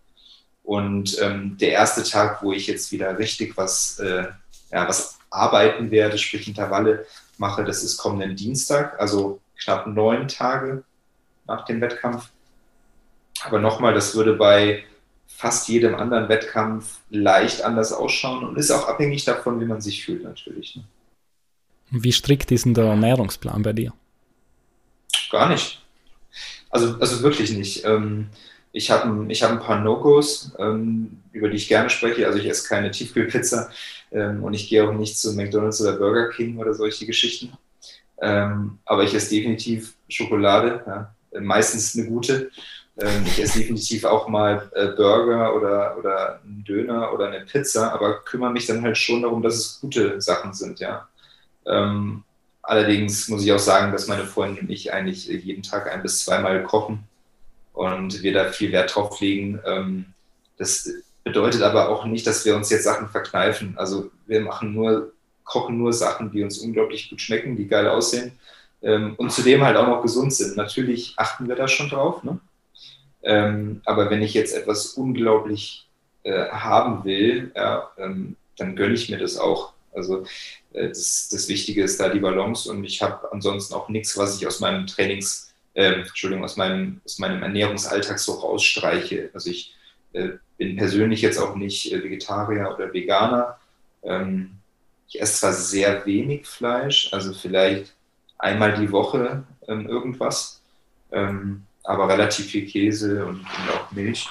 Und 0.65 1.21
ähm, 1.21 1.57
der 1.59 1.71
erste 1.71 2.03
Tag, 2.03 2.41
wo 2.41 2.51
ich 2.51 2.67
jetzt 2.67 2.91
wieder 2.91 3.17
richtig 3.19 3.55
was, 3.55 3.99
äh, 3.99 4.25
ja, 4.71 4.87
was 4.87 5.19
arbeiten 5.29 5.91
werde, 5.91 6.17
sprich 6.17 6.47
Intervalle 6.47 7.05
mache, 7.37 7.63
das 7.63 7.83
ist 7.83 7.97
kommenden 7.97 8.35
Dienstag, 8.35 8.99
also 8.99 9.39
knapp 9.63 9.85
neun 9.87 10.27
Tage 10.27 10.83
nach 11.45 11.65
dem 11.65 11.81
Wettkampf. 11.81 12.29
Aber 13.43 13.59
nochmal, 13.59 13.93
das 13.93 14.15
würde 14.15 14.33
bei 14.33 14.83
fast 15.27 15.67
jedem 15.67 15.95
anderen 15.95 16.29
Wettkampf 16.29 16.99
leicht 17.09 17.61
anders 17.61 17.93
ausschauen 17.93 18.45
und 18.45 18.57
ist 18.57 18.71
auch 18.71 18.87
abhängig 18.87 19.25
davon, 19.25 19.59
wie 19.59 19.65
man 19.65 19.81
sich 19.81 20.03
fühlt 20.03 20.23
natürlich. 20.23 20.77
Ne? 20.77 20.83
Wie 21.91 22.11
strikt 22.11 22.51
ist 22.51 22.65
denn 22.65 22.73
der 22.73 22.85
Ernährungsplan 22.85 23.61
bei 23.61 23.73
dir? 23.73 23.93
Gar 25.29 25.49
nicht. 25.49 25.81
Also, 26.69 26.97
also 26.99 27.21
wirklich 27.21 27.51
nicht. 27.51 27.85
Ähm, 27.85 28.29
ich 28.75 28.91
habe 28.91 29.31
ich 29.31 29.41
hab 29.41 29.51
ein 29.51 29.59
paar 29.59 29.79
No-Gos, 29.79 30.53
ähm, 30.59 31.21
über 31.31 31.47
die 31.47 31.55
ich 31.55 31.69
gerne 31.69 31.89
spreche. 31.89 32.27
Also 32.27 32.39
ich 32.39 32.45
esse 32.45 32.67
keine 32.67 32.91
Tiefkühlpizza 32.91 33.69
ähm, 34.11 34.43
und 34.43 34.53
ich 34.53 34.67
gehe 34.67 34.85
auch 34.85 34.91
nicht 34.91 35.17
zu 35.17 35.33
McDonald's 35.33 35.81
oder 35.81 35.93
Burger 35.93 36.29
King 36.29 36.57
oder 36.57 36.73
solche 36.73 37.05
Geschichten. 37.05 37.53
Ähm, 38.21 38.79
aber 38.85 39.03
ich 39.03 39.13
esse 39.13 39.33
definitiv 39.33 39.95
Schokolade, 40.09 40.83
ja, 40.85 41.15
meistens 41.39 41.95
eine 41.95 42.07
gute. 42.07 42.51
Ähm, 42.99 43.23
ich 43.25 43.41
esse 43.41 43.59
definitiv 43.59 44.03
auch 44.03 44.27
mal 44.27 44.69
äh, 44.75 44.87
Burger 44.87 45.55
oder, 45.55 45.97
oder 45.97 46.41
einen 46.43 46.65
Döner 46.65 47.13
oder 47.13 47.27
eine 47.27 47.45
Pizza, 47.45 47.93
aber 47.93 48.25
kümmere 48.25 48.51
mich 48.51 48.67
dann 48.67 48.83
halt 48.83 48.97
schon 48.97 49.21
darum, 49.21 49.41
dass 49.41 49.55
es 49.55 49.79
gute 49.79 50.19
Sachen 50.19 50.53
sind, 50.53 50.81
ja. 50.81 51.07
Ähm, 51.65 52.23
allerdings 52.61 53.29
muss 53.29 53.43
ich 53.43 53.53
auch 53.53 53.59
sagen, 53.59 53.93
dass 53.93 54.07
meine 54.07 54.25
Freundin 54.25 54.65
und 54.65 54.69
ich 54.69 54.91
eigentlich 54.91 55.27
jeden 55.27 55.63
Tag 55.63 55.89
ein 55.89 56.01
bis 56.01 56.25
zweimal 56.25 56.61
kochen 56.63 57.07
und 57.75 58.23
wir 58.23 58.33
da 58.33 58.45
viel 58.51 58.71
Wert 58.71 58.95
drauf 58.95 59.19
legen. 59.21 59.59
Ähm, 59.65 60.05
das 60.57 60.89
bedeutet 61.23 61.61
aber 61.61 61.89
auch 61.89 62.05
nicht, 62.05 62.25
dass 62.25 62.45
wir 62.45 62.55
uns 62.55 62.69
jetzt 62.69 62.83
Sachen 62.83 63.09
verkneifen. 63.09 63.75
Also 63.77 64.11
wir 64.25 64.41
machen 64.41 64.73
nur, 64.73 65.13
kochen 65.43 65.77
nur 65.77 65.93
Sachen, 65.93 66.31
die 66.31 66.43
uns 66.43 66.57
unglaublich 66.59 67.09
gut 67.09 67.21
schmecken, 67.21 67.55
die 67.55 67.67
geil 67.67 67.87
aussehen 67.87 68.33
ähm, 68.81 69.15
und 69.17 69.31
zudem 69.31 69.63
halt 69.63 69.77
auch 69.77 69.87
noch 69.87 70.01
gesund 70.01 70.33
sind. 70.33 70.55
Natürlich 70.55 71.13
achten 71.17 71.47
wir 71.47 71.55
da 71.55 71.67
schon 71.67 71.89
drauf, 71.89 72.23
ne? 72.23 72.39
Ähm, 73.23 73.81
aber 73.85 74.11
wenn 74.11 74.21
ich 74.21 74.35
jetzt 74.35 74.55
etwas 74.55 74.93
unglaublich 74.93 75.87
äh, 76.23 76.47
haben 76.49 77.03
will, 77.03 77.51
ja, 77.55 77.89
ähm, 77.97 78.35
dann 78.57 78.75
gönne 78.75 78.93
ich 78.93 79.09
mir 79.09 79.17
das 79.17 79.37
auch. 79.37 79.73
Also 79.93 80.25
äh, 80.73 80.89
das, 80.89 81.29
das 81.31 81.49
Wichtige 81.49 81.83
ist 81.83 81.99
da 81.99 82.09
die 82.09 82.19
Balance 82.19 82.69
und 82.69 82.83
ich 82.83 83.01
habe 83.01 83.31
ansonsten 83.31 83.73
auch 83.73 83.89
nichts, 83.89 84.15
was 84.15 84.37
ich 84.37 84.45
aus 84.45 84.59
meinem 84.59 84.85
Trainings 84.85 85.54
äh, 85.75 86.01
Entschuldigung, 86.01 86.43
aus 86.43 86.57
meinem, 86.57 87.01
aus 87.05 87.19
meinem 87.19 87.43
Ernährungsalltag 87.43 88.17
so 88.17 88.33
rausstreiche. 88.33 89.29
Also 89.33 89.51
ich 89.51 89.75
äh, 90.13 90.29
bin 90.57 90.77
persönlich 90.77 91.21
jetzt 91.21 91.37
auch 91.37 91.55
nicht 91.55 91.91
äh, 91.91 92.03
Vegetarier 92.03 92.73
oder 92.73 92.91
Veganer. 92.91 93.59
Ähm, 94.03 94.51
ich 95.07 95.21
esse 95.21 95.39
zwar 95.39 95.53
sehr 95.53 96.05
wenig 96.05 96.47
Fleisch, 96.47 97.13
also 97.13 97.33
vielleicht 97.33 97.93
einmal 98.37 98.73
die 98.79 98.91
Woche 98.91 99.43
ähm, 99.67 99.87
irgendwas, 99.87 100.61
ähm, 101.11 101.63
aber 101.83 102.09
relativ 102.09 102.47
viel 102.47 102.65
Käse 102.65 103.25
und, 103.25 103.39
und 103.39 103.69
auch 103.73 103.91
Milch 103.91 104.27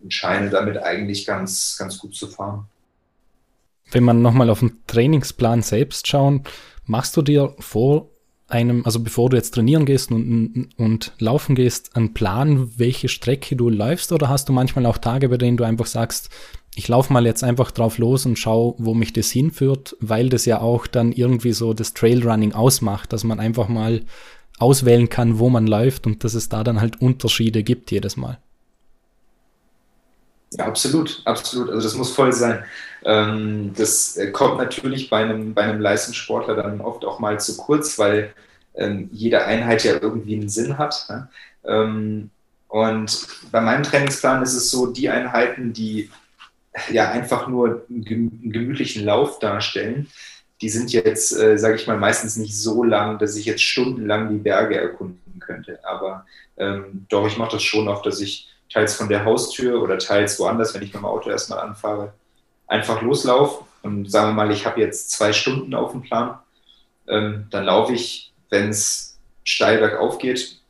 und 0.00 0.12
scheine 0.12 0.50
damit 0.50 0.78
eigentlich 0.78 1.26
ganz, 1.26 1.76
ganz 1.78 1.98
gut 1.98 2.14
zu 2.14 2.26
fahren. 2.26 2.66
Wenn 3.90 4.04
man 4.04 4.20
nochmal 4.22 4.50
auf 4.50 4.60
den 4.60 4.82
Trainingsplan 4.86 5.62
selbst 5.62 6.06
schauen, 6.06 6.44
machst 6.84 7.16
du 7.16 7.22
dir 7.22 7.54
vor 7.58 8.10
einem, 8.48 8.84
also 8.84 9.00
bevor 9.00 9.28
du 9.28 9.36
jetzt 9.36 9.54
trainieren 9.54 9.84
gehst 9.84 10.10
und, 10.10 10.70
und 10.76 11.12
laufen 11.18 11.54
gehst, 11.54 11.94
einen 11.96 12.14
Plan, 12.14 12.70
welche 12.76 13.08
Strecke 13.08 13.56
du 13.56 13.68
läufst 13.68 14.10
oder 14.10 14.28
hast 14.28 14.48
du 14.48 14.52
manchmal 14.52 14.86
auch 14.86 14.98
Tage, 14.98 15.28
bei 15.28 15.36
denen 15.36 15.58
du 15.58 15.64
einfach 15.64 15.86
sagst, 15.86 16.30
ich 16.74 16.88
laufe 16.88 17.12
mal 17.12 17.26
jetzt 17.26 17.44
einfach 17.44 17.70
drauf 17.70 17.98
los 17.98 18.24
und 18.24 18.38
schau, 18.38 18.74
wo 18.78 18.94
mich 18.94 19.12
das 19.12 19.30
hinführt, 19.30 19.96
weil 20.00 20.28
das 20.28 20.46
ja 20.46 20.60
auch 20.60 20.86
dann 20.86 21.12
irgendwie 21.12 21.52
so 21.52 21.74
das 21.74 21.92
Trailrunning 21.92 22.52
ausmacht, 22.52 23.12
dass 23.12 23.24
man 23.24 23.40
einfach 23.40 23.68
mal 23.68 24.02
auswählen 24.58 25.08
kann, 25.08 25.38
wo 25.38 25.50
man 25.50 25.66
läuft 25.66 26.06
und 26.06 26.24
dass 26.24 26.34
es 26.34 26.48
da 26.48 26.64
dann 26.64 26.80
halt 26.80 27.00
Unterschiede 27.00 27.62
gibt 27.62 27.90
jedes 27.90 28.16
Mal. 28.16 28.38
Ja, 30.52 30.66
absolut, 30.66 31.20
absolut. 31.24 31.70
Also 31.70 31.82
das 31.82 31.94
muss 31.94 32.14
voll 32.14 32.32
sein. 32.32 32.64
Ähm, 33.04 33.72
das 33.76 34.16
äh, 34.16 34.30
kommt 34.30 34.58
natürlich 34.58 35.10
bei 35.10 35.18
einem, 35.18 35.54
bei 35.54 35.62
einem 35.62 35.80
Leistungssportler 35.80 36.54
dann 36.56 36.80
oft 36.80 37.04
auch 37.04 37.18
mal 37.18 37.38
zu 37.38 37.56
kurz, 37.56 37.98
weil 37.98 38.32
ähm, 38.74 39.08
jede 39.12 39.44
Einheit 39.44 39.84
ja 39.84 39.92
irgendwie 40.00 40.36
einen 40.36 40.48
Sinn 40.48 40.78
hat. 40.78 41.06
Ähm, 41.64 42.30
und 42.68 43.26
bei 43.50 43.60
meinem 43.60 43.82
Trainingsplan 43.82 44.42
ist 44.42 44.54
es 44.54 44.70
so, 44.70 44.86
die 44.86 45.08
Einheiten, 45.08 45.72
die 45.72 46.10
ja 46.90 47.10
einfach 47.10 47.48
nur 47.48 47.84
einen 47.88 48.52
gemütlichen 48.52 49.04
Lauf 49.04 49.38
darstellen, 49.38 50.06
die 50.60 50.68
sind 50.68 50.92
jetzt, 50.92 51.36
äh, 51.36 51.56
sage 51.58 51.76
ich 51.76 51.86
mal, 51.86 51.98
meistens 51.98 52.36
nicht 52.36 52.56
so 52.56 52.82
lang, 52.82 53.18
dass 53.18 53.36
ich 53.36 53.44
jetzt 53.44 53.62
stundenlang 53.62 54.28
die 54.30 54.38
Berge 54.38 54.76
erkunden 54.76 55.40
könnte. 55.40 55.78
Aber 55.84 56.26
ähm, 56.56 57.06
doch, 57.08 57.26
ich 57.26 57.38
mache 57.38 57.52
das 57.52 57.62
schon 57.62 57.88
oft, 57.88 58.04
dass 58.06 58.20
ich 58.20 58.48
teils 58.78 58.94
von 58.94 59.08
der 59.08 59.24
Haustür 59.24 59.82
oder 59.82 59.98
teils 59.98 60.38
woanders, 60.38 60.72
wenn 60.72 60.82
ich 60.82 60.92
mit 60.92 61.02
dem 61.02 61.04
Auto 61.04 61.30
erstmal 61.30 61.58
anfahre, 61.58 62.12
einfach 62.68 63.02
loslaufe 63.02 63.64
und 63.82 64.08
sagen 64.08 64.28
wir 64.28 64.34
mal, 64.34 64.52
ich 64.52 64.66
habe 64.66 64.80
jetzt 64.80 65.10
zwei 65.10 65.32
Stunden 65.32 65.74
auf 65.74 65.90
dem 65.90 66.02
Plan, 66.02 66.38
ähm, 67.08 67.48
dann 67.50 67.64
laufe 67.64 67.92
ich, 67.92 68.32
wenn 68.50 68.68
es 68.68 69.18
steil 69.42 69.78
bergauf 69.78 70.18
geht, 70.18 70.60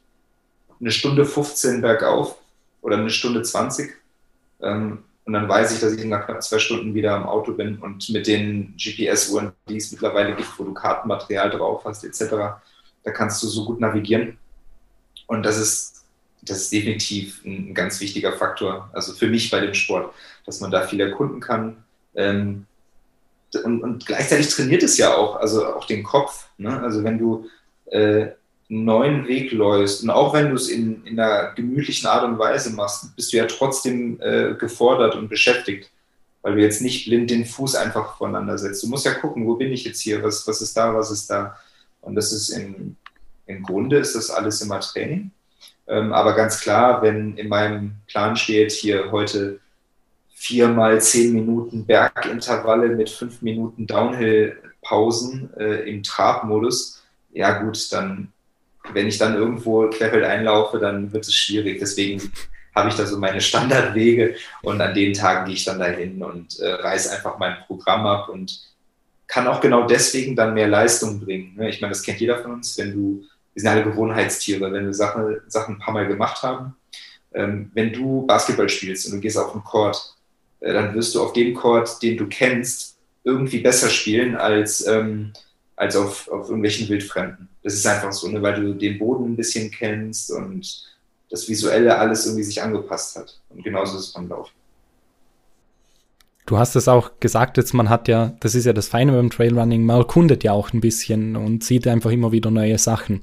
eine 0.81 0.91
Stunde 0.91 1.27
15 1.27 1.83
bergauf 1.83 2.39
oder 2.81 2.97
eine 2.97 3.11
Stunde 3.11 3.43
20. 3.43 3.91
Ähm, 4.63 5.05
und 5.27 5.33
dann 5.35 5.47
weiß 5.47 5.75
ich, 5.75 5.81
dass 5.81 5.93
ich 5.93 6.05
nach 6.07 6.25
knapp 6.25 6.43
zwei 6.43 6.59
Stunden 6.59 6.95
wieder 6.95 7.15
am 7.15 7.27
Auto 7.27 7.53
bin 7.53 7.79
und 7.79 8.09
mit 8.09 8.27
den 8.27 8.75
GPS-Uhren, 8.79 9.53
die 9.69 9.77
es 9.77 9.93
mittlerweile 9.93 10.35
gibt, 10.35 10.59
wo 10.59 10.65
du 10.65 10.73
Kartenmaterial 10.73 11.51
drauf 11.51 11.85
hast, 11.85 12.05
etc., 12.05 12.31
da 13.05 13.11
kannst 13.13 13.43
du 13.43 13.47
so 13.49 13.67
gut 13.67 13.81
navigieren. 13.81 14.39
Und 15.27 15.45
das 15.45 15.59
ist, 15.59 15.98
das 16.43 16.63
ist 16.63 16.73
definitiv 16.73 17.45
ein, 17.45 17.75
ganz 17.75 18.01
wichtiger 18.01 18.33
Faktor, 18.33 18.91
also 18.93 19.13
für 19.13 19.27
mich 19.27 19.51
bei 19.51 19.61
dem 19.61 19.75
Sport, 19.75 20.13
dass 20.47 20.61
man 20.61 20.71
da 20.71 20.87
viel 20.87 21.01
erkunden 21.01 21.41
kann. 21.41 21.85
Ähm, 22.15 22.67
und, 23.65 23.83
und, 23.83 24.07
gleichzeitig 24.07 24.49
trainiert 24.49 24.83
es 24.83 24.99
ja 24.99 25.15
auch, 25.15 25.37
also 25.37 25.67
auch 25.67 25.87
den 25.87 26.03
Kopf. 26.03 26.49
Ne? 26.59 26.81
Also 26.81 27.03
wenn 27.03 27.19
du 27.19 27.49
äh, 27.87 28.29
einen 28.71 28.85
neuen 28.85 29.27
Weg 29.27 29.53
läufst 29.53 30.03
und 30.03 30.11
auch 30.11 30.35
wenn 30.35 30.51
du 30.51 30.57
es 30.57 30.69
in, 30.69 31.05
in 31.07 31.19
einer 31.19 31.53
gemütlichen 31.55 32.07
Art 32.07 32.25
und 32.25 32.39
Weise 32.39 32.71
machst, 32.71 33.17
bist 33.17 33.33
du 33.33 33.39
ja 33.39 33.47
trotzdem 33.47 34.21
äh, 34.21 34.55
gefordert 34.55 35.17
und 35.17 35.29
beschäftigt, 35.29 35.91
weil 36.43 36.57
du 36.57 36.61
jetzt 36.61 36.83
nicht 36.83 37.07
blind 37.07 37.31
den 37.31 37.47
Fuß 37.47 37.77
einfach 37.77 38.19
voneinander 38.19 38.59
setzt. 38.59 38.83
Du 38.83 38.89
musst 38.89 39.07
ja 39.07 39.15
gucken, 39.15 39.47
wo 39.47 39.55
bin 39.55 39.73
ich 39.73 39.85
jetzt 39.85 40.01
hier, 40.01 40.23
was, 40.23 40.47
was 40.47 40.61
ist 40.61 40.77
da, 40.77 40.95
was 40.95 41.11
ist 41.11 41.31
da. 41.31 41.57
Und 42.03 42.15
das 42.15 42.33
ist 42.33 42.51
im, 42.51 42.97
im 43.47 43.63
Grunde 43.63 43.99
ist 43.99 44.15
das 44.15 44.31
alles 44.31 44.61
immer 44.61 44.81
Training. 44.81 45.31
Ähm, 45.89 46.13
aber 46.13 46.35
ganz 46.35 46.61
klar, 46.61 47.03
wenn 47.03 47.37
in 47.37 47.49
meinem 47.49 47.97
Plan 48.07 48.37
steht, 48.37 48.73
hier 48.73 49.11
heute 49.11 49.61
vier 50.35 50.69
mal 50.69 51.01
zehn 51.01 51.33
Minuten 51.33 51.87
Bergintervalle 51.87 52.89
mit 52.89 53.11
fünf 53.11 53.43
Minuten 53.43 53.87
Downhill-Pausen 53.87 55.51
äh, 55.59 55.89
im 55.91 56.03
Trabmodus, 56.03 57.03
ja 57.33 57.61
gut, 57.63 57.93
dann 57.93 58.33
wenn 58.93 59.09
ich 59.09 59.19
dann 59.19 59.35
irgendwo 59.35 59.89
querfeld 59.89 60.25
einlaufe, 60.25 60.79
dann 60.79 61.13
wird 61.13 61.27
es 61.27 61.35
schwierig. 61.35 61.79
Deswegen 61.79 62.33
habe 62.75 62.89
ich 62.89 62.95
da 62.95 63.07
so 63.07 63.19
meine 63.19 63.41
Standardwege 63.41 64.37
und 64.63 64.81
an 64.81 64.95
den 64.95 65.13
Tagen 65.13 65.47
gehe 65.47 65.55
ich 65.55 65.65
dann 65.65 65.79
dahin 65.79 66.23
und 66.23 66.59
äh, 66.61 66.69
reiße 66.69 67.11
einfach 67.13 67.39
mein 67.39 67.57
Programm 67.67 68.07
ab 68.07 68.29
und 68.29 68.61
kann 69.27 69.47
auch 69.47 69.61
genau 69.61 69.87
deswegen 69.87 70.37
dann 70.37 70.55
mehr 70.55 70.69
Leistung 70.69 71.21
bringen. 71.21 71.55
Ne? 71.57 71.69
Ich 71.69 71.81
meine, 71.81 71.93
das 71.93 72.03
kennt 72.03 72.21
jeder 72.21 72.39
von 72.39 72.53
uns, 72.53 72.79
wenn 72.79 72.93
du, 72.93 73.25
wir 73.59 73.63
sind 73.63 73.71
alle 73.71 73.83
Gewohnheitstiere, 73.83 74.73
wenn 74.73 74.87
wir 74.87 74.95
Sachen, 74.95 75.41
Sachen 75.49 75.75
ein 75.75 75.79
paar 75.81 75.93
Mal 75.93 76.07
gemacht 76.07 76.45
haben. 76.45 76.77
Ähm, 77.35 77.73
wenn 77.75 77.93
du 77.93 78.25
Basketball 78.25 78.69
spielst 78.69 79.07
und 79.07 79.17
du 79.17 79.21
gehst 79.21 79.37
auf 79.37 79.51
den 79.51 79.65
Court, 79.65 80.15
äh, 80.61 80.73
dann 80.73 80.95
wirst 80.95 81.13
du 81.17 81.21
auf 81.21 81.33
dem 81.33 81.55
Court, 81.55 82.01
den 82.01 82.17
du 82.17 82.29
kennst, 82.29 82.97
irgendwie 83.25 83.59
besser 83.59 83.91
spielen 83.91 84.37
als, 84.37 84.87
ähm, 84.87 85.33
als 85.75 85.97
auf, 85.97 86.29
auf 86.29 86.47
irgendwelchen 86.47 86.89
Wildfremden. 86.89 87.49
Das 87.65 87.75
ist 87.75 87.85
einfach 87.85 88.13
so, 88.13 88.29
ne, 88.29 88.41
weil 88.41 88.63
du 88.63 88.75
den 88.75 88.97
Boden 88.97 89.33
ein 89.33 89.37
bisschen 89.37 89.73
kennst 89.73 90.31
und 90.31 90.85
das 91.29 91.49
Visuelle 91.49 91.99
alles 91.99 92.27
irgendwie 92.27 92.45
sich 92.45 92.63
angepasst 92.63 93.17
hat. 93.17 93.41
Und 93.49 93.65
genauso 93.65 93.99
ist 93.99 94.05
es 94.05 94.13
beim 94.13 94.29
Laufen. 94.29 94.53
Du 96.49 96.57
hast 96.57 96.77
es 96.77 96.89
auch 96.89 97.21
gesagt, 97.21 97.59
jetzt 97.59 97.75
man 97.75 97.91
hat 97.91 98.09
ja, 98.09 98.35
das 98.41 98.55
ist 98.55 98.65
ja 98.65 98.73
das 98.73 98.89
Feine 98.89 99.13
beim 99.13 99.29
Trailrunning, 99.29 99.85
man 99.85 99.99
erkundet 99.99 100.43
ja 100.45 100.53
auch 100.53 100.73
ein 100.73 100.81
bisschen 100.81 101.37
und 101.37 101.63
sieht 101.63 101.87
einfach 101.87 102.11
immer 102.11 102.33
wieder 102.33 102.51
neue 102.51 102.79
Sachen. 102.79 103.23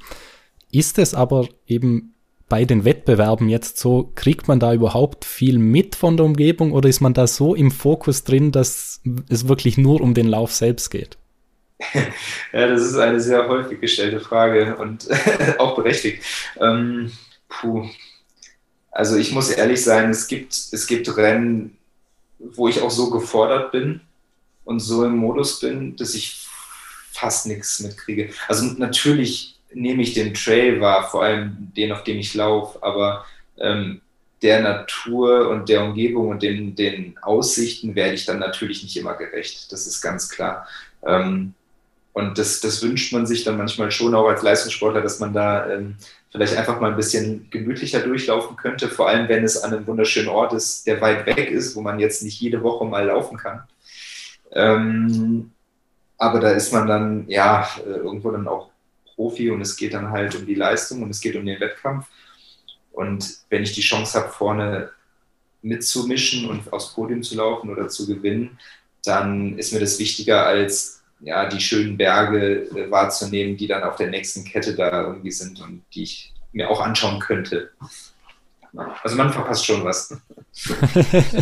Ist 0.71 0.99
es 0.99 1.15
aber 1.15 1.47
eben 1.65 2.13
bei 2.49 2.65
den 2.65 2.85
Wettbewerben 2.85 3.49
jetzt 3.49 3.79
so, 3.79 4.11
kriegt 4.13 4.47
man 4.47 4.59
da 4.59 4.75
überhaupt 4.75 5.25
viel 5.25 5.57
mit 5.57 5.95
von 5.95 6.17
der 6.17 6.25
Umgebung 6.27 6.71
oder 6.71 6.87
ist 6.87 7.01
man 7.01 7.15
da 7.15 7.25
so 7.25 7.55
im 7.55 7.71
Fokus 7.71 8.25
drin, 8.25 8.51
dass 8.51 9.01
es 9.27 9.47
wirklich 9.47 9.79
nur 9.79 10.01
um 10.01 10.13
den 10.13 10.27
Lauf 10.27 10.53
selbst 10.53 10.91
geht? 10.91 11.17
ja, 12.53 12.67
das 12.67 12.83
ist 12.83 12.95
eine 12.95 13.19
sehr 13.19 13.47
häufig 13.47 13.81
gestellte 13.81 14.19
Frage 14.19 14.75
und 14.75 15.07
auch 15.57 15.75
berechtigt. 15.75 16.23
Ähm, 16.61 17.11
puh. 17.49 17.89
Also 18.91 19.15
ich 19.17 19.31
muss 19.31 19.49
ehrlich 19.49 19.83
sein, 19.83 20.11
es 20.11 20.27
gibt, 20.27 20.53
es 20.53 20.85
gibt 20.85 21.17
Rennen, 21.17 21.74
wo 22.39 22.67
ich 22.67 22.81
auch 22.81 22.91
so 22.91 23.09
gefordert 23.09 23.71
bin 23.71 24.01
und 24.63 24.79
so 24.79 25.05
im 25.05 25.17
Modus 25.17 25.59
bin, 25.59 25.95
dass 25.95 26.15
ich 26.15 26.47
fast 27.11 27.47
nichts 27.47 27.79
mitkriege. 27.79 28.29
Also 28.47 28.65
natürlich 28.77 29.55
nehme 29.73 30.01
ich 30.01 30.13
den 30.13 30.33
Trail 30.33 30.81
wahr, 30.81 31.09
vor 31.09 31.23
allem 31.23 31.71
den, 31.75 31.91
auf 31.91 32.03
dem 32.03 32.17
ich 32.17 32.33
laufe, 32.33 32.81
aber 32.83 33.25
ähm, 33.57 34.01
der 34.41 34.61
Natur 34.61 35.49
und 35.49 35.69
der 35.69 35.83
Umgebung 35.83 36.29
und 36.29 36.43
den, 36.43 36.75
den 36.75 37.17
Aussichten 37.21 37.95
werde 37.95 38.15
ich 38.15 38.25
dann 38.25 38.39
natürlich 38.39 38.83
nicht 38.83 38.97
immer 38.97 39.13
gerecht. 39.15 39.71
Das 39.71 39.87
ist 39.87 40.01
ganz 40.01 40.29
klar. 40.29 40.67
Ähm, 41.05 41.53
und 42.15 42.37
das, 42.37 42.61
das 42.61 42.81
wünscht 42.81 43.11
man 43.11 43.25
sich 43.25 43.43
dann 43.43 43.57
manchmal 43.57 43.91
schon 43.91 44.15
auch 44.15 44.29
als 44.29 44.41
Leistungssportler, 44.41 45.01
dass 45.01 45.19
man 45.19 45.33
da 45.33 45.69
ähm, 45.69 45.97
vielleicht 46.31 46.55
einfach 46.55 46.79
mal 46.79 46.91
ein 46.91 46.95
bisschen 46.95 47.49
gemütlicher 47.49 47.99
durchlaufen 47.99 48.55
könnte, 48.55 48.87
vor 48.87 49.09
allem 49.09 49.27
wenn 49.27 49.43
es 49.43 49.61
an 49.61 49.73
einem 49.73 49.85
wunderschönen 49.85 50.29
Ort 50.29 50.53
ist, 50.53 50.87
der 50.87 51.01
weit 51.01 51.25
weg 51.25 51.51
ist, 51.51 51.75
wo 51.75 51.81
man 51.81 51.99
jetzt 51.99 52.23
nicht 52.23 52.39
jede 52.39 52.63
Woche 52.63 52.85
mal 52.85 53.05
laufen 53.05 53.37
kann. 53.37 53.63
Ähm, 54.53 55.51
aber 56.17 56.39
da 56.39 56.51
ist 56.51 56.71
man 56.71 56.87
dann 56.87 57.27
ja 57.27 57.67
äh, 57.85 57.89
irgendwo 57.89 58.31
dann 58.31 58.47
auch 58.47 58.69
Profi 59.15 59.49
und 59.49 59.59
es 59.59 59.75
geht 59.75 59.93
dann 59.93 60.09
halt 60.09 60.35
um 60.35 60.45
die 60.45 60.55
Leistung 60.55 61.03
und 61.03 61.09
es 61.09 61.19
geht 61.19 61.35
um 61.35 61.45
den 61.45 61.59
Wettkampf. 61.59 62.07
Und 62.93 63.39
wenn 63.49 63.63
ich 63.63 63.73
die 63.73 63.81
Chance 63.81 64.17
habe, 64.17 64.31
vorne 64.31 64.89
mitzumischen 65.61 66.49
und 66.49 66.71
aufs 66.71 66.93
Podium 66.93 67.23
zu 67.23 67.35
laufen 67.35 67.69
oder 67.69 67.89
zu 67.89 68.07
gewinnen, 68.07 68.57
dann 69.03 69.57
ist 69.59 69.73
mir 69.73 69.81
das 69.81 69.99
wichtiger 69.99 70.45
als 70.45 71.01
ja, 71.25 71.49
die 71.49 71.59
schönen 71.59 71.97
Berge 71.97 72.69
äh, 72.69 72.89
wahrzunehmen, 72.91 73.57
die 73.57 73.67
dann 73.67 73.83
auf 73.83 73.95
der 73.95 74.09
nächsten 74.09 74.45
Kette 74.45 74.75
da 74.75 75.01
irgendwie 75.01 75.31
sind 75.31 75.59
und 75.59 75.81
die 75.93 76.03
ich 76.03 76.33
mir 76.53 76.69
auch 76.69 76.79
anschauen 76.79 77.19
könnte. 77.19 77.71
Also 79.03 79.15
man 79.17 79.31
verpasst 79.31 79.65
schon 79.65 79.83
was. 79.83 80.15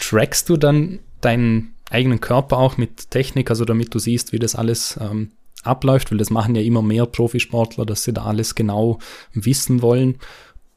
Trackst 0.00 0.48
du 0.48 0.58
dann 0.58 0.98
deinen 1.22 1.74
eigenen 1.90 2.20
Körper 2.20 2.58
auch 2.58 2.76
mit 2.76 3.10
Technik, 3.10 3.48
also 3.48 3.64
damit 3.64 3.94
du 3.94 3.98
siehst, 3.98 4.32
wie 4.32 4.38
das 4.38 4.54
alles 4.54 4.98
ähm, 5.00 5.32
abläuft, 5.62 6.10
weil 6.10 6.18
das 6.18 6.30
machen 6.30 6.54
ja 6.54 6.62
immer 6.62 6.82
mehr 6.82 7.06
Profisportler, 7.06 7.86
dass 7.86 8.04
sie 8.04 8.12
da 8.12 8.24
alles 8.24 8.54
genau 8.54 8.98
wissen 9.32 9.80
wollen. 9.80 10.18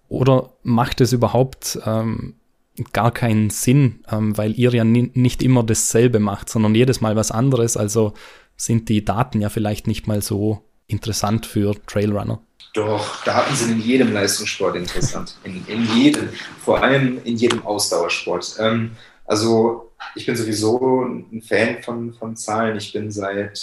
Oder 0.07 0.53
macht 0.63 1.01
es 1.01 1.11
überhaupt 1.11 1.79
ähm, 1.85 2.35
gar 2.93 3.11
keinen 3.11 3.49
Sinn, 3.49 4.03
ähm, 4.11 4.37
weil 4.37 4.57
ihr 4.57 4.71
ja 4.71 4.83
nicht 4.83 5.43
immer 5.43 5.63
dasselbe 5.63 6.19
macht, 6.19 6.49
sondern 6.49 6.75
jedes 6.75 7.01
Mal 7.01 7.15
was 7.15 7.31
anderes. 7.31 7.77
Also 7.77 8.13
sind 8.55 8.89
die 8.89 9.05
Daten 9.05 9.41
ja 9.41 9.49
vielleicht 9.49 9.87
nicht 9.87 10.07
mal 10.07 10.21
so 10.21 10.63
interessant 10.87 11.45
für 11.45 11.75
Trailrunner. 11.85 12.41
Doch, 12.73 13.23
Daten 13.23 13.55
sind 13.55 13.71
in 13.71 13.81
jedem 13.81 14.13
Leistungssport 14.13 14.75
interessant. 14.75 15.35
In, 15.43 15.65
in 15.67 15.85
jedem, 15.95 16.29
vor 16.63 16.81
allem 16.83 17.19
in 17.23 17.35
jedem 17.37 17.65
Ausdauersport. 17.65 18.57
Ähm, 18.59 18.91
also 19.25 19.91
ich 20.15 20.25
bin 20.25 20.35
sowieso 20.35 21.03
ein 21.03 21.41
Fan 21.41 21.81
von, 21.81 22.13
von 22.13 22.35
Zahlen. 22.35 22.77
Ich 22.77 22.93
bin 22.93 23.11
seit 23.11 23.59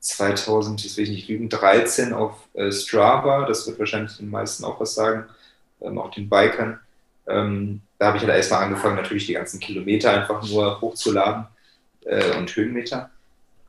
2000, 0.00 0.84
das 0.84 0.96
will 0.96 1.04
ich 1.04 1.10
nicht 1.10 1.28
lügen, 1.28 1.48
13 1.48 2.12
auf 2.12 2.34
äh, 2.54 2.70
Strava. 2.70 3.46
Das 3.46 3.66
wird 3.66 3.78
wahrscheinlich 3.78 4.16
den 4.16 4.30
meisten 4.30 4.64
auch 4.64 4.80
was 4.80 4.94
sagen, 4.94 5.24
ähm, 5.80 5.98
auch 5.98 6.10
den 6.10 6.28
Bikern. 6.28 6.78
Ähm, 7.26 7.80
da 7.98 8.06
habe 8.08 8.18
ich 8.18 8.24
halt 8.24 8.34
erstmal 8.34 8.64
angefangen, 8.64 8.96
natürlich 8.96 9.26
die 9.26 9.34
ganzen 9.34 9.60
Kilometer 9.60 10.12
einfach 10.12 10.42
nur 10.48 10.80
hochzuladen 10.80 11.46
äh, 12.04 12.36
und 12.36 12.54
Höhenmeter. 12.54 13.10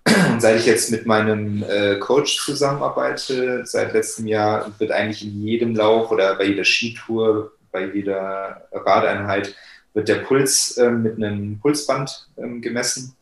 Und 0.32 0.42
seit 0.42 0.58
ich 0.58 0.66
jetzt 0.66 0.90
mit 0.90 1.06
meinem 1.06 1.64
äh, 1.64 1.98
Coach 2.00 2.38
zusammenarbeite, 2.38 3.66
seit 3.66 3.92
letztem 3.92 4.26
Jahr, 4.26 4.72
wird 4.80 4.92
eigentlich 4.92 5.22
in 5.22 5.42
jedem 5.46 5.76
Lauf 5.76 6.12
oder 6.12 6.36
bei 6.36 6.46
jeder 6.46 6.64
Skitour, 6.64 7.52
bei 7.74 7.88
jeder 7.88 8.68
Radeinheit, 8.72 9.54
wird 9.94 10.08
der 10.08 10.20
Puls 10.20 10.78
äh, 10.78 10.90
mit 10.90 11.18
einem 11.18 11.60
Pulsband 11.60 12.30
ähm, 12.38 12.62
gemessen. 12.62 13.16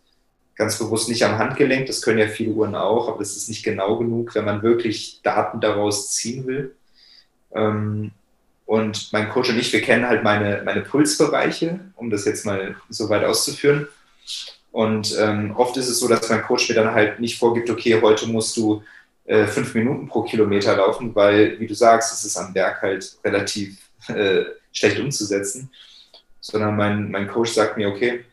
Ganz 0.56 0.78
bewusst 0.78 1.10
nicht 1.10 1.24
am 1.24 1.38
Handgelenk, 1.40 1.88
das 1.88 2.02
können 2.02 2.20
ja 2.20 2.28
viele 2.28 2.52
Uhren 2.52 2.76
auch, 2.76 3.08
aber 3.08 3.20
das 3.20 3.36
ist 3.36 3.50
nicht 3.50 3.64
genau 3.64 3.98
genug, 3.98 4.36
wenn 4.36 4.46
man 4.46 4.62
wirklich 4.62 5.22
Daten 5.24 5.60
daraus 5.60 6.12
ziehen 6.12 6.46
will. 6.46 6.76
Ähm, 7.54 8.12
und 8.66 9.14
mein 9.14 9.30
Coach 9.30 9.50
und 9.50 9.60
ich, 9.60 9.72
wir 9.72 9.82
kennen 9.82 10.08
halt 10.08 10.24
meine, 10.24 10.62
meine 10.66 10.82
Pulsbereiche, 10.82 11.80
um 11.96 12.10
das 12.10 12.26
jetzt 12.26 12.46
mal 12.46 12.76
so 12.90 13.10
weit 13.10 13.24
auszuführen. 13.24 13.88
Und 14.72 15.16
ähm, 15.20 15.56
oft 15.56 15.78
ist 15.78 15.88
es 15.88 16.00
so, 16.00 16.08
dass 16.08 16.30
mein 16.30 16.42
Coach 16.42 16.68
mir 16.68 16.76
dann 16.76 16.94
halt 16.94 17.20
nicht 17.20 17.38
vorgibt, 17.38 17.70
okay, 17.70 18.02
heute 18.02 18.28
musst 18.28 18.58
du 18.58 18.84
äh, 19.26 19.46
fünf 19.46 19.74
Minuten 19.74 20.08
pro 20.08 20.24
Kilometer 20.24 20.76
laufen, 20.76 21.14
weil, 21.16 21.60
wie 21.60 21.68
du 21.68 21.74
sagst, 21.74 22.14
es 22.14 22.26
ist 22.26 22.38
am 22.38 22.54
Berg 22.54 22.82
halt 22.82 23.18
relativ 23.24 23.78
äh, 24.08 24.44
schlecht 24.72 25.00
umzusetzen, 25.00 25.70
sondern 26.42 26.76
mein, 26.76 27.10
mein 27.10 27.28
Coach 27.28 27.52
sagt 27.52 27.78
mir, 27.78 27.88
okay, 27.88 28.26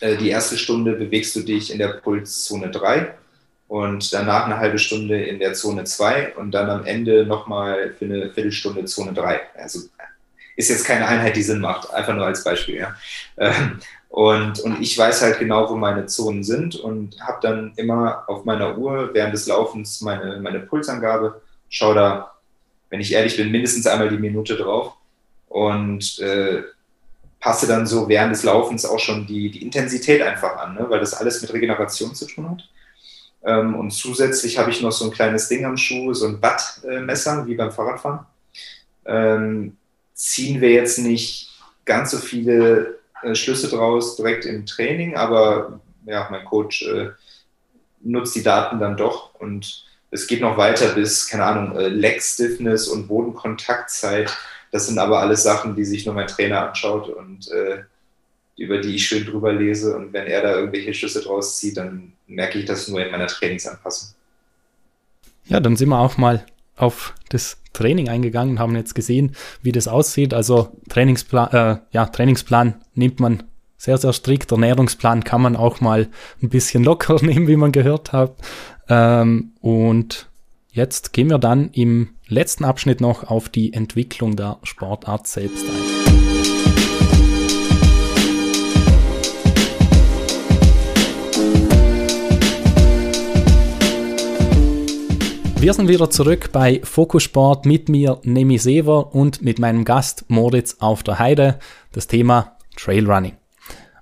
äh, 0.00 0.16
die 0.16 0.28
erste 0.28 0.56
Stunde 0.56 0.92
bewegst 0.92 1.34
du 1.34 1.40
dich 1.40 1.72
in 1.72 1.78
der 1.78 1.88
Pulszone 1.88 2.70
3 2.70 3.14
und 3.68 4.12
danach 4.12 4.46
eine 4.46 4.58
halbe 4.58 4.78
Stunde 4.78 5.22
in 5.22 5.38
der 5.38 5.52
Zone 5.52 5.84
2 5.84 6.36
und 6.36 6.52
dann 6.52 6.70
am 6.70 6.86
Ende 6.86 7.26
nochmal 7.26 7.94
für 7.98 8.06
eine 8.06 8.30
Viertelstunde 8.30 8.86
Zone 8.86 9.12
3. 9.12 9.40
Also 9.56 9.80
ist 10.56 10.70
jetzt 10.70 10.86
keine 10.86 11.06
Einheit, 11.06 11.36
die 11.36 11.42
Sinn 11.42 11.60
macht, 11.60 11.92
einfach 11.94 12.14
nur 12.14 12.26
als 12.26 12.42
Beispiel. 12.42 12.76
Ja. 12.76 12.96
Ähm, 13.36 13.78
und, 14.08 14.58
und 14.60 14.80
ich 14.80 14.96
weiß 14.96 15.22
halt 15.22 15.38
genau, 15.38 15.68
wo 15.70 15.76
meine 15.76 16.06
Zonen 16.06 16.42
sind 16.42 16.76
und 16.76 17.20
habe 17.20 17.38
dann 17.42 17.72
immer 17.76 18.24
auf 18.26 18.44
meiner 18.44 18.76
Uhr 18.76 19.10
während 19.12 19.34
des 19.34 19.46
Laufens 19.46 20.00
meine, 20.00 20.40
meine 20.40 20.60
Pulsangabe, 20.60 21.40
schaue 21.68 21.94
da, 21.94 22.32
wenn 22.90 23.00
ich 23.00 23.12
ehrlich 23.12 23.36
bin, 23.36 23.52
mindestens 23.52 23.86
einmal 23.86 24.08
die 24.08 24.16
Minute 24.16 24.56
drauf 24.56 24.94
und 25.48 26.18
äh, 26.20 26.62
passe 27.38 27.66
dann 27.66 27.86
so 27.86 28.08
während 28.08 28.32
des 28.32 28.42
Laufens 28.42 28.84
auch 28.86 28.98
schon 28.98 29.26
die, 29.26 29.50
die 29.50 29.62
Intensität 29.62 30.22
einfach 30.22 30.56
an, 30.56 30.74
ne? 30.74 30.86
weil 30.88 31.00
das 31.00 31.14
alles 31.14 31.40
mit 31.42 31.52
Regeneration 31.52 32.14
zu 32.14 32.26
tun 32.26 32.50
hat. 32.50 32.68
Ähm, 33.44 33.74
und 33.76 33.90
zusätzlich 33.90 34.58
habe 34.58 34.70
ich 34.70 34.82
noch 34.82 34.92
so 34.92 35.04
ein 35.06 35.10
kleines 35.10 35.48
Ding 35.48 35.64
am 35.64 35.76
Schuh, 35.76 36.12
so 36.12 36.26
ein 36.26 36.42
Wattmesser, 36.42 37.46
wie 37.46 37.54
beim 37.54 37.72
Fahrradfahren. 37.72 38.26
Ähm, 39.04 39.76
ziehen 40.14 40.60
wir 40.60 40.70
jetzt 40.70 40.98
nicht 40.98 41.50
ganz 41.84 42.10
so 42.10 42.18
viele 42.18 42.98
äh, 43.22 43.34
Schlüsse 43.34 43.68
draus 43.68 44.16
direkt 44.16 44.44
im 44.44 44.66
Training, 44.66 45.16
aber 45.16 45.80
ja, 46.04 46.28
mein 46.30 46.44
Coach 46.44 46.82
äh, 46.82 47.10
nutzt 48.00 48.34
die 48.34 48.42
Daten 48.42 48.78
dann 48.78 48.96
doch 48.96 49.34
und 49.34 49.84
es 50.10 50.26
geht 50.26 50.40
noch 50.40 50.56
weiter 50.56 50.94
bis, 50.94 51.28
keine 51.28 51.44
Ahnung, 51.44 51.76
äh, 51.76 51.88
Leg 51.88 52.22
Stiffness 52.22 52.88
und 52.88 53.08
Bodenkontaktzeit. 53.08 54.36
Das 54.70 54.86
sind 54.86 54.98
aber 54.98 55.20
alles 55.20 55.42
Sachen, 55.42 55.74
die 55.76 55.84
sich 55.84 56.06
nur 56.06 56.14
mein 56.14 56.26
Trainer 56.26 56.68
anschaut 56.68 57.08
und 57.08 57.50
äh, 57.50 57.82
über 58.58 58.78
die 58.78 58.96
ich 58.96 59.06
schön 59.06 59.24
drüber 59.24 59.52
lese. 59.52 59.96
Und 59.96 60.12
wenn 60.12 60.26
er 60.26 60.42
da 60.42 60.56
irgendwelche 60.56 60.92
Schlüsse 60.92 61.22
draus 61.22 61.58
zieht, 61.58 61.76
dann 61.76 62.12
merke 62.26 62.58
ich 62.58 62.64
das 62.64 62.88
nur 62.88 63.04
in 63.04 63.10
meiner 63.10 63.28
Trainingsanpassung. 63.28 64.14
Ja, 65.46 65.60
dann 65.60 65.76
sind 65.76 65.88
wir 65.88 65.98
auch 65.98 66.18
mal 66.18 66.44
auf 66.76 67.14
das 67.30 67.58
Training 67.72 68.08
eingegangen 68.08 68.54
und 68.54 68.58
haben 68.58 68.76
jetzt 68.76 68.94
gesehen, 68.94 69.34
wie 69.62 69.72
das 69.72 69.88
aussieht. 69.88 70.34
Also 70.34 70.76
Trainingsplan, 70.88 71.50
äh, 71.52 71.78
ja, 71.92 72.06
Trainingsplan 72.06 72.74
nimmt 72.94 73.20
man 73.20 73.44
sehr, 73.76 73.96
sehr 73.96 74.12
strikt. 74.12 74.50
Ernährungsplan 74.50 75.24
kann 75.24 75.40
man 75.40 75.56
auch 75.56 75.80
mal 75.80 76.08
ein 76.42 76.48
bisschen 76.48 76.84
locker 76.84 77.16
nehmen, 77.22 77.46
wie 77.46 77.56
man 77.56 77.72
gehört 77.72 78.12
hat. 78.12 78.36
Ähm, 78.88 79.52
und 79.60 80.28
jetzt 80.72 81.12
gehen 81.12 81.30
wir 81.30 81.38
dann 81.38 81.70
im 81.70 82.10
letzten 82.26 82.64
Abschnitt 82.64 83.00
noch 83.00 83.24
auf 83.24 83.48
die 83.48 83.72
Entwicklung 83.72 84.36
der 84.36 84.58
Sportart 84.64 85.26
selbst 85.26 85.64
ein. 85.64 86.17
Wir 95.60 95.74
sind 95.74 95.88
wieder 95.88 96.08
zurück 96.08 96.50
bei 96.52 96.80
Fokus 96.84 97.24
Sport 97.24 97.66
mit 97.66 97.88
mir, 97.88 98.20
Nemi 98.22 98.58
Sever 98.58 99.12
und 99.12 99.42
mit 99.42 99.58
meinem 99.58 99.84
Gast 99.84 100.24
Moritz 100.28 100.76
auf 100.78 101.02
der 101.02 101.18
Heide. 101.18 101.58
Das 101.90 102.06
Thema 102.06 102.56
Trailrunning. 102.76 103.32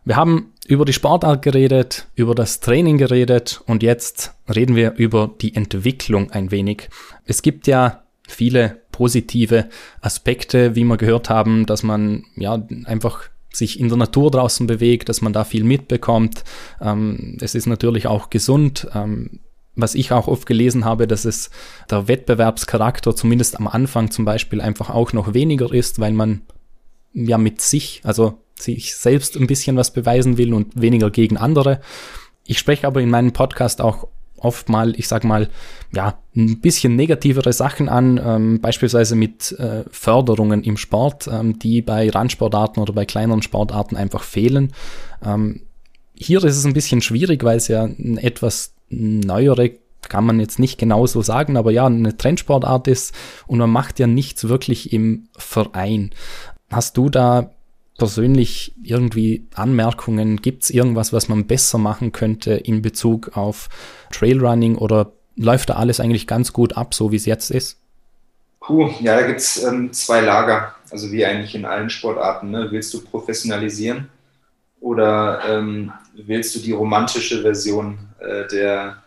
Wir 0.04 0.16
haben 0.16 0.52
über 0.66 0.84
die 0.84 0.92
Sportart 0.92 1.40
geredet, 1.40 2.09
über 2.14 2.34
das 2.34 2.61
Training 2.61 2.98
geredet 2.98 3.62
und 3.66 3.82
jetzt 3.82 4.34
reden 4.54 4.76
wir 4.76 4.96
über 4.96 5.34
die 5.40 5.54
Entwicklung 5.54 6.30
ein 6.30 6.50
wenig. 6.50 6.90
Es 7.24 7.40
gibt 7.40 7.66
ja 7.66 8.02
viele 8.28 8.82
positive 8.92 9.70
Aspekte, 10.02 10.76
wie 10.76 10.84
wir 10.84 10.98
gehört 10.98 11.30
haben, 11.30 11.64
dass 11.64 11.82
man 11.82 12.24
ja 12.36 12.62
einfach 12.84 13.22
sich 13.50 13.80
in 13.80 13.88
der 13.88 13.96
Natur 13.96 14.30
draußen 14.30 14.66
bewegt, 14.66 15.09
dass 15.09 15.22
man 15.22 15.32
da 15.32 15.44
viel 15.44 15.64
mitbekommt. 15.64 16.44
Ähm, 16.82 17.38
es 17.40 17.54
ist 17.54 17.66
natürlich 17.66 18.07
auch 18.07 18.28
gesund. 18.28 18.86
Ähm, 18.94 19.40
was 19.76 19.94
ich 19.94 20.10
auch 20.10 20.26
oft 20.26 20.46
gelesen 20.46 20.84
habe, 20.84 21.06
dass 21.06 21.24
es 21.24 21.50
der 21.90 22.08
Wettbewerbscharakter 22.08 23.14
zumindest 23.14 23.56
am 23.58 23.68
Anfang 23.68 24.10
zum 24.10 24.24
Beispiel 24.24 24.60
einfach 24.60 24.90
auch 24.90 25.12
noch 25.12 25.34
weniger 25.34 25.72
ist, 25.72 26.00
weil 26.00 26.12
man 26.12 26.42
ja 27.12 27.38
mit 27.38 27.60
sich, 27.60 28.00
also 28.04 28.38
sich 28.58 28.94
selbst 28.96 29.36
ein 29.36 29.46
bisschen 29.46 29.76
was 29.76 29.92
beweisen 29.92 30.38
will 30.38 30.54
und 30.54 30.80
weniger 30.80 31.10
gegen 31.10 31.36
andere. 31.36 31.80
Ich 32.44 32.58
spreche 32.58 32.86
aber 32.86 33.00
in 33.00 33.10
meinem 33.10 33.32
Podcast 33.32 33.80
auch 33.80 34.08
oft 34.38 34.68
mal, 34.68 34.94
ich 34.98 35.08
sag 35.08 35.24
mal, 35.24 35.48
ja, 35.94 36.18
ein 36.34 36.60
bisschen 36.60 36.94
negativere 36.96 37.52
Sachen 37.52 37.88
an, 37.88 38.20
ähm, 38.22 38.60
beispielsweise 38.60 39.16
mit 39.16 39.52
äh, 39.52 39.84
Förderungen 39.90 40.62
im 40.62 40.76
Sport, 40.76 41.28
ähm, 41.30 41.58
die 41.58 41.82
bei 41.82 42.08
Randsportarten 42.08 42.82
oder 42.82 42.92
bei 42.92 43.04
kleineren 43.04 43.42
Sportarten 43.42 43.96
einfach 43.96 44.22
fehlen. 44.22 44.72
Ähm, 45.24 45.62
hier 46.14 46.42
ist 46.44 46.56
es 46.56 46.64
ein 46.64 46.74
bisschen 46.74 47.02
schwierig, 47.02 47.44
weil 47.44 47.56
es 47.56 47.68
ja 47.68 47.84
ein 47.84 48.18
etwas 48.18 48.75
neuere 48.89 49.72
kann 50.09 50.24
man 50.24 50.41
jetzt 50.41 50.59
nicht 50.59 50.78
genau 50.78 51.07
so 51.07 51.22
sagen, 51.22 51.57
aber 51.57 51.70
ja, 51.70 51.87
eine 51.87 52.16
Trendsportart 52.16 52.89
ist 52.89 53.14
und 53.47 53.59
man 53.59 53.70
macht 53.70 53.99
ja 53.99 54.07
nichts 54.07 54.49
wirklich 54.49 54.93
im 54.93 55.28
Verein. 55.37 56.11
Hast 56.70 56.97
du 56.97 57.09
da 57.09 57.51
persönlich 57.99 58.74
irgendwie 58.82 59.47
Anmerkungen? 59.55 60.43
Gibt 60.43 60.64
es 60.64 60.70
irgendwas, 60.70 61.12
was 61.12 61.28
man 61.28 61.47
besser 61.47 61.78
machen 61.78 62.12
könnte 62.12 62.53
in 62.55 62.82
Bezug 62.82 63.37
auf 63.37 63.68
Trailrunning 64.12 64.76
oder 64.76 65.12
läuft 65.37 65.70
da 65.70 65.74
alles 65.74 66.01
eigentlich 66.01 66.26
ganz 66.26 66.53
gut 66.53 66.76
ab, 66.76 66.95
so 66.95 67.12
wie 67.12 67.16
es 67.16 67.26
jetzt 67.26 67.51
ist? 67.51 67.78
Puh, 68.61 68.91
ja, 69.01 69.20
da 69.20 69.26
gibt 69.26 69.41
es 69.41 69.62
ähm, 69.62 69.93
zwei 69.93 70.20
Lager, 70.20 70.74
also 70.91 71.12
wie 71.12 71.24
eigentlich 71.24 71.55
in 71.55 71.64
allen 71.64 71.91
Sportarten. 71.91 72.51
Ne? 72.51 72.68
Willst 72.70 72.93
du 72.95 73.01
professionalisieren 73.01 74.09
oder 74.80 75.42
ähm, 75.48 75.92
willst 76.14 76.54
du 76.54 76.60
die 76.60 76.72
romantische 76.72 77.42
Version 77.42 77.98
äh, 78.20 78.46
der, 78.48 79.02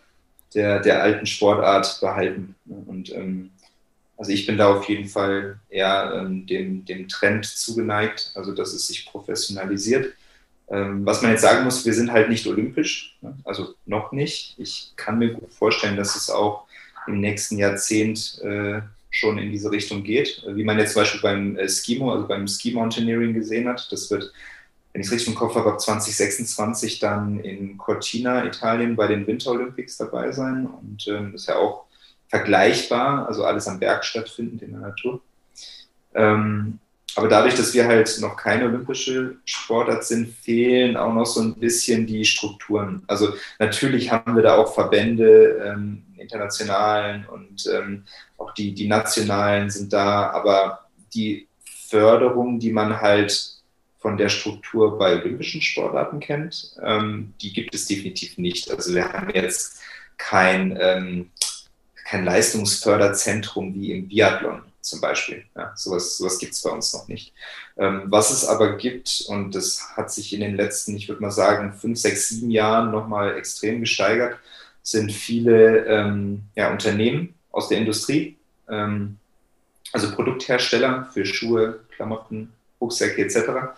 der, 0.54 0.80
der 0.80 1.02
alten 1.02 1.26
Sportart 1.26 1.98
behalten? 2.00 2.54
Und 2.66 3.14
ähm, 3.14 3.50
also 4.16 4.32
ich 4.32 4.46
bin 4.46 4.58
da 4.58 4.74
auf 4.74 4.88
jeden 4.88 5.08
Fall 5.08 5.58
eher 5.70 6.12
ähm, 6.14 6.46
dem, 6.46 6.84
dem 6.84 7.08
Trend 7.08 7.46
zugeneigt, 7.46 8.32
also 8.34 8.54
dass 8.54 8.72
es 8.74 8.86
sich 8.86 9.06
professionalisiert. 9.06 10.14
Ähm, 10.68 11.04
was 11.06 11.22
man 11.22 11.32
jetzt 11.32 11.40
sagen 11.40 11.64
muss, 11.64 11.84
wir 11.86 11.94
sind 11.94 12.12
halt 12.12 12.28
nicht 12.28 12.46
olympisch, 12.46 13.16
ne? 13.22 13.34
also 13.44 13.74
noch 13.86 14.12
nicht. 14.12 14.54
Ich 14.58 14.92
kann 14.96 15.18
mir 15.18 15.32
gut 15.32 15.52
vorstellen, 15.52 15.96
dass 15.96 16.16
es 16.16 16.30
auch 16.30 16.66
im 17.06 17.20
nächsten 17.20 17.58
Jahrzehnt 17.58 18.40
äh, 18.42 18.82
schon 19.10 19.38
in 19.38 19.50
diese 19.50 19.70
Richtung 19.70 20.04
geht, 20.04 20.44
wie 20.46 20.64
man 20.64 20.78
jetzt 20.78 20.92
zum 20.92 21.02
Beispiel 21.02 21.20
beim 21.20 21.56
äh, 21.56 21.68
Skimo, 21.68 22.12
also 22.12 22.28
beim 22.28 22.46
Ski 22.46 22.72
Mountaineering 22.72 23.34
gesehen 23.34 23.68
hat. 23.68 23.90
Das 23.90 24.10
wird 24.10 24.32
wenn 24.92 25.00
ich 25.00 25.06
es 25.06 25.12
richtig 25.12 25.28
im 25.28 25.34
Kopf 25.34 25.54
habe, 25.54 25.70
ab 25.72 25.80
2026 25.80 26.98
dann 26.98 27.40
in 27.40 27.78
Cortina, 27.78 28.44
Italien, 28.44 28.96
bei 28.96 29.06
den 29.06 29.26
Winter 29.26 29.52
Olympics 29.52 29.96
dabei 29.96 30.32
sein. 30.32 30.66
Und 30.66 31.06
ähm, 31.08 31.34
ist 31.34 31.46
ja 31.46 31.56
auch 31.56 31.84
vergleichbar, 32.28 33.26
also 33.28 33.44
alles 33.44 33.68
am 33.68 33.78
Berg 33.78 34.04
stattfindend 34.04 34.62
in 34.62 34.72
der 34.72 34.80
Natur. 34.80 35.20
Ähm, 36.14 36.78
aber 37.16 37.28
dadurch, 37.28 37.54
dass 37.54 37.74
wir 37.74 37.86
halt 37.86 38.18
noch 38.20 38.36
keine 38.36 38.66
olympische 38.66 39.36
Sportart 39.44 40.04
sind, 40.04 40.28
fehlen 40.28 40.96
auch 40.96 41.12
noch 41.12 41.26
so 41.26 41.40
ein 41.40 41.54
bisschen 41.54 42.06
die 42.06 42.24
Strukturen. 42.24 43.02
Also 43.08 43.34
natürlich 43.58 44.12
haben 44.12 44.36
wir 44.36 44.42
da 44.42 44.56
auch 44.56 44.72
Verbände, 44.72 45.60
ähm, 45.64 46.04
internationalen 46.16 47.26
und 47.26 47.68
ähm, 47.72 48.04
auch 48.38 48.54
die, 48.54 48.74
die 48.74 48.86
nationalen 48.86 49.70
sind 49.70 49.92
da, 49.92 50.30
aber 50.30 50.86
die 51.12 51.48
Förderung, 51.88 52.60
die 52.60 52.72
man 52.72 53.00
halt 53.00 53.59
von 54.00 54.16
der 54.16 54.30
Struktur 54.30 54.98
bei 54.98 55.20
olympischen 55.20 55.60
Sportarten 55.60 56.20
kennt, 56.20 56.74
ähm, 56.82 57.34
die 57.40 57.52
gibt 57.52 57.74
es 57.74 57.86
definitiv 57.86 58.38
nicht. 58.38 58.70
Also 58.70 58.94
wir 58.94 59.12
haben 59.12 59.30
jetzt 59.30 59.80
kein, 60.16 60.76
ähm, 60.80 61.30
kein 62.06 62.24
Leistungsförderzentrum 62.24 63.74
wie 63.74 63.92
im 63.92 64.08
Biathlon 64.08 64.62
zum 64.80 65.00
Beispiel. 65.02 65.44
Ja, 65.54 65.72
sowas 65.76 66.16
sowas 66.16 66.38
gibt 66.38 66.54
es 66.54 66.62
bei 66.62 66.70
uns 66.70 66.92
noch 66.94 67.08
nicht. 67.08 67.34
Ähm, 67.76 68.04
was 68.06 68.30
es 68.30 68.46
aber 68.46 68.76
gibt, 68.78 69.26
und 69.28 69.54
das 69.54 69.96
hat 69.96 70.10
sich 70.10 70.32
in 70.32 70.40
den 70.40 70.56
letzten, 70.56 70.96
ich 70.96 71.08
würde 71.08 71.20
mal 71.20 71.30
sagen, 71.30 71.74
fünf, 71.74 71.98
sechs, 71.98 72.30
sieben 72.30 72.50
Jahren 72.50 72.90
nochmal 72.90 73.36
extrem 73.36 73.80
gesteigert, 73.80 74.38
sind 74.82 75.12
viele 75.12 75.84
ähm, 75.84 76.44
ja, 76.56 76.70
Unternehmen 76.70 77.34
aus 77.52 77.68
der 77.68 77.78
Industrie, 77.78 78.38
ähm, 78.68 79.18
also 79.92 80.14
Produkthersteller 80.14 81.10
für 81.12 81.26
Schuhe, 81.26 81.80
Klamotten, 81.94 82.52
Rucksäcke 82.80 83.22
etc., 83.22 83.74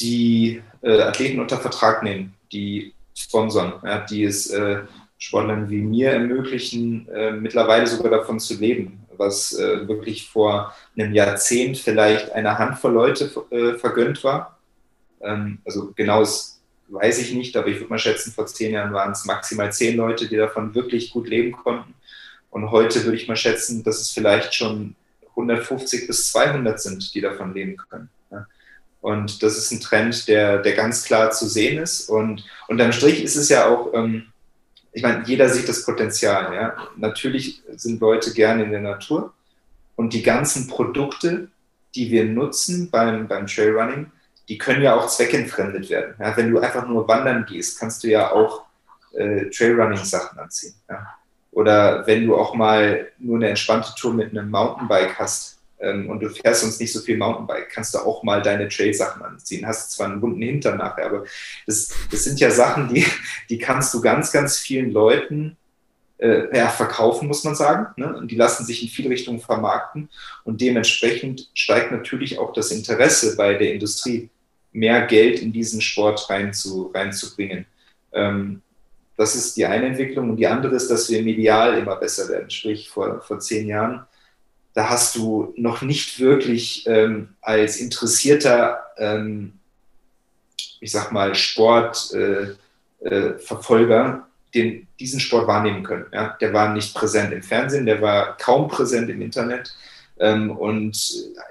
die 0.00 0.62
äh, 0.82 1.00
Athleten 1.00 1.40
unter 1.40 1.58
Vertrag 1.58 2.02
nehmen, 2.02 2.34
die 2.52 2.92
sponsern, 3.14 3.74
ja, 3.82 4.00
die 4.00 4.24
es 4.24 4.50
äh, 4.50 4.82
Sportlern 5.18 5.70
wie 5.70 5.80
mir 5.80 6.10
ermöglichen, 6.10 7.08
äh, 7.08 7.32
mittlerweile 7.32 7.86
sogar 7.86 8.10
davon 8.10 8.38
zu 8.38 8.54
leben, 8.54 9.06
was 9.16 9.54
äh, 9.54 9.88
wirklich 9.88 10.28
vor 10.28 10.74
einem 10.96 11.14
Jahrzehnt 11.14 11.78
vielleicht 11.78 12.32
einer 12.32 12.58
Handvoll 12.58 12.92
Leute 12.92 13.30
äh, 13.50 13.78
vergönnt 13.78 14.22
war. 14.24 14.58
Ähm, 15.22 15.58
also 15.64 15.92
genau 15.96 16.20
das 16.20 16.60
weiß 16.88 17.18
ich 17.20 17.34
nicht, 17.34 17.56
aber 17.56 17.68
ich 17.68 17.76
würde 17.76 17.90
mal 17.90 17.98
schätzen, 17.98 18.32
vor 18.32 18.46
zehn 18.46 18.72
Jahren 18.72 18.92
waren 18.92 19.12
es 19.12 19.24
maximal 19.24 19.72
zehn 19.72 19.96
Leute, 19.96 20.28
die 20.28 20.36
davon 20.36 20.74
wirklich 20.74 21.10
gut 21.10 21.28
leben 21.28 21.52
konnten. 21.52 21.94
Und 22.50 22.70
heute 22.70 23.04
würde 23.04 23.16
ich 23.16 23.28
mal 23.28 23.36
schätzen, 23.36 23.82
dass 23.82 24.00
es 24.00 24.10
vielleicht 24.10 24.54
schon 24.54 24.94
150 25.36 26.06
bis 26.06 26.32
200 26.32 26.80
sind, 26.80 27.14
die 27.14 27.20
davon 27.20 27.54
leben 27.54 27.76
können. 27.76 28.08
Und 29.06 29.44
das 29.44 29.56
ist 29.56 29.70
ein 29.70 29.80
Trend, 29.80 30.26
der, 30.26 30.58
der 30.58 30.74
ganz 30.74 31.04
klar 31.04 31.30
zu 31.30 31.46
sehen 31.46 31.80
ist. 31.80 32.08
Und 32.08 32.44
unterm 32.66 32.90
Strich 32.90 33.22
ist 33.22 33.36
es 33.36 33.48
ja 33.48 33.68
auch, 33.68 33.94
ähm, 33.94 34.32
ich 34.90 35.00
meine, 35.00 35.22
jeder 35.24 35.48
sieht 35.48 35.68
das 35.68 35.84
Potenzial. 35.84 36.52
Ja. 36.52 36.76
Natürlich 36.96 37.62
sind 37.76 38.00
Leute 38.00 38.32
gerne 38.32 38.64
in 38.64 38.72
der 38.72 38.80
Natur. 38.80 39.32
Und 39.94 40.12
die 40.12 40.24
ganzen 40.24 40.66
Produkte, 40.66 41.46
die 41.94 42.10
wir 42.10 42.24
nutzen 42.24 42.90
beim, 42.90 43.28
beim 43.28 43.46
Trailrunning, 43.46 44.10
die 44.48 44.58
können 44.58 44.82
ja 44.82 44.96
auch 44.96 45.06
zweckentfremdet 45.06 45.88
werden. 45.88 46.16
Ja, 46.18 46.36
wenn 46.36 46.50
du 46.50 46.58
einfach 46.58 46.88
nur 46.88 47.06
wandern 47.06 47.46
gehst, 47.46 47.78
kannst 47.78 48.02
du 48.02 48.08
ja 48.08 48.32
auch 48.32 48.64
äh, 49.12 49.48
Trailrunning-Sachen 49.50 50.36
anziehen. 50.36 50.74
Ja. 50.88 51.06
Oder 51.56 52.06
wenn 52.06 52.26
du 52.26 52.36
auch 52.36 52.54
mal 52.54 53.08
nur 53.18 53.36
eine 53.36 53.48
entspannte 53.48 53.94
Tour 53.98 54.12
mit 54.12 54.30
einem 54.30 54.50
Mountainbike 54.50 55.18
hast 55.18 55.58
ähm, 55.80 56.10
und 56.10 56.20
du 56.20 56.28
fährst 56.28 56.60
sonst 56.60 56.78
nicht 56.78 56.92
so 56.92 57.00
viel 57.00 57.16
Mountainbike, 57.16 57.70
kannst 57.70 57.94
du 57.94 57.98
auch 57.98 58.22
mal 58.22 58.42
deine 58.42 58.68
Trail-Sachen 58.68 59.22
anziehen. 59.22 59.66
Hast 59.66 59.92
zwar 59.92 60.08
einen 60.08 60.20
bunten 60.20 60.42
Hintern 60.42 60.76
nachher, 60.76 61.06
aber 61.06 61.24
das, 61.64 61.94
das 62.10 62.24
sind 62.24 62.38
ja 62.40 62.50
Sachen, 62.50 62.92
die, 62.92 63.06
die 63.48 63.56
kannst 63.56 63.94
du 63.94 64.02
ganz, 64.02 64.32
ganz 64.32 64.58
vielen 64.58 64.90
Leuten 64.90 65.56
äh, 66.18 66.54
ja, 66.54 66.68
verkaufen, 66.68 67.26
muss 67.26 67.42
man 67.42 67.54
sagen. 67.54 67.86
Ne? 67.96 68.14
Und 68.14 68.30
die 68.30 68.36
lassen 68.36 68.66
sich 68.66 68.82
in 68.82 68.90
viele 68.90 69.08
Richtungen 69.08 69.40
vermarkten. 69.40 70.10
Und 70.44 70.60
dementsprechend 70.60 71.48
steigt 71.54 71.90
natürlich 71.90 72.38
auch 72.38 72.52
das 72.52 72.70
Interesse 72.70 73.34
bei 73.34 73.54
der 73.54 73.72
Industrie, 73.72 74.28
mehr 74.72 75.06
Geld 75.06 75.40
in 75.40 75.54
diesen 75.54 75.80
Sport 75.80 76.28
rein 76.28 76.52
zu, 76.52 76.90
reinzubringen. 76.94 77.64
Ähm, 78.12 78.60
das 79.16 79.34
ist 79.34 79.56
die 79.56 79.66
eine 79.66 79.86
Entwicklung. 79.86 80.30
Und 80.30 80.36
die 80.36 80.46
andere 80.46 80.74
ist, 80.74 80.90
dass 80.90 81.10
wir 81.10 81.22
medial 81.22 81.78
immer 81.78 81.96
besser 81.96 82.28
werden. 82.28 82.50
Sprich, 82.50 82.88
vor, 82.88 83.20
vor 83.20 83.40
zehn 83.40 83.66
Jahren, 83.66 84.04
da 84.74 84.90
hast 84.90 85.16
du 85.16 85.54
noch 85.56 85.80
nicht 85.80 86.20
wirklich 86.20 86.86
ähm, 86.86 87.30
als 87.40 87.78
interessierter, 87.78 88.84
ähm, 88.98 89.54
ich 90.80 90.92
sag 90.92 91.12
mal, 91.12 91.34
Sportverfolger 91.34 94.26
äh, 94.52 94.60
äh, 94.60 94.82
diesen 95.00 95.20
Sport 95.20 95.46
wahrnehmen 95.46 95.82
können. 95.82 96.04
Ja? 96.12 96.36
Der 96.40 96.52
war 96.52 96.74
nicht 96.74 96.94
präsent 96.94 97.32
im 97.32 97.42
Fernsehen, 97.42 97.86
der 97.86 98.02
war 98.02 98.36
kaum 98.36 98.68
präsent 98.68 99.08
im 99.08 99.22
Internet. 99.22 99.74
Ähm, 100.18 100.50
und 100.50 100.98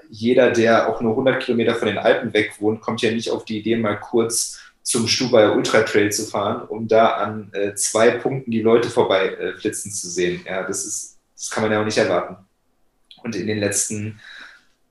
jeder, 0.08 0.52
der 0.52 0.88
auch 0.88 1.00
nur 1.00 1.12
100 1.12 1.42
Kilometer 1.42 1.74
von 1.74 1.88
den 1.88 1.98
Alpen 1.98 2.32
weg 2.32 2.52
wohnt, 2.60 2.80
kommt 2.80 3.02
ja 3.02 3.10
nicht 3.10 3.30
auf 3.30 3.44
die 3.44 3.58
Idee, 3.58 3.76
mal 3.76 3.98
kurz 3.98 4.60
zum 4.86 5.08
Stubaier 5.08 5.56
Ultra 5.56 5.82
Trail 5.82 6.12
zu 6.12 6.26
fahren, 6.26 6.62
um 6.68 6.86
da 6.86 7.14
an 7.14 7.50
äh, 7.52 7.74
zwei 7.74 8.10
Punkten 8.10 8.52
die 8.52 8.62
Leute 8.62 8.88
vorbei 8.88 9.30
äh, 9.30 9.52
flitzen 9.54 9.90
zu 9.90 10.08
sehen. 10.08 10.42
Ja, 10.46 10.62
das 10.62 10.86
ist, 10.86 11.18
das 11.34 11.50
kann 11.50 11.64
man 11.64 11.72
ja 11.72 11.80
auch 11.80 11.84
nicht 11.84 11.98
erwarten. 11.98 12.36
Und 13.24 13.34
in 13.34 13.48
den 13.48 13.58
letzten 13.58 14.20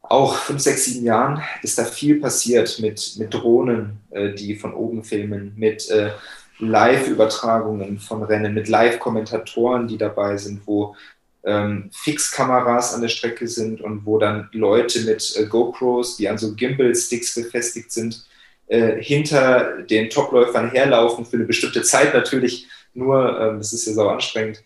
auch 0.01 0.35
fünf, 0.35 0.59
sechs, 0.59 0.83
sieben 0.83 1.05
Jahren 1.05 1.41
ist 1.63 1.77
da 1.77 1.85
viel 1.85 2.19
passiert 2.19 2.77
mit, 2.81 3.15
mit 3.17 3.33
Drohnen, 3.33 4.01
äh, 4.11 4.33
die 4.33 4.57
von 4.57 4.73
oben 4.73 5.05
filmen, 5.05 5.53
mit 5.55 5.89
äh, 5.89 6.11
Live-Übertragungen 6.59 7.97
von 7.97 8.21
Rennen, 8.21 8.53
mit 8.53 8.67
Live-Kommentatoren, 8.67 9.87
die 9.87 9.97
dabei 9.97 10.35
sind, 10.35 10.67
wo 10.67 10.93
ähm, 11.45 11.89
Fixkameras 11.93 12.93
an 12.93 13.01
der 13.01 13.07
Strecke 13.07 13.47
sind 13.47 13.79
und 13.79 14.05
wo 14.05 14.17
dann 14.17 14.49
Leute 14.51 15.05
mit 15.05 15.37
äh, 15.37 15.45
GoPros, 15.45 16.17
die 16.17 16.27
an 16.27 16.37
so 16.37 16.53
Gimbal-Sticks 16.53 17.35
befestigt 17.35 17.93
sind, 17.93 18.25
äh, 18.67 19.01
hinter 19.01 19.83
den 19.83 20.09
Topläufern 20.09 20.71
herlaufen 20.71 21.25
für 21.25 21.37
eine 21.37 21.45
bestimmte 21.45 21.83
Zeit 21.83 22.13
natürlich 22.13 22.67
nur, 22.93 23.39
ähm, 23.39 23.57
das 23.59 23.73
ist 23.73 23.85
ja 23.87 23.93
so 23.93 24.07
anstrengend. 24.09 24.63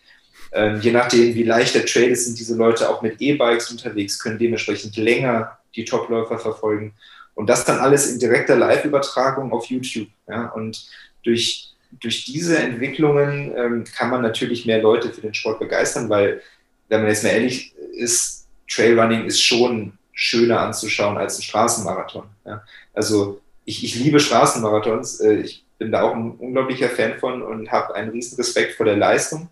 Ähm, 0.52 0.80
je 0.80 0.90
nachdem, 0.90 1.34
wie 1.34 1.42
leicht 1.42 1.74
der 1.74 1.86
Trail 1.86 2.10
ist, 2.10 2.24
sind 2.26 2.38
diese 2.38 2.56
Leute 2.56 2.88
auch 2.88 3.02
mit 3.02 3.20
E-Bikes 3.20 3.70
unterwegs, 3.70 4.18
können 4.18 4.38
dementsprechend 4.38 4.96
länger 4.96 5.58
die 5.76 5.84
Topläufer 5.84 6.38
verfolgen. 6.38 6.94
Und 7.34 7.48
das 7.48 7.64
dann 7.64 7.78
alles 7.78 8.10
in 8.10 8.18
direkter 8.18 8.56
Live-Übertragung 8.56 9.52
auf 9.52 9.66
YouTube. 9.66 10.08
Ja? 10.28 10.46
Und 10.48 10.86
durch, 11.22 11.74
durch 11.92 12.24
diese 12.24 12.58
Entwicklungen 12.58 13.52
ähm, 13.56 13.84
kann 13.96 14.10
man 14.10 14.22
natürlich 14.22 14.66
mehr 14.66 14.82
Leute 14.82 15.12
für 15.12 15.20
den 15.20 15.34
Sport 15.34 15.60
begeistern, 15.60 16.08
weil 16.08 16.42
wenn 16.88 17.02
man 17.02 17.10
jetzt 17.10 17.22
mal 17.22 17.30
ehrlich 17.30 17.72
ist, 17.92 18.48
Trailrunning 18.68 19.24
ist 19.26 19.42
schon 19.42 19.92
schöner 20.12 20.60
anzuschauen 20.60 21.16
als 21.16 21.38
ein 21.38 21.42
Straßenmarathon. 21.42 22.24
Ja. 22.44 22.62
Also 22.92 23.40
ich, 23.70 23.84
ich 23.84 23.94
liebe 23.94 24.20
Straßenmarathons. 24.20 25.20
Äh, 25.20 25.34
ich 25.36 25.64
bin 25.78 25.92
da 25.92 26.02
auch 26.02 26.14
ein 26.14 26.32
unglaublicher 26.32 26.88
Fan 26.88 27.18
von 27.18 27.42
und 27.42 27.70
habe 27.70 27.94
einen 27.94 28.10
riesen 28.10 28.36
Respekt 28.36 28.74
vor 28.74 28.86
der 28.86 28.96
Leistung. 28.96 29.48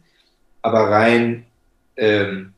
Aber 0.61 0.91
rein 0.91 1.47
ähm, 1.97 2.53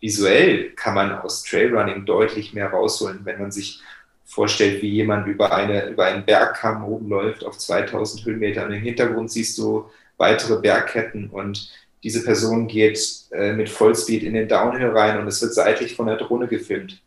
visuell 0.00 0.70
kann 0.72 0.94
man 0.94 1.12
aus 1.12 1.42
Trailrunning 1.42 2.04
deutlich 2.04 2.52
mehr 2.52 2.68
rausholen, 2.68 3.20
wenn 3.24 3.40
man 3.40 3.50
sich 3.50 3.80
vorstellt, 4.24 4.80
wie 4.82 4.90
jemand 4.90 5.26
über, 5.26 5.52
eine, 5.52 5.88
über 5.88 6.04
einen 6.04 6.24
Bergkamm 6.24 6.84
oben 6.84 7.08
läuft 7.08 7.44
auf 7.44 7.58
2000 7.58 8.24
Höhenmetern. 8.24 8.72
Im 8.72 8.82
Hintergrund 8.82 9.30
siehst 9.30 9.58
du 9.58 9.90
weitere 10.18 10.60
Bergketten 10.60 11.30
und 11.30 11.72
diese 12.02 12.22
Person 12.22 12.68
geht 12.68 13.00
äh, 13.32 13.52
mit 13.52 13.68
Vollspeed 13.68 14.22
in 14.22 14.34
den 14.34 14.48
Downhill 14.48 14.90
rein 14.90 15.18
und 15.18 15.26
es 15.26 15.42
wird 15.42 15.54
seitlich 15.54 15.96
von 15.96 16.06
der 16.06 16.16
Drohne 16.16 16.46
gefilmt. 16.46 17.00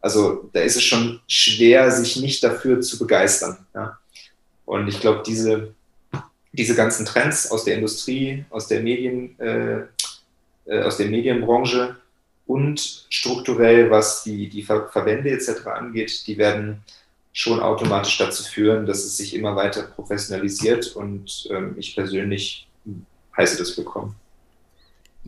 Also 0.00 0.48
da 0.52 0.60
ist 0.60 0.76
es 0.76 0.84
schon 0.84 1.20
schwer, 1.26 1.90
sich 1.90 2.16
nicht 2.16 2.42
dafür 2.42 2.80
zu 2.80 2.98
begeistern. 2.98 3.66
Ja? 3.74 3.98
Und 4.64 4.88
ich 4.88 5.00
glaube, 5.00 5.22
diese, 5.26 5.74
diese 6.52 6.74
ganzen 6.74 7.04
Trends 7.04 7.50
aus 7.50 7.64
der 7.64 7.76
Industrie, 7.76 8.44
aus 8.50 8.68
der 8.68 8.80
Medien, 8.80 9.38
äh, 9.40 9.82
äh, 10.66 10.82
aus 10.82 10.96
der 10.96 11.08
Medienbranche 11.08 11.96
und 12.46 13.06
strukturell, 13.10 13.90
was 13.90 14.22
die, 14.22 14.48
die 14.48 14.62
Ver 14.62 14.88
Verbände 14.88 15.30
etc. 15.30 15.66
angeht, 15.66 16.26
die 16.26 16.38
werden 16.38 16.82
schon 17.32 17.60
automatisch 17.60 18.18
dazu 18.18 18.42
führen, 18.42 18.86
dass 18.86 19.04
es 19.04 19.16
sich 19.16 19.34
immer 19.34 19.54
weiter 19.54 19.82
professionalisiert 19.82 20.96
und 20.96 21.48
ähm, 21.50 21.74
ich 21.76 21.94
persönlich 21.94 22.68
heiße 23.36 23.58
das 23.58 23.76
willkommen 23.76 24.16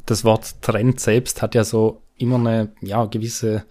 das 0.06 0.24
Wort 0.24 0.60
Trend 0.62 1.00
selbst 1.00 1.42
hat 1.42 1.54
ja 1.54 1.64
so 1.64 2.02
immer 2.16 2.36
eine 2.36 2.72
ja, 2.80 3.04
gewisse, 3.06 3.64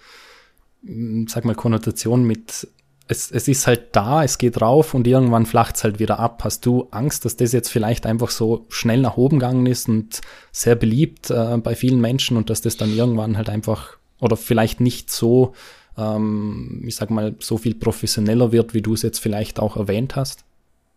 sag 1.28 1.46
mal, 1.46 1.56
Konnotation 1.56 2.24
mit, 2.24 2.68
es, 3.08 3.32
es 3.32 3.48
ist 3.48 3.68
halt 3.68 3.96
da, 3.96 4.24
es 4.24 4.38
geht 4.38 4.62
rauf 4.62 4.94
und 4.94 5.08
irgendwann 5.08 5.46
flacht 5.46 5.76
es 5.76 5.84
halt 5.84 6.00
wieder 6.00 6.20
ab. 6.20 6.44
Hast 6.44 6.66
du 6.66 6.88
Angst, 6.92 7.26
dass 7.26 7.36
das 7.36 7.52
jetzt 7.52 7.70
vielleicht 7.70 8.06
einfach 8.06 8.30
so 8.30 8.66
schnell 8.70 9.02
nach 9.02 9.18
oben 9.18 9.40
gegangen 9.40 9.66
ist 9.66 9.90
und 9.90 10.22
sehr 10.52 10.76
beliebt 10.76 11.30
äh, 11.30 11.58
bei 11.58 11.76
vielen 11.76 12.02
Menschen 12.02 12.38
und 12.38 12.50
dass 12.50 12.62
das 12.62 12.78
dann 12.78 12.96
irgendwann 12.96 13.38
halt 13.38 13.50
einfach 13.50 13.98
oder 14.20 14.38
vielleicht 14.38 14.80
nicht 14.80 15.10
so, 15.10 15.54
ähm, 15.98 16.84
ich 16.86 16.96
sag 16.96 17.10
mal, 17.10 17.36
so 17.40 17.58
viel 17.58 17.76
professioneller 17.76 18.52
wird, 18.52 18.74
wie 18.74 18.82
du 18.82 18.94
es 18.94 19.02
jetzt 19.02 19.20
vielleicht 19.20 19.60
auch 19.60 19.78
erwähnt 19.78 20.16
hast? 20.16 20.44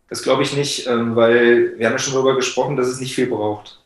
Das 0.09 0.23
glaube 0.23 0.43
ich 0.43 0.55
nicht, 0.55 0.87
ähm, 0.89 1.17
weil 1.17 1.79
wir 1.79 1.87
haben 1.87 1.95
ja 1.95 1.99
schon 1.99 2.15
darüber 2.15 2.37
gesprochen, 2.37 2.77
dass 2.77 2.89
es 2.89 3.01
nicht 3.01 3.15
viel 3.15 3.27
braucht 3.27 3.83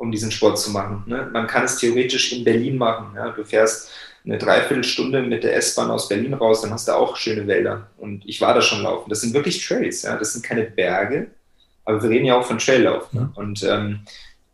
um 0.00 0.10
diesen 0.10 0.30
Sport 0.30 0.58
zu 0.58 0.70
machen. 0.70 1.04
Ne? 1.06 1.28
Man 1.30 1.46
kann 1.46 1.64
es 1.64 1.76
theoretisch 1.76 2.32
in 2.32 2.42
Berlin 2.42 2.78
machen. 2.78 3.14
Du 3.36 3.44
fährst 3.44 3.90
eine 4.24 4.38
Dreiviertelstunde 4.38 5.22
mit 5.22 5.44
der 5.44 5.56
S-Bahn 5.56 5.90
aus 5.90 6.08
Berlin 6.08 6.34
raus, 6.34 6.60
dann 6.62 6.72
hast 6.72 6.88
du 6.88 6.92
auch 6.92 7.16
schöne 7.16 7.46
Wälder. 7.46 7.88
Und 7.96 8.26
ich 8.26 8.40
war 8.40 8.54
da 8.54 8.60
schon 8.60 8.82
laufen. 8.82 9.08
Das 9.08 9.22
sind 9.22 9.34
wirklich 9.34 9.66
Trails, 9.66 10.02
ja? 10.02 10.16
das 10.16 10.34
sind 10.34 10.44
keine 10.44 10.64
Berge, 10.64 11.28
aber 11.84 12.02
wir 12.02 12.10
reden 12.10 12.26
ja 12.26 12.38
auch 12.38 12.44
von 12.44 12.58
Traillauf. 12.58 13.12
Ne? 13.12 13.32
Und 13.34 13.62
ähm, 13.62 14.00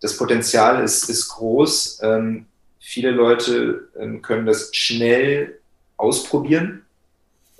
das 0.01 0.17
Potenzial 0.17 0.85
ist, 0.85 1.09
ist 1.09 1.29
groß. 1.29 2.01
Ähm, 2.03 2.47
viele 2.79 3.11
Leute 3.11 3.89
ähm, 3.99 4.23
können 4.23 4.47
das 4.47 4.71
schnell 4.73 5.59
ausprobieren 5.97 6.83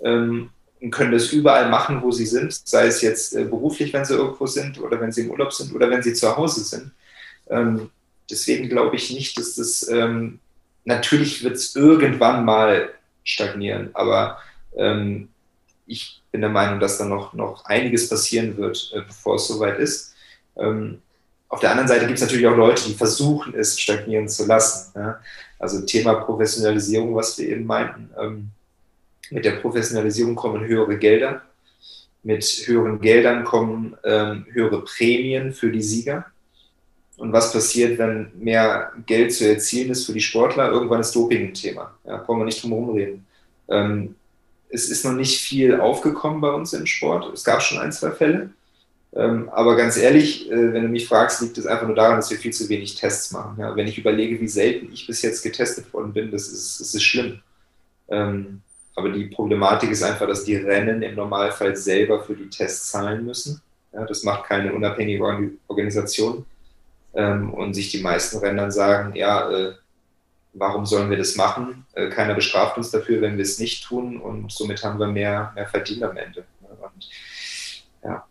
ähm, 0.01 0.51
und 0.81 0.91
können 0.91 1.13
das 1.13 1.33
überall 1.33 1.69
machen, 1.69 2.03
wo 2.03 2.13
sie 2.13 2.27
sind, 2.27 2.53
sei 2.53 2.87
es 2.87 3.03
jetzt 3.03 3.35
äh, 3.35 3.45
beruflich, 3.45 3.93
wenn 3.93 4.05
sie 4.05 4.15
irgendwo 4.15 4.47
sind 4.47 4.81
oder 4.81 5.01
wenn 5.01 5.11
sie 5.11 5.23
im 5.23 5.31
Urlaub 5.31 5.53
sind 5.53 5.75
oder 5.75 5.91
wenn 5.91 6.03
sie 6.03 6.15
zu 6.15 6.37
Hause 6.37 6.63
sind. 6.63 6.93
Ähm, 7.49 7.91
deswegen 8.31 8.69
glaube 8.69 8.97
ich 8.97 9.11
nicht, 9.11 9.37
dass 9.39 9.57
das, 9.57 9.89
ähm, 9.89 10.39
natürlich 10.87 11.45
wird 11.45 11.57
es 11.57 11.77
irgendwann 11.77 12.45
mal 12.45 12.91
stagnieren, 13.25 13.91
aber 13.93 14.39
ähm, 14.77 15.29
ich 15.87 16.23
bin 16.33 16.41
der 16.41 16.51
Meinung, 16.51 16.81
dass 16.81 16.99
da 16.99 17.05
noch, 17.05 17.35
noch 17.35 17.65
einiges 17.67 18.09
passieren 18.09 18.57
wird, 18.57 18.93
äh, 18.95 19.03
bevor 19.03 19.37
es 19.37 19.47
soweit 19.49 19.79
ist. 19.79 20.15
Ähm, 20.57 21.03
auf 21.49 21.61
der 21.61 21.71
anderen 21.71 21.89
Seite 21.89 22.07
gibt 22.07 22.19
es 22.19 22.23
natürlich 22.23 22.47
auch 22.47 22.57
Leute, 22.57 22.85
die 22.85 22.95
versuchen, 22.95 23.55
es 23.55 23.79
stagnieren 23.79 24.29
zu 24.29 24.47
lassen. 24.47 24.99
Ja? 24.99 25.21
Also 25.59 25.85
Thema 25.87 26.15
Professionalisierung, 26.15 27.15
was 27.15 27.39
wir 27.39 27.49
eben 27.49 27.67
meinten. 27.67 28.11
Ähm, 28.19 28.51
mit 29.31 29.45
der 29.45 29.53
Professionalisierung 29.53 30.35
kommen 30.35 30.67
höhere 30.67 30.99
Gelder. 30.99 31.43
Mit 32.23 32.45
höheren 32.67 33.01
Geldern 33.01 33.45
kommen 33.45 33.97
ähm, 34.05 34.47
höhere 34.51 34.83
Prämien 34.83 35.53
für 35.53 35.71
die 35.71 35.83
Sieger. 35.83 36.27
Und 37.17 37.33
was 37.33 37.53
passiert, 37.53 37.99
wenn 37.99 38.31
mehr 38.39 38.93
Geld 39.07 39.33
zu 39.33 39.49
erzielen 39.49 39.91
ist 39.91 40.05
für 40.05 40.13
die 40.13 40.21
Sportler? 40.21 40.71
Irgendwann 40.71 41.01
ist 41.01 41.15
Doping 41.17 41.49
ein 41.49 41.55
Thema. 41.55 41.95
Ja, 42.07 42.19
brauchen 42.19 42.41
wir 42.41 42.45
nicht 42.45 42.63
drum 42.63 42.73
herum 42.73 42.91
reden. 42.91 43.27
Ähm, 43.69 44.15
es 44.69 44.91
ist 44.91 45.05
noch 45.05 45.13
nicht 45.13 45.41
viel 45.41 45.81
aufgekommen 45.81 46.41
bei 46.41 46.51
uns 46.51 46.73
im 46.73 46.87
Sport. 46.87 47.33
Es 47.33 47.45
gab 47.45 47.63
schon 47.63 47.79
ein, 47.79 47.93
zwei 47.93 48.11
Fälle. 48.11 48.51
Ähm, 49.15 49.49
aber 49.49 49.77
ganz 49.77 49.97
ehrlich, 49.97 50.51
äh, 50.51 50.73
wenn 50.75 50.83
du 50.83 50.89
mich 50.89 51.09
fragst, 51.09 51.41
liegt 51.41 51.57
es 51.57 51.67
einfach 51.67 51.87
nur 51.87 51.97
daran, 51.97 52.17
dass 52.17 52.31
wir 52.31 52.37
viel 52.37 52.53
zu 52.53 52.69
wenig 52.69 52.97
Tests 52.97 53.33
machen. 53.33 53.57
Ja, 53.59 53.75
wenn 53.75 53.87
ich 53.87 53.97
überlege, 53.97 54.39
wie 54.39 54.49
selten 54.49 54.93
ich 54.93 55.07
bis 55.07 55.23
jetzt 55.23 55.43
getestet 55.43 55.91
worden 55.95 56.13
bin, 56.13 56.31
das 56.31 56.49
ist, 56.49 56.81
das 56.81 56.95
ist 56.95 57.03
schlimm. 57.03 57.41
Ähm, 58.09 58.61
aber 58.95 59.11
die 59.11 59.27
Problematik 59.27 59.91
ist 59.91 60.03
einfach, 60.03 60.27
dass 60.27 60.45
die 60.45 60.57
Rennen 60.57 61.03
im 61.03 61.15
Normalfall 61.15 61.77
selber 61.77 62.23
für 62.23 62.35
die 62.35 62.51
Tests 62.51 62.91
zahlen 62.91 63.25
müssen. 63.25 63.63
Ja, 63.93 64.05
das 64.05 64.23
macht 64.23 64.45
keine 64.45 64.75
unabhängige 64.75 65.23
Organisation. 65.69 66.45
Ähm, 67.17 67.53
und 67.53 67.75
sich 67.75 67.91
die 67.91 68.03
meisten 68.03 68.39
Rennen 68.39 68.59
dann 68.59 68.71
sagen, 68.71 69.17
ja, 69.17 69.51
äh, 69.51 69.73
warum 70.53 70.87
sollen 70.87 71.11
wir 71.11 71.17
das 71.17 71.37
machen? 71.37 71.87
Äh, 71.95 72.11
keiner 72.11 72.35
bestraft 72.35 72.77
uns 72.77 72.91
dafür, 72.91 73.21
wenn 73.23 73.37
wir 73.37 73.43
es 73.43 73.59
nicht 73.59 73.85
tun 73.85 74.19
und 74.19 74.53
somit 74.53 74.85
haben 74.85 74.99
wir 74.99 75.07
mehr, 75.07 75.53
mehr 75.55 75.67
verdient 75.67 76.03
am 76.03 76.17
Ende. 76.17 76.45
Und 76.61 77.09
ja, 78.05 78.25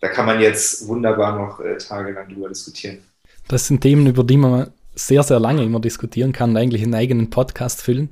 da 0.00 0.08
kann 0.08 0.26
man 0.26 0.40
jetzt 0.40 0.86
wunderbar 0.86 1.38
noch 1.38 1.60
äh, 1.60 1.76
tagelang 1.78 2.28
drüber 2.28 2.48
diskutieren. 2.48 2.98
Das 3.48 3.66
sind 3.66 3.80
Themen, 3.80 4.06
über 4.06 4.22
die 4.22 4.36
man 4.36 4.72
sehr, 4.94 5.22
sehr 5.22 5.40
lange 5.40 5.62
immer 5.62 5.80
diskutieren 5.80 6.32
kann 6.32 6.50
und 6.50 6.56
eigentlich 6.56 6.82
einen 6.82 6.94
eigenen 6.94 7.30
Podcast 7.30 7.82
füllen. 7.82 8.10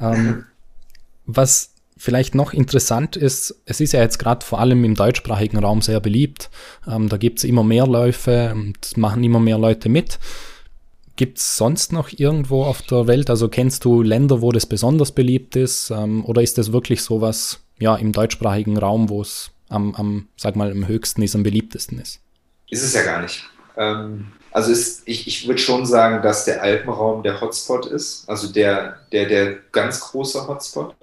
Ähm, 0.00 0.44
was 1.26 1.74
vielleicht 1.98 2.34
noch 2.34 2.52
interessant 2.52 3.16
ist, 3.16 3.60
es 3.66 3.80
ist 3.80 3.92
ja 3.92 4.00
jetzt 4.00 4.18
gerade 4.18 4.44
vor 4.44 4.60
allem 4.60 4.84
im 4.84 4.94
deutschsprachigen 4.94 5.58
Raum 5.58 5.82
sehr 5.82 6.00
beliebt. 6.00 6.48
Ähm, 6.86 7.08
da 7.08 7.16
gibt 7.16 7.38
es 7.38 7.44
immer 7.44 7.64
mehr 7.64 7.86
Läufe 7.86 8.52
und 8.54 8.96
machen 8.96 9.22
immer 9.24 9.40
mehr 9.40 9.58
Leute 9.58 9.88
mit. 9.88 10.18
Gibt 11.16 11.38
es 11.38 11.56
sonst 11.56 11.92
noch 11.92 12.10
irgendwo 12.16 12.62
auf 12.62 12.80
der 12.82 13.08
Welt, 13.08 13.28
also 13.28 13.48
kennst 13.48 13.84
du 13.84 14.02
Länder, 14.02 14.40
wo 14.40 14.52
das 14.52 14.66
besonders 14.66 15.12
beliebt 15.12 15.56
ist? 15.56 15.90
Ähm, 15.90 16.24
oder 16.24 16.42
ist 16.42 16.56
das 16.56 16.72
wirklich 16.72 17.02
sowas, 17.02 17.60
ja, 17.78 17.96
im 17.96 18.12
deutschsprachigen 18.12 18.78
Raum, 18.78 19.08
wo 19.08 19.20
es 19.20 19.50
am, 19.68 19.94
am, 19.96 20.28
sag 20.36 20.54
mal, 20.54 20.70
am 20.70 20.86
höchsten 20.86 21.22
ist, 21.22 21.34
am 21.34 21.42
beliebtesten 21.42 21.98
ist? 21.98 22.20
Ist 22.70 22.84
es 22.84 22.94
ja 22.94 23.02
gar 23.02 23.22
nicht. 23.22 23.42
Ähm, 23.76 24.28
also 24.52 24.72
ist, 24.72 25.02
ich, 25.06 25.26
ich 25.26 25.46
würde 25.46 25.60
schon 25.60 25.86
sagen, 25.86 26.22
dass 26.22 26.44
der 26.44 26.62
Alpenraum 26.62 27.22
der 27.22 27.40
Hotspot 27.40 27.86
ist, 27.86 28.28
also 28.28 28.52
der, 28.52 28.98
der, 29.12 29.26
der 29.26 29.56
ganz 29.72 30.00
große 30.00 30.46
Hotspot. 30.46 30.94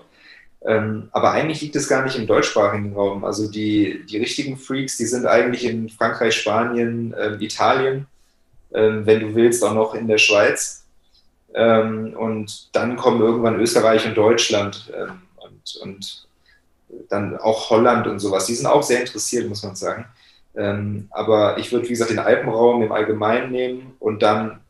Ähm, 0.68 1.10
aber 1.12 1.32
eigentlich 1.32 1.62
liegt 1.62 1.76
es 1.76 1.88
gar 1.88 2.04
nicht 2.04 2.18
im 2.18 2.26
deutschsprachigen 2.26 2.94
Raum. 2.94 3.24
Also 3.24 3.50
die, 3.50 4.04
die 4.10 4.18
richtigen 4.18 4.58
Freaks, 4.58 4.98
die 4.98 5.06
sind 5.06 5.28
eigentlich 5.28 5.64
in 5.64 5.90
Frankreich, 5.90 6.36
Spanien, 6.36 7.14
ähm, 7.20 7.40
Italien, 7.40 8.08
ähm, 8.74 9.06
wenn 9.06 9.20
du 9.20 9.36
willst, 9.36 9.64
auch 9.64 9.74
noch 9.74 9.94
in 9.94 10.08
der 10.08 10.18
Schweiz. 10.18 10.86
Ähm, 11.54 12.16
und 12.18 12.76
dann 12.76 12.96
kommen 12.96 13.22
irgendwann 13.22 13.60
Österreich 13.60 14.08
und 14.08 14.18
Deutschland 14.18 14.92
ähm, 14.96 15.22
und, 15.38 15.76
und 15.84 16.28
dann 17.10 17.38
auch 17.38 17.70
Holland 17.70 18.08
und 18.08 18.20
sowas. 18.20 18.48
Die 18.48 18.56
sind 18.56 18.66
auch 18.66 18.84
sehr 18.84 19.02
interessiert, 19.02 19.48
muss 19.48 19.64
man 19.64 19.76
sagen. 19.76 20.06
Ähm, 20.56 21.08
aber 21.12 21.58
ich 21.60 21.72
würde, 21.72 21.86
wie 21.86 21.90
gesagt, 21.90 22.10
den 22.10 22.20
Alpenraum 22.20 22.82
im 22.82 22.92
Allgemeinen 22.92 23.52
nehmen 23.52 23.94
und 24.00 24.24
dann 24.24 24.62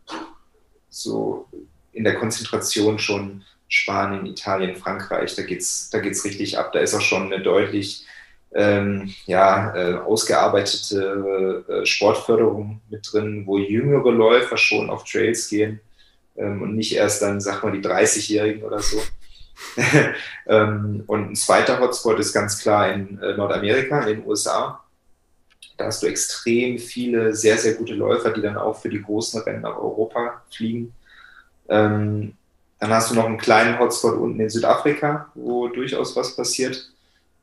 so 0.90 1.48
in 1.94 2.04
der 2.04 2.16
Konzentration 2.16 3.00
schon 3.00 3.44
Spanien, 3.68 4.26
Italien, 4.26 4.76
Frankreich, 4.76 5.36
da 5.36 5.42
geht 5.42 5.62
es 5.62 5.90
da 5.90 6.00
geht's 6.00 6.24
richtig 6.24 6.58
ab. 6.58 6.72
Da 6.74 6.80
ist 6.80 6.94
auch 6.94 7.02
schon 7.02 7.32
eine 7.32 7.42
deutlich 7.42 8.06
ähm, 8.54 9.14
ja, 9.26 9.76
äh, 9.76 9.94
ausgearbeitete 9.96 11.66
äh, 11.68 11.86
Sportförderung 11.86 12.82
mit 12.90 13.08
drin, 13.12 13.44
wo 13.46 13.58
jüngere 13.58 14.12
Läufer 14.12 14.58
schon 14.58 14.90
auf 14.90 15.04
Trails 15.04 15.50
gehen 15.50 15.82
ähm, 16.38 16.62
und 16.62 16.76
nicht 16.76 16.96
erst 16.96 17.22
dann, 17.22 17.42
sag 17.42 17.64
mal, 17.64 17.72
die 17.72 17.86
30-Jährigen 17.86 18.64
oder 18.64 18.80
so. 18.80 19.02
ähm, 20.48 21.04
und 21.08 21.32
ein 21.32 21.36
zweiter 21.36 21.80
Hotspot 21.80 22.20
ist 22.20 22.34
ganz 22.34 22.60
klar 22.60 22.94
in 22.94 23.20
äh, 23.20 23.36
Nordamerika, 23.36 24.02
in 24.02 24.18
den 24.20 24.28
USA. 24.28 24.82
Da 25.78 25.88
hast 25.88 26.04
du 26.04 26.08
extrem 26.08 26.80
viele 26.80 27.36
sehr, 27.36 27.58
sehr 27.58 27.74
gute 27.74 27.94
Läufer, 27.94 28.32
die 28.32 28.42
dann 28.42 28.58
auch 28.58 28.80
für 28.80 28.90
die 28.90 29.02
großen 29.02 29.42
Rennen 29.42 29.62
nach 29.62 29.76
Europa 29.76 30.44
fliegen. 30.50 30.94
Ähm, 31.68 32.38
dann 32.80 32.90
hast 32.90 33.12
du 33.12 33.16
noch 33.16 33.26
einen 33.26 33.38
kleinen 33.38 33.80
Hotspot 33.80 34.16
unten 34.16 34.40
in 34.40 34.50
Südafrika, 34.50 35.30
wo 35.34 35.68
durchaus 35.68 36.16
was 36.16 36.36
passiert. 36.36 36.92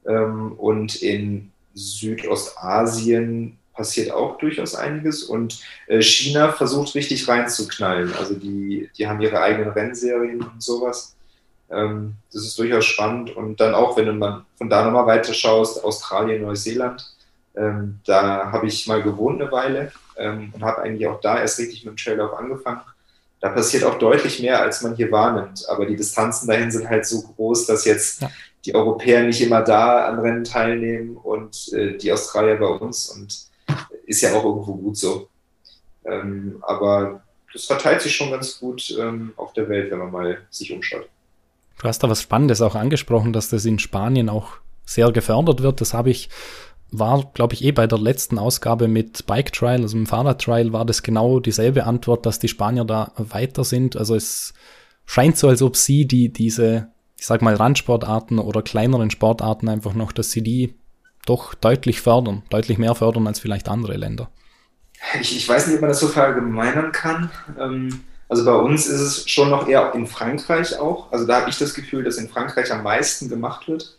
Ähm, 0.07 0.53
und 0.53 0.97
in 0.97 1.51
Südostasien 1.75 3.59
passiert 3.73 4.11
auch 4.11 4.37
durchaus 4.39 4.75
einiges. 4.75 5.23
Und 5.23 5.61
äh, 5.87 6.03
China 6.03 6.53
versucht 6.53 6.95
richtig 6.95 7.27
reinzuknallen. 7.29 8.13
Also 8.15 8.35
die, 8.35 8.91
die 8.97 9.09
haben 9.09 9.21
ihre 9.21 9.41
eigenen 9.41 9.71
Rennserien 9.71 10.43
und 10.43 10.63
sowas. 10.63 11.17
Ähm, 11.71 12.15
das 12.33 12.43
ist 12.43 12.59
durchaus 12.59 12.85
spannend. 12.85 13.35
Und 13.35 13.59
dann 13.61 13.75
auch, 13.75 13.97
wenn 13.97 14.07
du 14.07 14.13
mal 14.13 14.45
von 14.59 14.69
da 14.69 14.85
nochmal 14.85 15.07
weiter 15.07 15.33
schaust, 15.33 15.83
Australien, 15.83 16.43
Neuseeland, 16.43 17.09
ähm, 17.57 18.01
da 18.05 18.53
habe 18.53 18.67
ich 18.67 18.87
mal 18.87 19.03
gewohnt 19.03 19.41
eine 19.41 19.51
Weile 19.53 19.93
und 20.15 20.63
habe 20.63 20.83
eigentlich 20.83 21.09
auch 21.09 21.23
da 21.23 21.41
erst 21.41 21.59
richtig 21.59 21.87
mit 21.87 21.95
dem 21.95 21.97
Traillauf 21.97 22.35
angefangen 22.35 22.83
da 23.43 23.49
passiert 23.49 23.83
auch 23.83 23.99
deutlich 23.99 24.41
mehr, 24.41 24.63
als 24.63 24.83
man 24.83 24.95
hier 24.95 25.11
wahrnimmt. 25.11 25.69
Aber 25.69 25.85
die 25.85 25.97
Distanzen 25.97 26.47
dahin 26.47 26.71
sind 26.71 26.89
halt 26.89 27.05
so 27.05 27.23
groß, 27.23 27.67
dass 27.67 27.85
jetzt 27.85 28.23
ja. 28.23 28.31
die 28.65 28.75
Europäer 28.75 29.25
nicht 29.25 29.43
immer 29.43 29.63
da 29.63 30.07
an 30.07 30.21
Rennen 30.21 30.45
teilnehmen 30.45 31.17
und 31.17 31.73
äh, 31.73 31.99
die 31.99 32.13
Australier 32.13 32.57
bei 32.57 32.67
uns. 32.67 33.09
Und 33.09 33.51
ist 34.07 34.23
ja 34.23 34.33
auch 34.33 34.45
irgendwo 34.45 34.77
gut 34.77 34.97
so. 34.97 35.29
Ähm, 36.05 36.63
aber 36.63 37.25
das 37.53 37.65
verteilt 37.65 38.01
sich 38.01 38.15
schon 38.15 38.31
ganz 38.31 38.61
gut 38.61 38.97
ähm, 38.97 39.33
auf 39.37 39.53
der 39.55 39.69
Welt, 39.69 39.91
wenn 39.91 39.99
man 39.99 40.13
mal 40.13 40.39
sich 40.51 40.73
umschaut. 40.73 41.09
Du 41.81 41.89
hast 41.89 41.99
da 42.05 42.09
was 42.09 42.23
Spannendes 42.23 42.63
auch 42.63 42.77
angesprochen, 42.77 43.33
dass 43.33 43.49
das 43.49 43.65
in 43.65 43.81
Spanien 43.81 44.29
auch 44.29 44.53
sehr 44.85 45.11
gefördert 45.11 45.63
wird. 45.63 45.81
Das 45.81 45.95
habe 45.95 46.11
ich 46.11 46.29
war, 46.93 47.31
glaube 47.35 47.55
ich, 47.55 47.65
eh 47.65 47.73
bei 47.73 47.87
der 47.87 47.99
letzten 47.99 48.39
Ausgabe 48.39 48.87
mit 48.87 49.27
Bike 49.27 49.53
Trial, 49.53 49.81
also 49.81 49.97
im 49.97 50.07
Fahrrad 50.07 50.43
Trial, 50.43 50.73
war 50.73 50.85
das 50.85 51.03
genau 51.03 51.41
dieselbe 51.41 51.85
Antwort, 51.85 52.27
dass 52.27 52.39
die 52.39 52.49
Spanier 52.49 52.85
da 52.85 53.13
weiter 53.17 53.65
sind. 53.65 53.97
Also 53.97 54.15
es 54.15 54.53
scheint 55.07 55.39
so, 55.39 55.49
als 55.49 55.63
ob 55.63 55.77
sie 55.77 56.07
die, 56.07 56.31
diese, 56.31 56.89
ich 57.19 57.27
sag 57.27 57.41
mal, 57.41 57.55
Randsportarten 57.55 58.39
oder 58.39 58.63
kleineren 58.63 59.11
Sportarten 59.11 59.69
einfach 59.69 59.95
noch, 59.95 60.13
dass 60.13 60.31
sie 60.31 60.43
die 60.43 60.75
doch 61.25 61.55
deutlich 61.55 62.01
fördern, 62.01 62.43
deutlich 62.51 62.79
mehr 62.79 62.95
fördern 62.95 63.27
als 63.27 63.41
vielleicht 63.41 63.69
andere 63.69 63.97
Länder. 63.97 64.29
Ich, 65.21 65.37
ich 65.37 65.49
weiß 65.49 65.67
nicht, 65.67 65.77
ob 65.77 65.81
man 65.81 65.91
das 65.91 66.01
so 66.01 66.09
verallgemeinern 66.09 66.93
kann. 66.93 67.31
Ähm, 67.59 68.03
also 68.29 68.45
bei 68.45 68.55
uns 68.55 68.87
ist 68.87 69.01
es 69.01 69.31
schon 69.31 69.51
noch 69.51 69.67
eher 69.67 69.95
in 69.95 70.07
Frankreich 70.07 70.79
auch. 70.79 71.11
Also 71.11 71.27
da 71.27 71.41
habe 71.41 71.51
ich 71.51 71.59
das 71.59 71.75
Gefühl, 71.75 72.05
dass 72.05 72.19
in 72.19 72.29
Frankreich 72.29 72.71
am 72.73 72.83
meisten 72.83 73.29
gemacht 73.29 73.67
wird. 73.69 73.99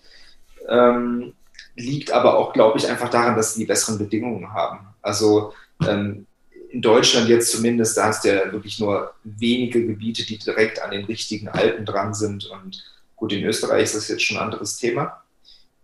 Ähm, 0.69 1.33
liegt 1.75 2.11
aber 2.11 2.37
auch, 2.37 2.53
glaube 2.53 2.77
ich, 2.77 2.87
einfach 2.87 3.09
daran, 3.09 3.35
dass 3.35 3.53
sie 3.53 3.61
die 3.61 3.65
besseren 3.65 3.97
Bedingungen 3.97 4.53
haben. 4.53 4.87
Also 5.01 5.53
ähm, 5.87 6.27
in 6.69 6.81
Deutschland 6.81 7.29
jetzt 7.29 7.51
zumindest, 7.51 7.97
da 7.97 8.05
hast 8.05 8.23
du 8.23 8.33
ja 8.33 8.51
wirklich 8.51 8.79
nur 8.79 9.13
wenige 9.23 9.85
Gebiete, 9.85 10.25
die 10.25 10.37
direkt 10.37 10.81
an 10.81 10.91
den 10.91 11.05
richtigen 11.05 11.47
Alpen 11.47 11.85
dran 11.85 12.13
sind. 12.13 12.45
Und 12.45 12.83
gut, 13.15 13.31
in 13.31 13.43
Österreich 13.43 13.83
ist 13.83 13.95
das 13.95 14.07
jetzt 14.07 14.23
schon 14.23 14.37
ein 14.37 14.43
anderes 14.43 14.77
Thema. 14.77 15.21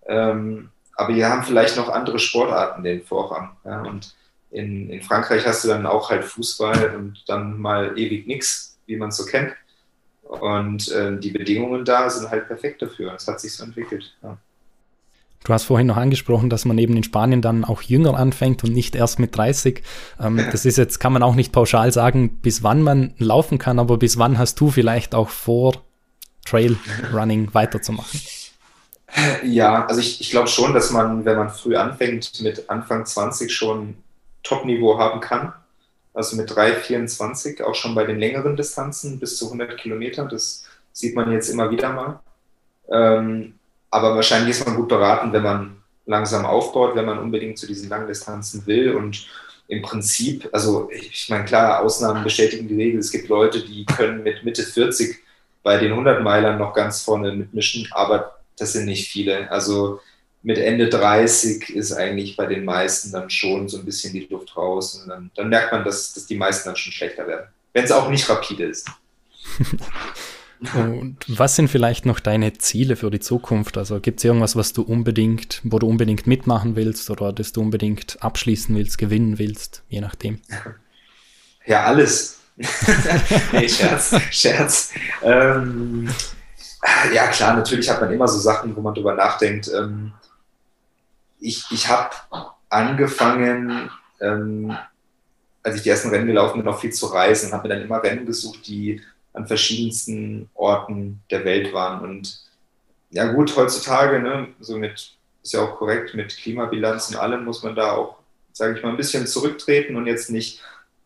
Ähm, 0.07 0.69
aber 0.95 1.15
wir 1.15 1.29
haben 1.29 1.43
vielleicht 1.43 1.77
noch 1.77 1.89
andere 1.89 2.19
Sportarten 2.19 2.83
den 2.83 3.03
Vorrang. 3.03 3.55
Ja? 3.63 3.81
Und 3.83 4.15
in, 4.51 4.89
in 4.89 5.01
Frankreich 5.01 5.45
hast 5.45 5.63
du 5.63 5.67
dann 5.67 5.85
auch 5.85 6.09
halt 6.09 6.23
Fußball 6.25 6.95
und 6.95 7.23
dann 7.27 7.59
mal 7.59 7.97
ewig 7.97 8.25
nichts, 8.25 8.77
wie 8.85 8.97
man 8.97 9.09
es 9.09 9.17
so 9.17 9.25
kennt. 9.25 9.53
Und 10.23 10.91
äh, 10.91 11.17
die 11.17 11.31
Bedingungen 11.31 11.85
da 11.85 12.09
sind 12.09 12.29
halt 12.29 12.47
perfekt 12.47 12.81
dafür. 12.81 13.13
Es 13.13 13.27
hat 13.27 13.39
sich 13.39 13.55
so 13.55 13.63
entwickelt. 13.63 14.15
Ja. 14.21 14.37
Du 15.43 15.53
hast 15.53 15.63
vorhin 15.63 15.87
noch 15.87 15.97
angesprochen, 15.97 16.49
dass 16.49 16.65
man 16.65 16.77
eben 16.77 16.97
in 16.97 17.03
Spanien 17.03 17.41
dann 17.41 17.63
auch 17.63 17.81
jünger 17.81 18.15
anfängt 18.17 18.63
und 18.63 18.73
nicht 18.73 18.95
erst 18.95 19.19
mit 19.19 19.35
30. 19.37 19.83
Ähm, 20.19 20.37
das 20.51 20.65
ist 20.65 20.77
jetzt, 20.77 20.99
kann 20.99 21.13
man 21.13 21.23
auch 21.23 21.35
nicht 21.35 21.51
pauschal 21.51 21.91
sagen, 21.91 22.39
bis 22.41 22.61
wann 22.61 22.81
man 22.81 23.13
laufen 23.17 23.57
kann, 23.57 23.79
aber 23.79 23.97
bis 23.97 24.17
wann 24.17 24.37
hast 24.37 24.59
du 24.59 24.69
vielleicht 24.69 25.15
auch 25.15 25.29
vor, 25.29 25.73
Trailrunning 26.45 27.53
weiterzumachen? 27.53 28.19
Ja, 29.43 29.85
also 29.85 30.01
ich, 30.01 30.21
ich 30.21 30.29
glaube 30.31 30.47
schon, 30.47 30.73
dass 30.73 30.91
man, 30.91 31.25
wenn 31.25 31.37
man 31.37 31.49
früh 31.49 31.75
anfängt, 31.75 32.41
mit 32.41 32.69
Anfang 32.69 33.05
20 33.05 33.53
schon 33.53 33.95
Top-Niveau 34.43 34.97
haben 34.97 35.19
kann. 35.19 35.53
Also 36.13 36.35
mit 36.35 36.53
3, 36.53 36.73
24, 36.73 37.63
auch 37.63 37.75
schon 37.75 37.95
bei 37.95 38.03
den 38.03 38.19
längeren 38.19 38.55
Distanzen 38.55 39.19
bis 39.19 39.37
zu 39.37 39.45
100 39.45 39.77
Kilometern. 39.77 40.27
Das 40.29 40.65
sieht 40.91 41.15
man 41.15 41.31
jetzt 41.31 41.49
immer 41.49 41.71
wieder 41.71 41.93
mal. 41.93 42.19
Ähm, 42.91 43.58
aber 43.91 44.15
wahrscheinlich 44.15 44.51
ist 44.51 44.65
man 44.65 44.75
gut 44.75 44.87
beraten, 44.87 45.33
wenn 45.33 45.43
man 45.43 45.77
langsam 46.05 46.45
aufbaut, 46.45 46.95
wenn 46.95 47.05
man 47.05 47.19
unbedingt 47.19 47.57
zu 47.57 47.67
diesen 47.67 47.89
Langdistanzen 47.89 48.65
will. 48.65 48.95
Und 48.95 49.27
im 49.67 49.81
Prinzip, 49.81 50.49
also 50.51 50.89
ich 50.91 51.29
meine, 51.29 51.45
klar, 51.45 51.81
Ausnahmen 51.81 52.23
bestätigen 52.23 52.67
die 52.67 52.75
Regel. 52.75 52.99
Es 52.99 53.11
gibt 53.11 53.29
Leute, 53.29 53.61
die 53.61 53.85
können 53.85 54.23
mit 54.23 54.43
Mitte 54.43 54.63
40 54.63 55.19
bei 55.61 55.77
den 55.77 55.91
100 55.91 56.23
Meilern 56.23 56.57
noch 56.57 56.73
ganz 56.73 57.01
vorne 57.01 57.31
mitmischen, 57.31 57.87
aber 57.91 58.39
das 58.57 58.73
sind 58.73 58.85
nicht 58.85 59.09
viele. 59.09 59.51
Also 59.51 59.99
mit 60.41 60.57
Ende 60.57 60.89
30 60.89 61.69
ist 61.69 61.91
eigentlich 61.91 62.37
bei 62.37 62.45
den 62.45 62.65
meisten 62.65 63.11
dann 63.11 63.29
schon 63.29 63.67
so 63.67 63.77
ein 63.77 63.85
bisschen 63.85 64.13
die 64.13 64.27
Luft 64.29 64.55
raus. 64.55 64.95
Und 64.95 65.09
dann, 65.09 65.31
dann 65.35 65.49
merkt 65.49 65.71
man, 65.71 65.83
dass, 65.83 66.13
dass 66.13 66.25
die 66.25 66.37
meisten 66.37 66.69
dann 66.69 66.75
schon 66.75 66.93
schlechter 66.93 67.27
werden. 67.27 67.47
Wenn 67.73 67.83
es 67.83 67.91
auch 67.91 68.09
nicht 68.09 68.27
rapide 68.29 68.65
ist. 68.65 68.89
Und 70.73 71.17
was 71.27 71.55
sind 71.55 71.69
vielleicht 71.69 72.05
noch 72.05 72.19
deine 72.19 72.53
Ziele 72.57 72.97
für 72.97 73.09
die 73.09 73.21
Zukunft? 73.21 73.77
Also 73.77 73.99
gibt 74.01 74.19
es 74.19 74.25
irgendwas, 74.25 74.55
was 74.55 74.73
du 74.73 74.81
unbedingt, 74.81 75.61
wo 75.63 75.79
du 75.79 75.87
unbedingt 75.87 76.27
mitmachen 76.27 76.75
willst 76.75 77.09
oder 77.09 77.31
das 77.31 77.53
du 77.53 77.61
unbedingt 77.61 78.17
abschließen 78.21 78.75
willst, 78.75 78.97
gewinnen 78.97 79.39
willst, 79.39 79.83
je 79.87 80.01
nachdem? 80.01 80.41
Ja, 81.65 81.85
alles. 81.85 82.39
nee, 83.53 83.69
Scherz, 83.69 84.15
Scherz. 84.31 84.93
Ähm, 85.23 86.09
ja, 87.13 87.27
klar, 87.27 87.55
natürlich 87.55 87.89
hat 87.89 88.01
man 88.01 88.11
immer 88.11 88.27
so 88.27 88.37
Sachen, 88.37 88.75
wo 88.75 88.81
man 88.81 88.93
drüber 88.93 89.13
nachdenkt. 89.13 89.69
Ähm, 89.73 90.11
ich 91.39 91.63
ich 91.71 91.87
habe 91.87 92.15
angefangen, 92.69 93.89
ähm, 94.19 94.77
als 95.63 95.77
ich 95.77 95.83
die 95.83 95.89
ersten 95.89 96.09
Rennen 96.09 96.27
gelaufen 96.27 96.59
bin, 96.59 96.67
auch 96.67 96.79
viel 96.79 96.91
zu 96.91 97.05
reisen, 97.05 97.53
habe 97.53 97.67
mir 97.67 97.75
dann 97.75 97.83
immer 97.83 98.03
Rennen 98.03 98.25
gesucht, 98.25 98.67
die 98.67 99.01
an 99.39 99.47
verschiedensten 99.47 100.49
Orten 100.53 101.21
der 101.31 101.45
Welt 101.45 101.73
waren. 101.73 102.01
Und 102.01 102.41
ja 103.09 103.31
gut, 103.31 103.55
heutzutage, 103.55 104.19
ne, 104.19 104.49
so 104.59 104.77
mit, 104.77 105.15
ist 105.41 105.53
ja 105.53 105.61
auch 105.61 105.77
korrekt, 105.77 106.13
mit 106.13 106.35
Klimabilanz 106.35 107.09
und 107.09 107.15
allem 107.15 107.45
muss 107.45 107.63
man 107.63 107.73
da 107.73 107.93
auch, 107.93 108.17
sage 108.51 108.77
ich 108.77 108.83
mal, 108.83 108.89
ein 108.89 108.97
bisschen 108.97 109.25
zurücktreten 109.27 109.95
und 109.95 110.07
jetzt 110.07 110.29
nicht 110.29 110.61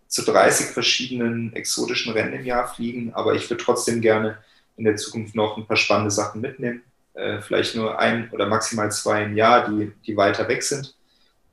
zu 0.07 0.23
30 0.23 0.67
verschiedenen 0.67 1.53
exotischen 1.53 2.13
Rennen 2.13 2.33
im 2.33 2.45
Jahr 2.45 2.67
fliegen. 2.67 3.13
Aber 3.13 3.35
ich 3.35 3.47
würde 3.49 3.63
trotzdem 3.63 4.01
gerne 4.01 4.39
in 4.77 4.85
der 4.85 4.95
Zukunft 4.95 5.35
noch 5.35 5.55
ein 5.55 5.67
paar 5.67 5.77
spannende 5.77 6.11
Sachen 6.11 6.41
mitnehmen. 6.41 6.81
Äh, 7.13 7.39
vielleicht 7.41 7.75
nur 7.75 7.99
ein 7.99 8.31
oder 8.31 8.47
maximal 8.47 8.91
zwei 8.91 9.23
im 9.23 9.37
Jahr, 9.37 9.69
die, 9.69 9.91
die 10.07 10.17
weiter 10.17 10.47
weg 10.47 10.63
sind. 10.63 10.95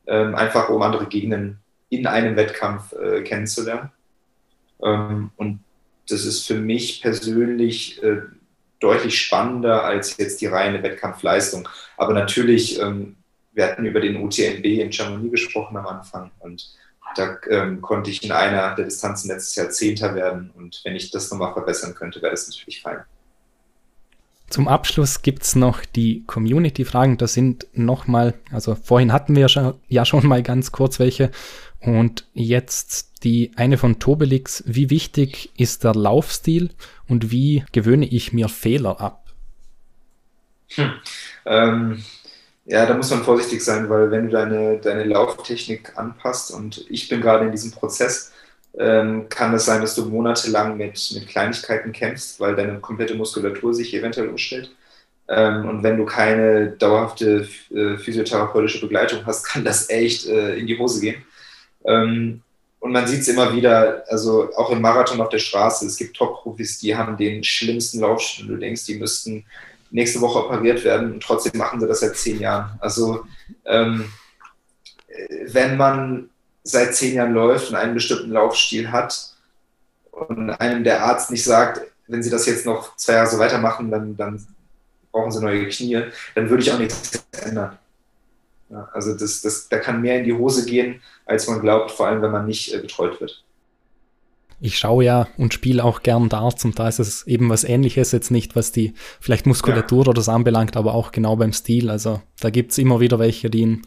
Ähm, 0.07 0.35
einfach 0.35 0.71
um 0.71 0.81
andere 0.81 1.07
Gegenden 1.07 1.59
in 1.91 2.07
einem 2.07 2.37
Wettkampf 2.37 2.95
äh, 2.95 3.23
kennenzulernen. 3.23 3.91
Ähm, 4.83 5.31
und 5.37 5.61
das 6.13 6.25
ist 6.25 6.47
für 6.47 6.55
mich 6.55 7.03
persönlich 7.03 8.03
äh, 8.03 8.23
deutlich 8.81 9.21
spannender 9.21 9.85
als 9.85 10.17
jetzt 10.17 10.41
die 10.41 10.47
reine 10.47 10.83
Wettkampfleistung. 10.83 11.69
Aber 11.97 12.15
natürlich, 12.15 12.81
ähm, 12.81 13.17
wir 13.53 13.67
hatten 13.67 13.85
über 13.85 14.01
den 14.01 14.17
UTMB 14.17 14.65
in 14.65 14.93
Chamonix 14.93 15.31
gesprochen 15.31 15.77
am 15.77 15.87
Anfang 15.87 16.31
und 16.39 16.75
da 17.17 17.39
ähm, 17.49 17.81
konnte 17.83 18.11
ich 18.11 18.23
in 18.23 18.31
einer 18.31 18.75
der 18.77 18.85
Distanzen 18.85 19.29
letztes 19.29 19.57
Jahr 19.57 19.71
Zehnter 19.71 20.15
werden 20.15 20.51
und 20.55 20.81
wenn 20.85 20.95
ich 20.95 21.11
das 21.11 21.31
nochmal 21.31 21.53
verbessern 21.53 21.95
könnte, 21.95 22.23
wäre 22.23 22.31
das 22.31 22.49
natürlich 22.49 22.81
fein. 22.83 23.01
Zum 24.49 24.67
Abschluss 24.67 25.23
gibt 25.23 25.45
es 25.45 25.55
noch 25.55 25.85
die 25.85 26.25
Community-Fragen. 26.27 27.19
Das 27.19 27.35
sind 27.35 27.69
nochmal, 27.73 28.35
also 28.51 28.75
vorhin 28.75 29.13
hatten 29.13 29.37
wir 29.37 29.47
ja 29.89 30.05
schon 30.05 30.27
mal 30.27 30.43
ganz 30.43 30.73
kurz 30.73 30.99
welche. 30.99 31.31
Und 31.81 32.27
jetzt 32.35 33.25
die 33.25 33.53
eine 33.57 33.79
von 33.79 33.99
Tobelix. 33.99 34.63
Wie 34.67 34.91
wichtig 34.91 35.51
ist 35.57 35.85
der 35.85 35.95
Laufstil 35.95 36.71
und 37.09 37.31
wie 37.31 37.65
gewöhne 37.73 38.07
ich 38.07 38.33
mir 38.33 38.49
Fehler 38.49 39.01
ab? 39.01 39.25
Hm. 40.75 40.93
Ähm, 41.47 42.05
ja, 42.67 42.87
da 42.87 42.95
muss 42.95 43.11
man 43.11 43.25
vorsichtig 43.25 43.65
sein, 43.65 43.89
weil 43.89 44.11
wenn 44.11 44.27
du 44.27 44.31
deine, 44.31 44.79
deine 44.79 45.05
Lauftechnik 45.05 45.97
anpasst 45.97 46.53
und 46.53 46.85
ich 46.89 47.09
bin 47.09 47.21
gerade 47.21 47.47
in 47.47 47.51
diesem 47.51 47.73
Prozess, 47.73 48.33
ähm, 48.79 49.29
kann 49.29 49.53
es 49.55 49.65
sein, 49.65 49.81
dass 49.81 49.97
du 49.97 50.05
monatelang 50.05 50.77
mit, 50.77 51.11
mit 51.15 51.27
Kleinigkeiten 51.27 51.93
kämpfst, 51.93 52.39
weil 52.39 52.55
deine 52.55 52.79
komplette 52.79 53.15
Muskulatur 53.15 53.75
sich 53.75 53.93
eventuell 53.95 54.29
umstellt. 54.29 54.71
Ähm, 55.29 55.69
und 55.69 55.83
wenn 55.83 55.97
du 55.97 56.05
keine 56.05 56.71
dauerhafte 56.73 57.49
äh, 57.75 57.97
physiotherapeutische 57.97 58.81
Begleitung 58.81 59.27
hast, 59.27 59.45
kann 59.45 59.65
das 59.65 59.91
echt 59.91 60.29
äh, 60.29 60.57
in 60.57 60.67
die 60.67 60.79
Hose 60.79 61.01
gehen. 61.01 61.25
Ähm, 61.85 62.43
und 62.81 62.93
man 62.93 63.07
sieht 63.07 63.21
es 63.21 63.29
immer 63.29 63.55
wieder, 63.55 64.05
also 64.09 64.51
auch 64.57 64.71
im 64.71 64.81
Marathon 64.81 65.21
auf 65.21 65.29
der 65.29 65.39
Straße, 65.39 65.87
es 65.87 65.97
gibt 65.97 66.17
Top-Profis, 66.17 66.79
die 66.79 66.97
haben 66.97 67.17
den 67.17 67.45
schlimmsten 67.45 68.01
Laufstil. 68.01 68.47
Du 68.47 68.57
denkst, 68.57 68.87
die 68.87 68.99
müssten 68.99 69.45
nächste 69.91 70.21
Woche 70.21 70.47
operiert 70.47 70.83
werden 70.85 71.13
und 71.13 71.23
trotzdem 71.23 71.59
machen 71.59 71.81
sie 71.81 71.87
das 71.87 72.01
seit 72.01 72.17
zehn 72.17 72.41
Jahren. 72.41 72.79
Also 72.81 73.25
ähm, 73.67 74.11
wenn 75.47 75.77
man 75.77 76.31
seit 76.63 76.95
zehn 76.95 77.15
Jahren 77.15 77.35
läuft 77.35 77.71
und 77.71 77.77
einen 77.77 77.95
bestimmten 77.95 78.31
Laufstil 78.31 78.91
hat 78.91 79.35
und 80.11 80.51
einem 80.51 80.85
der 80.85 81.05
Arzt 81.05 81.31
nicht 81.31 81.45
sagt, 81.45 81.83
wenn 82.07 82.23
sie 82.23 82.31
das 82.31 82.47
jetzt 82.47 82.67
noch 82.67 82.97
zwei 82.97 83.15
Jahre 83.15 83.31
so 83.31 83.39
weitermachen, 83.39 83.91
dann, 83.91 84.17
dann 84.17 84.47
brauchen 85.13 85.31
sie 85.31 85.41
neue 85.41 85.69
Knie, 85.69 86.03
dann 86.35 86.49
würde 86.49 86.63
ich 86.63 86.73
auch 86.73 86.79
nichts 86.79 87.25
ändern. 87.43 87.79
Ja, 88.71 88.89
also 88.93 89.15
das, 89.15 89.43
das, 89.43 89.69
da 89.69 89.79
kann 89.79 90.01
mehr 90.01 90.19
in 90.19 90.25
die 90.25 90.33
Hose 90.33 90.65
gehen, 90.65 91.03
als 91.27 91.49
man 91.49 91.61
glaubt, 91.61 91.91
vor 91.91 92.07
allem 92.07 92.23
wenn 92.23 92.31
man 92.31 92.47
nicht 92.47 92.73
äh, 92.73 92.79
betreut 92.79 93.21
wird. 93.21 93.45
Ich 94.61 94.79
schaue 94.79 95.05
ja 95.05 95.27
und 95.39 95.55
spiele 95.55 95.83
auch 95.83 96.03
gern 96.03 96.29
Darts 96.29 96.65
und 96.65 96.79
da 96.79 96.87
ist 96.87 96.99
es 96.99 97.27
eben 97.27 97.49
was 97.49 97.65
ähnliches, 97.65 98.13
jetzt 98.13 98.31
nicht 98.31 98.57
was 98.57 98.73
die 98.73 98.93
vielleicht 99.19 99.47
Muskulatur 99.47 100.05
ja. 100.05 100.11
oder 100.11 100.21
so 100.23 100.31
anbelangt, 100.31 100.77
aber 100.77 100.95
auch 100.95 101.13
genau 101.13 101.35
beim 101.37 101.53
Stil. 101.53 101.89
Also 101.89 102.21
da 102.41 102.51
gibt 102.51 102.73
es 102.73 102.79
immer 102.79 103.01
wieder 103.01 103.19
welche, 103.19 103.49
die 103.49 103.61
ihn 103.61 103.83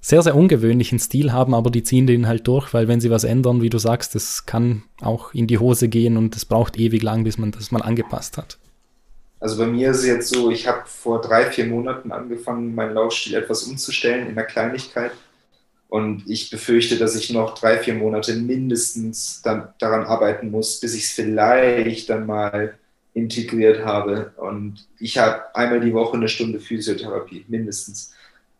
sehr, 0.00 0.22
sehr 0.22 0.34
ungewöhnlichen 0.34 0.98
Stil 0.98 1.32
haben, 1.32 1.54
aber 1.54 1.70
die 1.70 1.82
ziehen 1.82 2.06
den 2.06 2.26
halt 2.26 2.46
durch, 2.48 2.74
weil 2.74 2.88
wenn 2.88 3.00
sie 3.00 3.10
was 3.10 3.24
ändern, 3.24 3.62
wie 3.62 3.70
du 3.70 3.78
sagst, 3.78 4.14
das 4.14 4.44
kann 4.44 4.82
auch 5.00 5.32
in 5.34 5.46
die 5.46 5.58
Hose 5.58 5.88
gehen 5.88 6.16
und 6.16 6.36
es 6.36 6.44
braucht 6.44 6.78
ewig 6.78 7.02
lang, 7.02 7.24
bis 7.24 7.38
man 7.38 7.52
das 7.52 7.70
mal 7.70 7.82
angepasst 7.82 8.36
hat. 8.36 8.58
Also 9.40 9.58
bei 9.58 9.66
mir 9.66 9.90
ist 9.90 9.98
es 9.98 10.06
jetzt 10.06 10.28
so, 10.30 10.50
ich 10.50 10.66
habe 10.66 10.82
vor 10.86 11.20
drei, 11.20 11.46
vier 11.46 11.66
Monaten 11.66 12.10
angefangen, 12.12 12.74
meinen 12.74 12.94
Laufstil 12.94 13.34
etwas 13.34 13.64
umzustellen 13.64 14.28
in 14.28 14.34
der 14.34 14.44
Kleinigkeit. 14.44 15.12
Und 15.88 16.28
ich 16.28 16.50
befürchte, 16.50 16.98
dass 16.98 17.14
ich 17.14 17.30
noch 17.30 17.58
drei, 17.58 17.78
vier 17.78 17.94
Monate 17.94 18.34
mindestens 18.34 19.40
dann, 19.42 19.68
daran 19.78 20.04
arbeiten 20.04 20.50
muss, 20.50 20.80
bis 20.80 20.94
ich 20.94 21.04
es 21.04 21.12
vielleicht 21.12 22.10
dann 22.10 22.26
mal 22.26 22.76
integriert 23.14 23.84
habe. 23.84 24.32
Und 24.36 24.86
ich 24.98 25.18
habe 25.18 25.54
einmal 25.54 25.80
die 25.80 25.94
Woche 25.94 26.16
eine 26.16 26.28
Stunde 26.28 26.60
Physiotherapie, 26.60 27.44
mindestens 27.48 28.12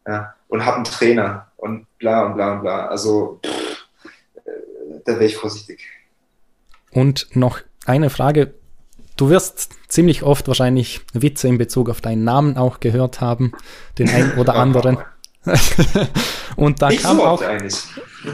ja, 0.06 0.34
und 0.48 0.64
habe 0.64 0.76
einen 0.76 0.84
Trainer 0.84 1.48
und 1.56 1.86
bla 1.98 2.26
und 2.26 2.34
bla 2.34 2.54
und 2.54 2.60
bla. 2.62 2.86
Also 2.86 3.40
pff, 3.44 3.86
äh, 4.46 4.50
da 5.04 5.12
wäre 5.12 5.26
ich 5.26 5.36
vorsichtig. 5.36 5.80
Und 6.90 7.28
noch 7.34 7.60
eine 7.84 8.08
Frage. 8.08 8.54
Du 9.16 9.28
wirst 9.28 9.77
ziemlich 9.88 10.22
oft 10.22 10.46
wahrscheinlich 10.48 11.00
Witze 11.12 11.48
in 11.48 11.58
Bezug 11.58 11.90
auf 11.90 12.00
deinen 12.00 12.24
Namen 12.24 12.56
auch 12.56 12.80
gehört 12.80 13.20
haben, 13.20 13.52
den 13.98 14.08
einen 14.08 14.32
oder 14.38 14.54
anderen. 14.56 14.98
und 16.56 16.82
da 16.82 16.88
nicht 16.88 17.02
kam 17.02 17.16
so 17.16 17.24
auch 17.24 17.42
eigentlich. 17.42 17.82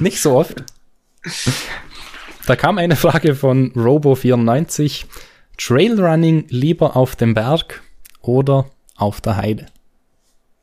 nicht 0.01 0.21
so 0.21 0.37
oft. 0.37 0.65
Da 2.47 2.57
kam 2.57 2.79
eine 2.79 2.97
Frage 2.97 3.35
von 3.35 3.73
Robo94. 3.73 5.05
Trailrunning 5.57 6.47
lieber 6.49 6.97
auf 6.97 7.15
dem 7.15 7.35
Berg 7.35 7.83
oder 8.21 8.67
auf 8.97 9.21
der 9.21 9.37
Heide? 9.37 9.67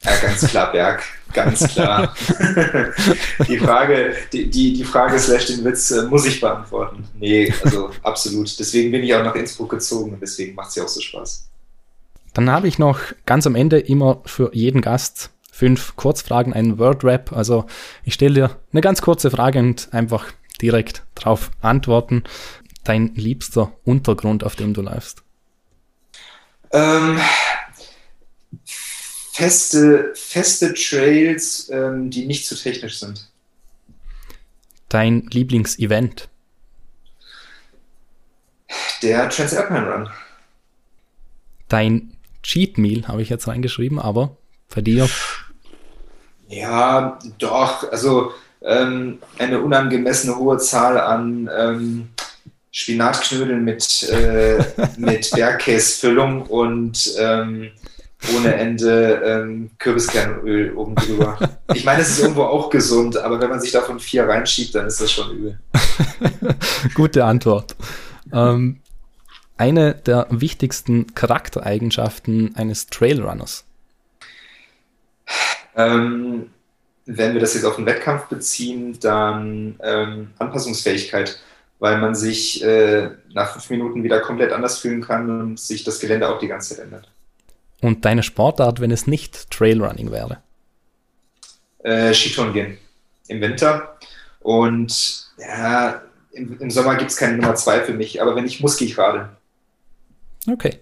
Ja, 0.04 0.18
ganz 0.20 0.48
klar 0.48 0.72
Berg, 0.72 1.04
ganz 1.32 1.68
klar. 1.68 2.16
die 3.48 3.58
Frage, 3.58 4.16
die, 4.34 4.50
die, 4.50 4.74
die 4.74 4.84
Frage 4.84 5.20
slash 5.20 5.46
den 5.46 5.64
Witz 5.64 5.92
äh, 5.92 6.04
muss 6.04 6.26
ich 6.26 6.42
beantworten. 6.42 7.08
Nee, 7.20 7.54
also 7.64 7.92
absolut. 8.02 8.60
Deswegen 8.60 8.92
bin 8.92 9.04
ich 9.04 9.14
auch 9.14 9.24
nach 9.24 9.36
Innsbruck 9.36 9.70
gezogen 9.70 10.14
und 10.14 10.22
deswegen 10.22 10.56
macht 10.56 10.70
es 10.70 10.76
ja 10.76 10.84
auch 10.84 10.88
so 10.88 11.02
Spaß. 11.02 11.48
Dann 12.34 12.50
habe 12.50 12.68
ich 12.68 12.80
noch 12.80 13.00
ganz 13.26 13.46
am 13.46 13.56
Ende 13.56 13.80
immer 13.80 14.22
für 14.26 14.52
jeden 14.54 14.82
Gast 14.82 15.30
fünf 15.52 15.96
Kurzfragen, 15.96 16.54
einen 16.54 16.80
Word-Rap. 16.80 17.34
Also 17.34 17.66
ich 18.04 18.16
stelle 18.16 18.34
dir 18.34 18.58
eine 18.72 18.82
ganz 18.82 19.02
kurze 19.04 19.30
Frage 19.30 19.60
und 19.60 19.90
einfach 19.92 20.26
direkt 20.62 21.04
drauf 21.14 21.52
antworten. 21.62 22.24
Dein 22.84 23.14
liebster 23.14 23.72
Untergrund, 23.84 24.44
auf 24.44 24.56
dem 24.56 24.74
du 24.74 24.82
läufst? 24.82 25.22
Ähm, 26.72 27.20
feste, 29.32 30.12
feste 30.16 30.74
Trails, 30.74 31.70
ähm, 31.70 32.10
die 32.10 32.26
nicht 32.26 32.46
zu 32.46 32.56
technisch 32.56 33.00
sind. 33.00 33.30
Dein 34.90 35.28
Lieblingsevent? 35.32 36.28
Der 39.02 39.30
Transalpine 39.30 39.92
Run. 39.92 40.10
Dein 41.70 42.18
Cheat 42.44 42.78
Meal 42.78 43.08
habe 43.08 43.22
ich 43.22 43.30
jetzt 43.30 43.48
reingeschrieben, 43.48 44.00
aber 44.00 44.36
bei 44.74 44.82
dir? 44.82 45.10
Ja, 46.50 47.18
doch. 47.38 47.90
Also 47.92 48.34
ähm, 48.62 49.20
eine 49.38 49.62
unangemessene 49.62 50.36
hohe 50.36 50.58
Zahl 50.58 51.00
an 51.00 51.50
ähm, 51.56 52.10
Spinatknödeln 52.72 53.64
mit, 53.64 54.04
äh, 54.10 54.64
mit 54.98 55.32
Bergkäsefüllung 55.32 56.44
und 56.44 57.14
ähm, 57.18 57.72
ohne 58.36 58.56
Ende 58.56 59.22
ähm, 59.26 59.72
Kürbiskernöl 59.78 60.74
oben 60.74 60.96
drüber. 60.96 61.38
Ich 61.74 61.86
meine, 61.86 62.02
es 62.02 62.10
ist 62.10 62.20
irgendwo 62.20 62.44
auch 62.44 62.70
gesund, 62.70 63.16
aber 63.16 63.40
wenn 63.40 63.50
man 63.50 63.62
sich 63.62 63.72
davon 63.72 63.98
vier 64.00 64.28
reinschiebt, 64.28 64.76
dann 64.76 64.88
ist 64.88 65.00
das 65.00 65.10
schon 65.10 65.32
übel. 65.32 65.60
Gute 66.94 67.24
Antwort. 67.24 67.78
Ähm, 68.34 68.82
eine 69.58 69.94
der 69.94 70.28
wichtigsten 70.30 71.16
Charaktereigenschaften 71.16 72.56
eines 72.58 72.88
Trailrunners. 72.88 73.64
Ähm, 75.78 76.50
wenn 77.06 77.34
wir 77.34 77.40
das 77.40 77.54
jetzt 77.54 77.64
auf 77.64 77.78
den 77.78 77.86
Wettkampf 77.86 78.26
beziehen, 78.26 78.98
dann 79.00 79.76
ähm, 79.82 80.32
Anpassungsfähigkeit. 80.40 81.40
weil 81.80 81.98
man 82.00 82.14
sich 82.14 82.64
äh, 82.64 83.10
nach 83.34 83.54
fünf 83.54 83.70
Minuten 83.72 84.04
wieder 84.04 84.20
komplett 84.20 84.52
anders 84.52 84.78
fühlen 84.78 85.02
kann 85.02 85.42
und 85.42 85.60
sich 85.60 85.84
das 85.84 86.00
Gelände 86.00 86.30
auch 86.30 86.38
die 86.38 86.48
ganze 86.48 86.76
Zeit 86.76 86.86
ändert. 86.86 87.11
Und 87.82 88.06
deine 88.06 88.24
Sportart, 88.24 88.80
wenn 88.80 88.92
es 88.92 89.08
nicht 89.08 89.50
Trailrunning 89.52 90.12
wäre? 90.12 90.38
Äh, 91.80 92.14
Skitouren 92.14 92.54
gehen 92.54 92.78
im 93.28 93.42
Winter. 93.42 93.98
Und 94.40 95.28
ja, 95.38 96.02
im, 96.32 96.60
im 96.60 96.72
Sommer 96.72 96.96
gibt 96.96 97.12
es 97.12 97.18
keine 97.18 97.38
Nummer 97.38 97.56
zwei 97.56 97.82
für 97.82 97.94
mich, 97.94 98.22
aber 98.22 98.36
wenn 98.36 98.46
ich 98.46 98.62
muss, 98.62 98.78
gehe 98.78 98.88
ich 98.88 98.96
gerade. 98.96 99.30
Okay. 100.50 100.80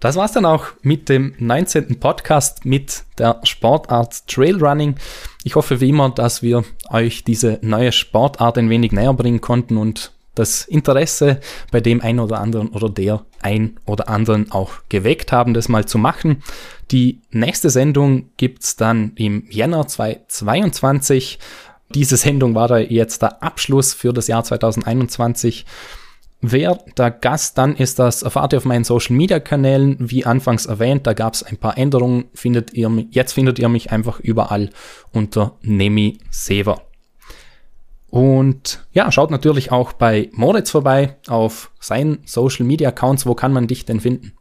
Das 0.00 0.16
war's 0.16 0.32
dann 0.32 0.44
auch 0.44 0.66
mit 0.82 1.08
dem 1.08 1.34
19. 1.38 1.98
Podcast 1.98 2.64
mit 2.64 3.04
der 3.18 3.40
Sportart 3.44 4.26
Trailrunning. 4.28 4.96
Ich 5.42 5.54
hoffe 5.54 5.80
wie 5.80 5.88
immer, 5.88 6.10
dass 6.10 6.42
wir 6.42 6.64
euch 6.90 7.24
diese 7.24 7.58
neue 7.62 7.92
Sportart 7.92 8.58
ein 8.58 8.68
wenig 8.68 8.92
näher 8.92 9.14
bringen 9.14 9.40
konnten 9.40 9.78
und 9.78 10.12
das 10.36 10.64
Interesse 10.64 11.40
bei 11.72 11.80
dem 11.80 12.00
einen 12.00 12.20
oder 12.20 12.40
anderen 12.40 12.68
oder 12.68 12.88
der 12.88 13.24
ein 13.42 13.78
oder 13.86 14.08
anderen 14.08 14.52
auch 14.52 14.74
geweckt 14.88 15.32
haben, 15.32 15.54
das 15.54 15.68
mal 15.68 15.86
zu 15.86 15.98
machen. 15.98 16.42
Die 16.92 17.20
nächste 17.30 17.70
Sendung 17.70 18.30
gibt's 18.36 18.76
dann 18.76 19.12
im 19.16 19.44
Jänner 19.50 19.88
2022. 19.88 21.40
Diese 21.94 22.16
Sendung 22.16 22.54
war 22.54 22.68
da 22.68 22.78
jetzt 22.78 23.22
der 23.22 23.42
Abschluss 23.42 23.94
für 23.94 24.12
das 24.12 24.28
Jahr 24.28 24.44
2021. 24.44 25.66
Wer 26.42 26.78
der 26.98 27.10
Gast 27.10 27.56
dann 27.56 27.74
ist, 27.74 27.98
das 27.98 28.22
erfahrt 28.22 28.52
ihr 28.52 28.58
auf 28.58 28.66
meinen 28.66 28.84
Social 28.84 29.16
Media 29.16 29.40
Kanälen. 29.40 29.96
Wie 29.98 30.26
anfangs 30.26 30.66
erwähnt, 30.66 31.06
da 31.06 31.14
gab 31.14 31.34
es 31.34 31.42
ein 31.42 31.56
paar 31.56 31.78
Änderungen. 31.78 32.26
Findet 32.34 32.74
ihr, 32.74 32.90
jetzt 33.10 33.32
findet 33.32 33.58
ihr 33.58 33.68
mich 33.68 33.90
einfach 33.90 34.20
überall 34.20 34.70
unter 35.12 35.56
Nemi 35.62 36.18
Sever. 36.30 36.82
Und 38.08 38.86
ja, 38.92 39.10
schaut 39.10 39.30
natürlich 39.30 39.72
auch 39.72 39.92
bei 39.92 40.30
Moritz 40.32 40.70
vorbei 40.70 41.16
auf 41.28 41.70
seinen 41.80 42.18
Social 42.24 42.64
Media 42.64 42.88
Accounts. 42.88 43.26
Wo 43.26 43.34
kann 43.34 43.52
man 43.52 43.66
dich 43.66 43.84
denn 43.84 44.00
finden? 44.00 44.32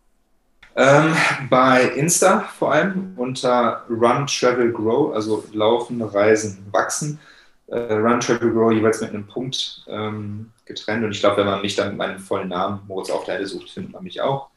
Ähm, 0.77 1.15
bei 1.49 1.83
Insta 1.95 2.41
vor 2.41 2.73
allem 2.73 3.13
unter 3.15 3.85
Run, 3.89 4.27
Travel, 4.27 4.71
Grow, 4.71 5.13
also 5.13 5.45
Laufen, 5.53 6.01
Reisen, 6.01 6.65
Wachsen. 6.71 7.19
Äh, 7.67 7.93
Run, 7.93 8.19
Travel, 8.19 8.51
Grow 8.51 8.71
jeweils 8.71 9.01
mit 9.01 9.11
einem 9.11 9.25
Punkt 9.25 9.83
ähm, 9.87 10.51
getrennt. 10.65 11.03
Und 11.03 11.11
ich 11.11 11.21
glaube, 11.21 11.37
wenn 11.37 11.45
man 11.45 11.61
mich 11.61 11.75
dann 11.75 11.89
mit 11.89 11.97
meinem 11.97 12.19
vollen 12.19 12.49
Namen 12.49 12.81
Moritz 12.87 13.09
auf 13.09 13.23
der 13.23 13.35
Erde 13.35 13.47
sucht, 13.47 13.69
findet 13.69 13.93
man 13.93 14.03
mich 14.03 14.21
auch. 14.21 14.49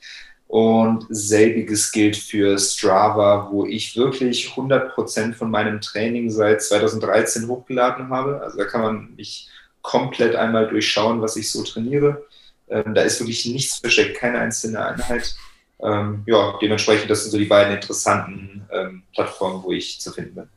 Und 0.49 1.07
selbiges 1.11 1.93
gilt 1.93 2.17
für 2.17 2.59
Strava, 2.59 3.51
wo 3.53 3.67
ich 3.67 3.97
wirklich 3.97 4.49
100% 4.49 5.35
von 5.35 5.51
meinem 5.51 5.83
Training 5.83 6.31
seit 6.31 6.63
2013 6.63 7.47
hochgeladen 7.49 8.09
habe. 8.09 8.41
Also 8.41 8.57
da 8.57 8.65
kann 8.65 8.81
man 8.81 9.15
mich 9.15 9.49
komplett 9.83 10.35
einmal 10.35 10.67
durchschauen, 10.69 11.21
was 11.21 11.37
ich 11.37 11.51
so 11.51 11.63
trainiere. 11.63 12.25
Ähm, 12.69 12.95
da 12.95 13.03
ist 13.03 13.21
wirklich 13.21 13.45
nichts 13.47 13.77
versteckt, 13.77 14.17
keine 14.17 14.39
einzelne 14.39 14.85
Einheit. 14.85 15.35
Ähm, 15.81 16.23
ja, 16.27 16.59
dementsprechend, 16.61 17.11
das 17.11 17.23
sind 17.23 17.31
so 17.31 17.39
die 17.39 17.45
beiden 17.45 17.75
interessanten 17.75 18.67
ähm, 18.73 19.03
Plattformen, 19.15 19.63
wo 19.63 19.73
ich 19.73 20.01
zu 20.01 20.13
finden 20.13 20.35
bin. 20.35 20.49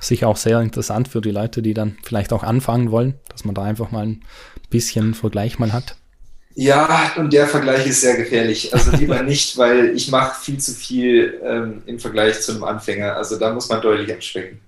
Sicher 0.00 0.26
auch 0.26 0.36
sehr 0.36 0.60
interessant 0.60 1.08
für 1.08 1.20
die 1.20 1.30
Leute, 1.30 1.62
die 1.62 1.74
dann 1.74 1.96
vielleicht 2.02 2.32
auch 2.32 2.42
anfangen 2.42 2.90
wollen, 2.90 3.14
dass 3.28 3.44
man 3.44 3.54
da 3.54 3.62
einfach 3.62 3.92
mal 3.92 4.06
ein 4.06 4.24
bisschen 4.68 5.14
Vergleich 5.14 5.58
mal 5.58 5.72
hat. 5.72 5.96
Ja, 6.54 7.12
und 7.16 7.32
der 7.32 7.46
Vergleich 7.46 7.86
ist 7.86 8.00
sehr 8.00 8.16
gefährlich. 8.16 8.72
Also 8.74 8.90
lieber 8.96 9.22
nicht, 9.22 9.56
weil 9.56 9.96
ich 9.96 10.10
mache 10.10 10.40
viel 10.40 10.58
zu 10.58 10.72
viel 10.72 11.40
ähm, 11.42 11.82
im 11.86 11.98
Vergleich 11.98 12.40
zu 12.42 12.52
einem 12.52 12.64
Anfänger. 12.64 13.16
Also 13.16 13.38
da 13.38 13.52
muss 13.52 13.68
man 13.68 13.80
deutlich 13.80 14.12
abspecken. 14.12 14.60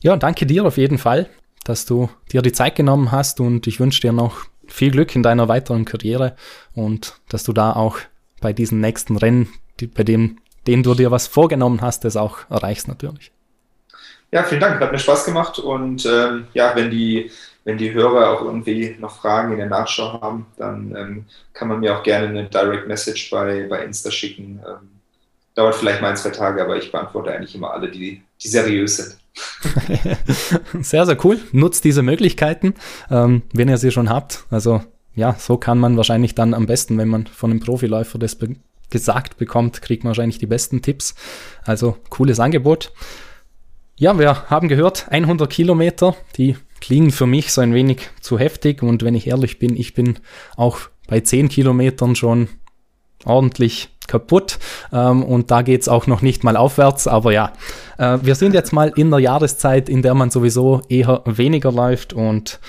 Ja, 0.00 0.16
danke 0.16 0.46
dir 0.46 0.64
auf 0.64 0.76
jeden 0.76 0.98
Fall, 0.98 1.28
dass 1.64 1.86
du 1.86 2.10
dir 2.30 2.42
die 2.42 2.52
Zeit 2.52 2.76
genommen 2.76 3.10
hast 3.10 3.40
und 3.40 3.66
ich 3.66 3.80
wünsche 3.80 4.00
dir 4.00 4.12
noch 4.12 4.44
viel 4.66 4.90
Glück 4.90 5.14
in 5.16 5.22
deiner 5.22 5.48
weiteren 5.48 5.84
Karriere 5.84 6.36
und 6.74 7.14
dass 7.28 7.44
du 7.44 7.52
da 7.52 7.72
auch 7.72 7.98
bei 8.40 8.52
diesen 8.52 8.80
nächsten 8.80 9.16
Rennen, 9.16 9.48
die, 9.80 9.86
bei 9.86 10.02
dem, 10.02 10.38
denen 10.66 10.82
du 10.82 10.94
dir 10.94 11.10
was 11.10 11.26
vorgenommen 11.26 11.80
hast, 11.80 12.04
das 12.04 12.16
auch 12.16 12.38
erreichst 12.50 12.88
natürlich. 12.88 13.32
Ja, 14.32 14.42
vielen 14.42 14.60
Dank, 14.60 14.80
hat 14.80 14.92
mir 14.92 14.98
Spaß 14.98 15.24
gemacht 15.24 15.58
und 15.58 16.04
ähm, 16.04 16.48
ja, 16.52 16.74
wenn 16.74 16.90
die 16.90 17.30
wenn 17.66 17.78
die 17.78 17.92
Hörer 17.92 18.30
auch 18.30 18.42
irgendwie 18.42 18.94
noch 19.00 19.18
Fragen 19.18 19.50
in 19.50 19.58
der 19.58 19.66
Nachschau 19.66 20.20
haben, 20.22 20.46
dann 20.56 20.94
ähm, 20.96 21.24
kann 21.52 21.66
man 21.66 21.80
mir 21.80 21.98
auch 21.98 22.04
gerne 22.04 22.28
eine 22.28 22.44
Direct 22.44 22.86
Message 22.86 23.28
bei, 23.28 23.66
bei 23.68 23.84
Insta 23.84 24.08
schicken. 24.12 24.60
Ähm, 24.64 24.88
dauert 25.56 25.74
vielleicht 25.74 26.00
mal 26.00 26.10
ein, 26.10 26.16
zwei 26.16 26.30
Tage, 26.30 26.62
aber 26.62 26.76
ich 26.76 26.92
beantworte 26.92 27.32
eigentlich 27.32 27.56
immer 27.56 27.72
alle, 27.72 27.90
die, 27.90 28.22
die 28.40 28.48
seriös 28.48 28.98
sind. 28.98 29.16
sehr, 30.84 31.06
sehr 31.06 31.24
cool. 31.24 31.40
Nutzt 31.50 31.82
diese 31.82 32.02
Möglichkeiten, 32.02 32.74
ähm, 33.10 33.42
wenn 33.52 33.68
ihr 33.68 33.78
sie 33.78 33.90
schon 33.90 34.10
habt. 34.10 34.44
Also 34.48 34.82
ja, 35.16 35.34
so 35.36 35.56
kann 35.56 35.78
man 35.78 35.96
wahrscheinlich 35.96 36.36
dann 36.36 36.54
am 36.54 36.66
besten, 36.66 36.96
wenn 36.98 37.08
man 37.08 37.26
von 37.26 37.50
einem 37.50 37.60
Profiläufer 37.60 38.18
das 38.18 38.36
be 38.36 38.54
gesagt 38.90 39.38
bekommt, 39.38 39.82
kriegt 39.82 40.04
man 40.04 40.10
wahrscheinlich 40.10 40.38
die 40.38 40.46
besten 40.46 40.82
Tipps. 40.82 41.16
Also 41.64 41.96
cooles 42.10 42.38
Angebot. 42.38 42.92
Ja, 43.96 44.16
wir 44.16 44.48
haben 44.48 44.68
gehört, 44.68 45.08
100 45.10 45.50
Kilometer, 45.50 46.14
die 46.36 46.54
klingen 46.80 47.10
für 47.10 47.26
mich 47.26 47.52
so 47.52 47.60
ein 47.60 47.74
wenig 47.74 48.10
zu 48.20 48.38
heftig 48.38 48.82
und 48.82 49.02
wenn 49.02 49.14
ich 49.14 49.26
ehrlich 49.26 49.58
bin, 49.58 49.76
ich 49.76 49.94
bin 49.94 50.18
auch 50.56 50.78
bei 51.08 51.20
10 51.20 51.48
Kilometern 51.48 52.16
schon 52.16 52.48
ordentlich 53.24 53.88
kaputt 54.06 54.58
ähm, 54.92 55.22
und 55.24 55.50
da 55.50 55.62
geht's 55.62 55.88
auch 55.88 56.06
noch 56.06 56.22
nicht 56.22 56.44
mal 56.44 56.56
aufwärts, 56.56 57.06
aber 57.06 57.32
ja, 57.32 57.52
äh, 57.98 58.18
wir 58.22 58.34
sind 58.34 58.54
jetzt 58.54 58.72
mal 58.72 58.92
in 58.94 59.10
der 59.10 59.20
Jahreszeit, 59.20 59.88
in 59.88 60.02
der 60.02 60.14
man 60.14 60.30
sowieso 60.30 60.82
eher 60.88 61.22
weniger 61.24 61.72
läuft 61.72 62.12
und 62.12 62.60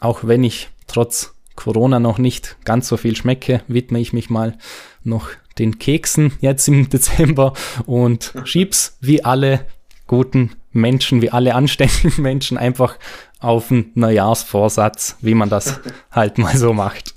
auch 0.00 0.20
wenn 0.24 0.42
ich 0.42 0.70
trotz 0.86 1.34
Corona 1.54 2.00
noch 2.00 2.18
nicht 2.18 2.56
ganz 2.64 2.88
so 2.88 2.96
viel 2.96 3.14
schmecke, 3.14 3.62
widme 3.68 4.00
ich 4.00 4.12
mich 4.12 4.30
mal 4.30 4.56
noch 5.04 5.28
den 5.58 5.78
Keksen 5.78 6.32
jetzt 6.40 6.66
im 6.68 6.88
Dezember 6.90 7.52
und 7.86 8.32
schieb's 8.44 8.96
wie 9.00 9.24
alle 9.24 9.66
guten 10.06 10.52
Menschen, 10.72 11.22
wie 11.22 11.30
alle 11.30 11.54
anständigen 11.54 12.12
Menschen 12.22 12.58
einfach 12.58 12.96
auf 13.42 13.70
einen 13.70 13.90
Neujahrsvorsatz, 13.94 15.16
wie 15.20 15.34
man 15.34 15.48
das 15.48 15.80
halt 16.10 16.38
mal 16.38 16.56
so 16.56 16.72
macht. 16.72 17.14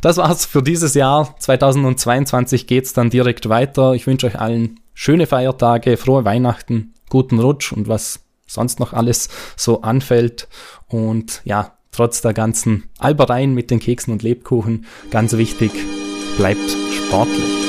Das 0.00 0.18
war's 0.18 0.46
für 0.46 0.62
dieses 0.62 0.94
Jahr. 0.94 1.34
2022 1.38 2.66
geht's 2.66 2.92
dann 2.92 3.10
direkt 3.10 3.48
weiter. 3.48 3.94
Ich 3.94 4.06
wünsche 4.06 4.26
euch 4.26 4.38
allen 4.38 4.80
schöne 4.94 5.26
Feiertage, 5.26 5.96
frohe 5.96 6.24
Weihnachten, 6.24 6.94
guten 7.08 7.38
Rutsch 7.38 7.72
und 7.72 7.88
was 7.88 8.20
sonst 8.46 8.78
noch 8.78 8.92
alles 8.92 9.28
so 9.56 9.82
anfällt. 9.82 10.48
Und 10.86 11.42
ja, 11.44 11.72
trotz 11.90 12.20
der 12.20 12.34
ganzen 12.34 12.84
Albereien 12.98 13.54
mit 13.54 13.70
den 13.70 13.80
Keksen 13.80 14.12
und 14.12 14.22
Lebkuchen, 14.22 14.86
ganz 15.10 15.32
wichtig, 15.32 15.72
bleibt 16.36 16.70
sportlich. 16.92 17.65